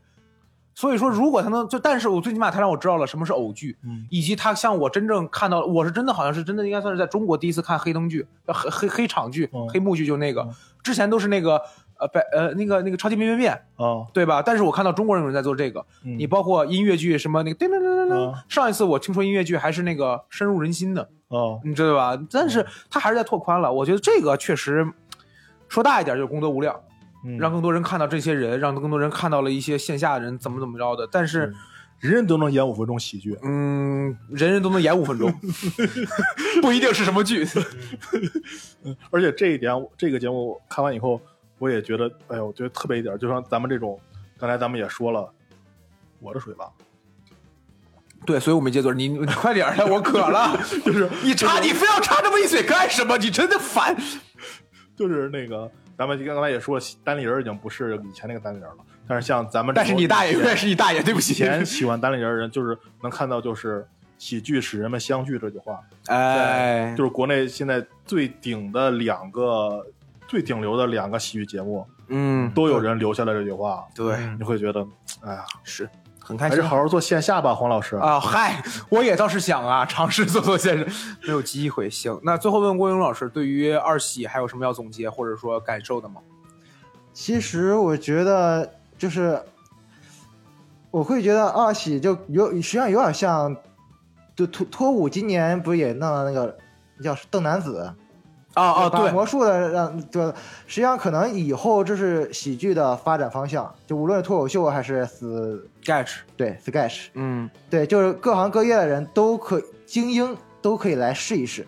[0.77, 10.51] 所以说，如果他能就，但是我最起码他让我知道了什么是偶剧，嗯以及他像我真正看到，我是真的好像是真的应该算是在中国第一次看黑灯剧，呃黑黑黑场剧、嗯黑幕剧，就那个嗯，
[10.82, 11.62] 之前都是那个
[12.05, 14.43] 呃百呃那个那个超级变变变，啊，对吧？
[14.43, 22.20] 但是我看到中国人有人在做这个，嗯你包括音乐剧什么那个叮铃铃铃铃啊，上一次我听说音乐剧还是那个深入人心的，哦，你知道吧？
[22.31, 24.86] 但是他还是在拓宽了，我觉得这个确实
[25.68, 26.78] 说大一点就是功德无量，
[27.24, 31.09] 嗯让更多人看到这些人，让更多人看到了一些线下的人怎么怎么着的。
[31.10, 31.55] 但是，
[32.01, 33.39] 人人都能演五分钟喜剧。
[33.43, 35.32] 嗯，人人都能演五分钟，
[36.60, 37.47] 不一定是什么剧。
[39.10, 41.18] 而且这一点，这个节目看完以后，
[41.64, 43.98] 我也觉得，哎呦，我觉得特别一点，就像咱们这种，
[44.38, 45.32] 刚才咱们也说了，
[46.20, 46.68] 我的水吧，
[48.26, 50.60] 对，所以我没接嘴，你你快点的，我渴了。
[50.84, 53.16] 就是你插，你非要插这么一嘴干什么？
[53.16, 53.96] 你真的烦。
[54.94, 58.76] 就是那个，咱们刚才也说了，单立人已经不是以前那个单立人了，
[59.08, 61.44] 但是像咱们，但是你大爷永远是你大爷，对不起以起。
[61.44, 63.86] 前喜欢单立人的人，就是能看到，就是
[64.18, 69.82] 喜剧使人们相聚这句话，哎，就是国内现在最顶的两个。
[70.35, 74.85] 最顶流的两个喜剧节目嗯，都有人留下了这句话，对，你会觉得，
[75.20, 75.89] 哎呀，是
[76.19, 77.94] 很开心还是好好做线下吧，黄老师。
[77.94, 78.19] 啊。
[78.19, 80.86] 嗨，我也倒是想啊，尝试做做线上，
[81.23, 81.89] 没有机会。
[81.89, 86.20] 行，那最后问郭勇老师，对于二喜还有什么要总结或者说感受的吗？
[87.12, 89.40] 其实我觉得就是，
[90.90, 93.56] 我会觉得二喜就有实际上有点像，
[94.35, 96.59] 就脱脱舞今年不是也弄了那个
[97.05, 97.94] 叫邓男子
[98.55, 100.26] 啊啊，对，魔术的让就
[100.66, 107.51] 实际上可能以后这是喜剧的发展方向，就无论是脱口秀还是死 Sketch，对 sketch，嗯。
[107.68, 111.66] 对，就是各行各业的人都可精英都可以来试一试。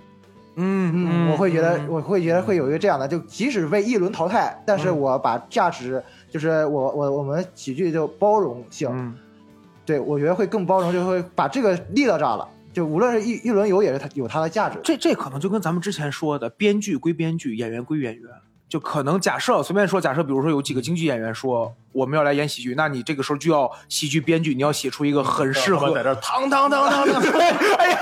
[0.55, 0.93] 嗯。
[0.95, 4.99] 嗯，我会觉得嗯我会觉得会有一个这样的，就即使被一轮淘汰，但是嗯。
[5.01, 9.15] 我把价值就是我我我们喜剧就包容性，嗯。
[9.85, 12.49] 对我觉得会更包容，就会把这个立到这儿了。
[12.77, 14.79] 就无论是一一轮游也是它有它的价值。
[14.85, 18.25] 这这可能就跟咱们之前说的，编剧归编剧，演员归演员。
[18.69, 27.23] 就可能假设随便说，假设比如说有几个京剧演员说我们要来演喜剧，那你这个时候就要喜剧编剧，你要写出一个很适合在这儿当当当当当，
[27.79, 27.99] 哎呀，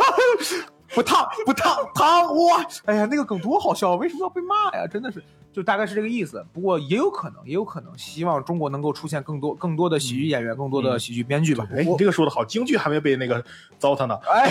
[0.94, 2.64] 不烫不烫烫哇！
[2.84, 4.86] 哎呀，那个梗多好笑，为什么要被骂呀？
[4.86, 5.22] 真的是，
[5.52, 6.44] 就大概是这个意思。
[6.52, 11.66] 不过也有可能，也有可能，希望中国能够出现更多更多的喜剧演员，更多的喜剧编剧吧。
[11.72, 13.44] 哎，你这个说的好，京剧还没被那个
[13.78, 14.18] 糟蹋呢。
[14.26, 14.50] 哎，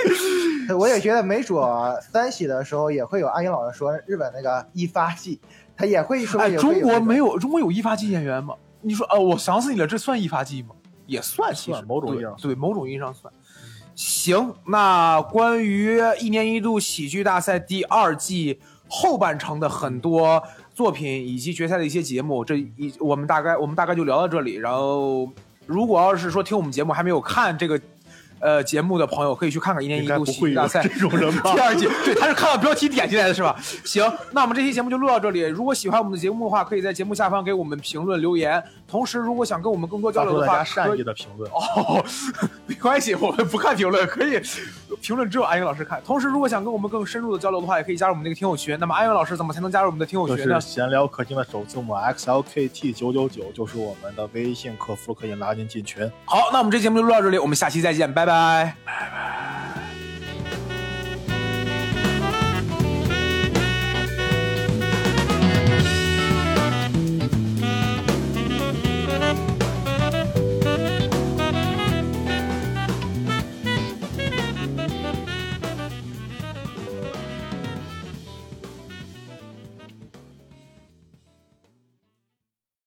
[0.74, 1.62] 我也觉得没准
[2.00, 5.40] 三喜的时候也会有阿英老师说日本那个一发技，
[5.76, 8.54] 他也会说哎，也会中国没有有中国有一发技演员吗？
[8.80, 10.74] 你说，呃，我想死你了，这算一发技吗？
[11.06, 13.32] 也算，其实算某种意义上对对某种意义上算。
[13.94, 18.58] 行，那关于一年一度喜剧大赛第二季
[18.88, 20.42] 后半程的很多
[20.74, 24.54] 作品以及决赛的一些节目，这一我们大概我们大概就聊到这里。
[24.56, 25.28] 然后，
[25.66, 27.80] 如果要是说听我们节目还没有看这个
[28.40, 31.60] 呃节目的朋友，可以去看看一年一度喜剧大赛这种人吧第？
[31.60, 33.56] 二季，对，他是看到标题点进来的是吧？
[33.84, 35.40] 行，那我们这期节目就录到这里。
[35.42, 38.62] 如果喜欢我们的节目的话，可以在节目下方给我们评论留言。
[38.86, 41.50] 同时，如果想跟我们更多交流的话，可以意的评论。
[41.50, 42.04] 哦，
[42.66, 44.40] 没关系，我们不看评论，可以
[45.00, 46.00] 评论只有安云老师看。
[46.04, 48.76] 同时，如果想跟我们更深入的交流的话，也可以加入我们那个听友群。
[48.78, 50.68] 那么，安云老师怎么才能加入我们的听友群呢是？
[50.68, 56.08] 闲聊客厅的首字母 XLKT 九九九，就是我们的微信客服，可以拉您进群。
[56.24, 58.76] 好，那我们这节目就录到这里，我们下期再见，拜拜。
[58.84, 59.83] 拜拜。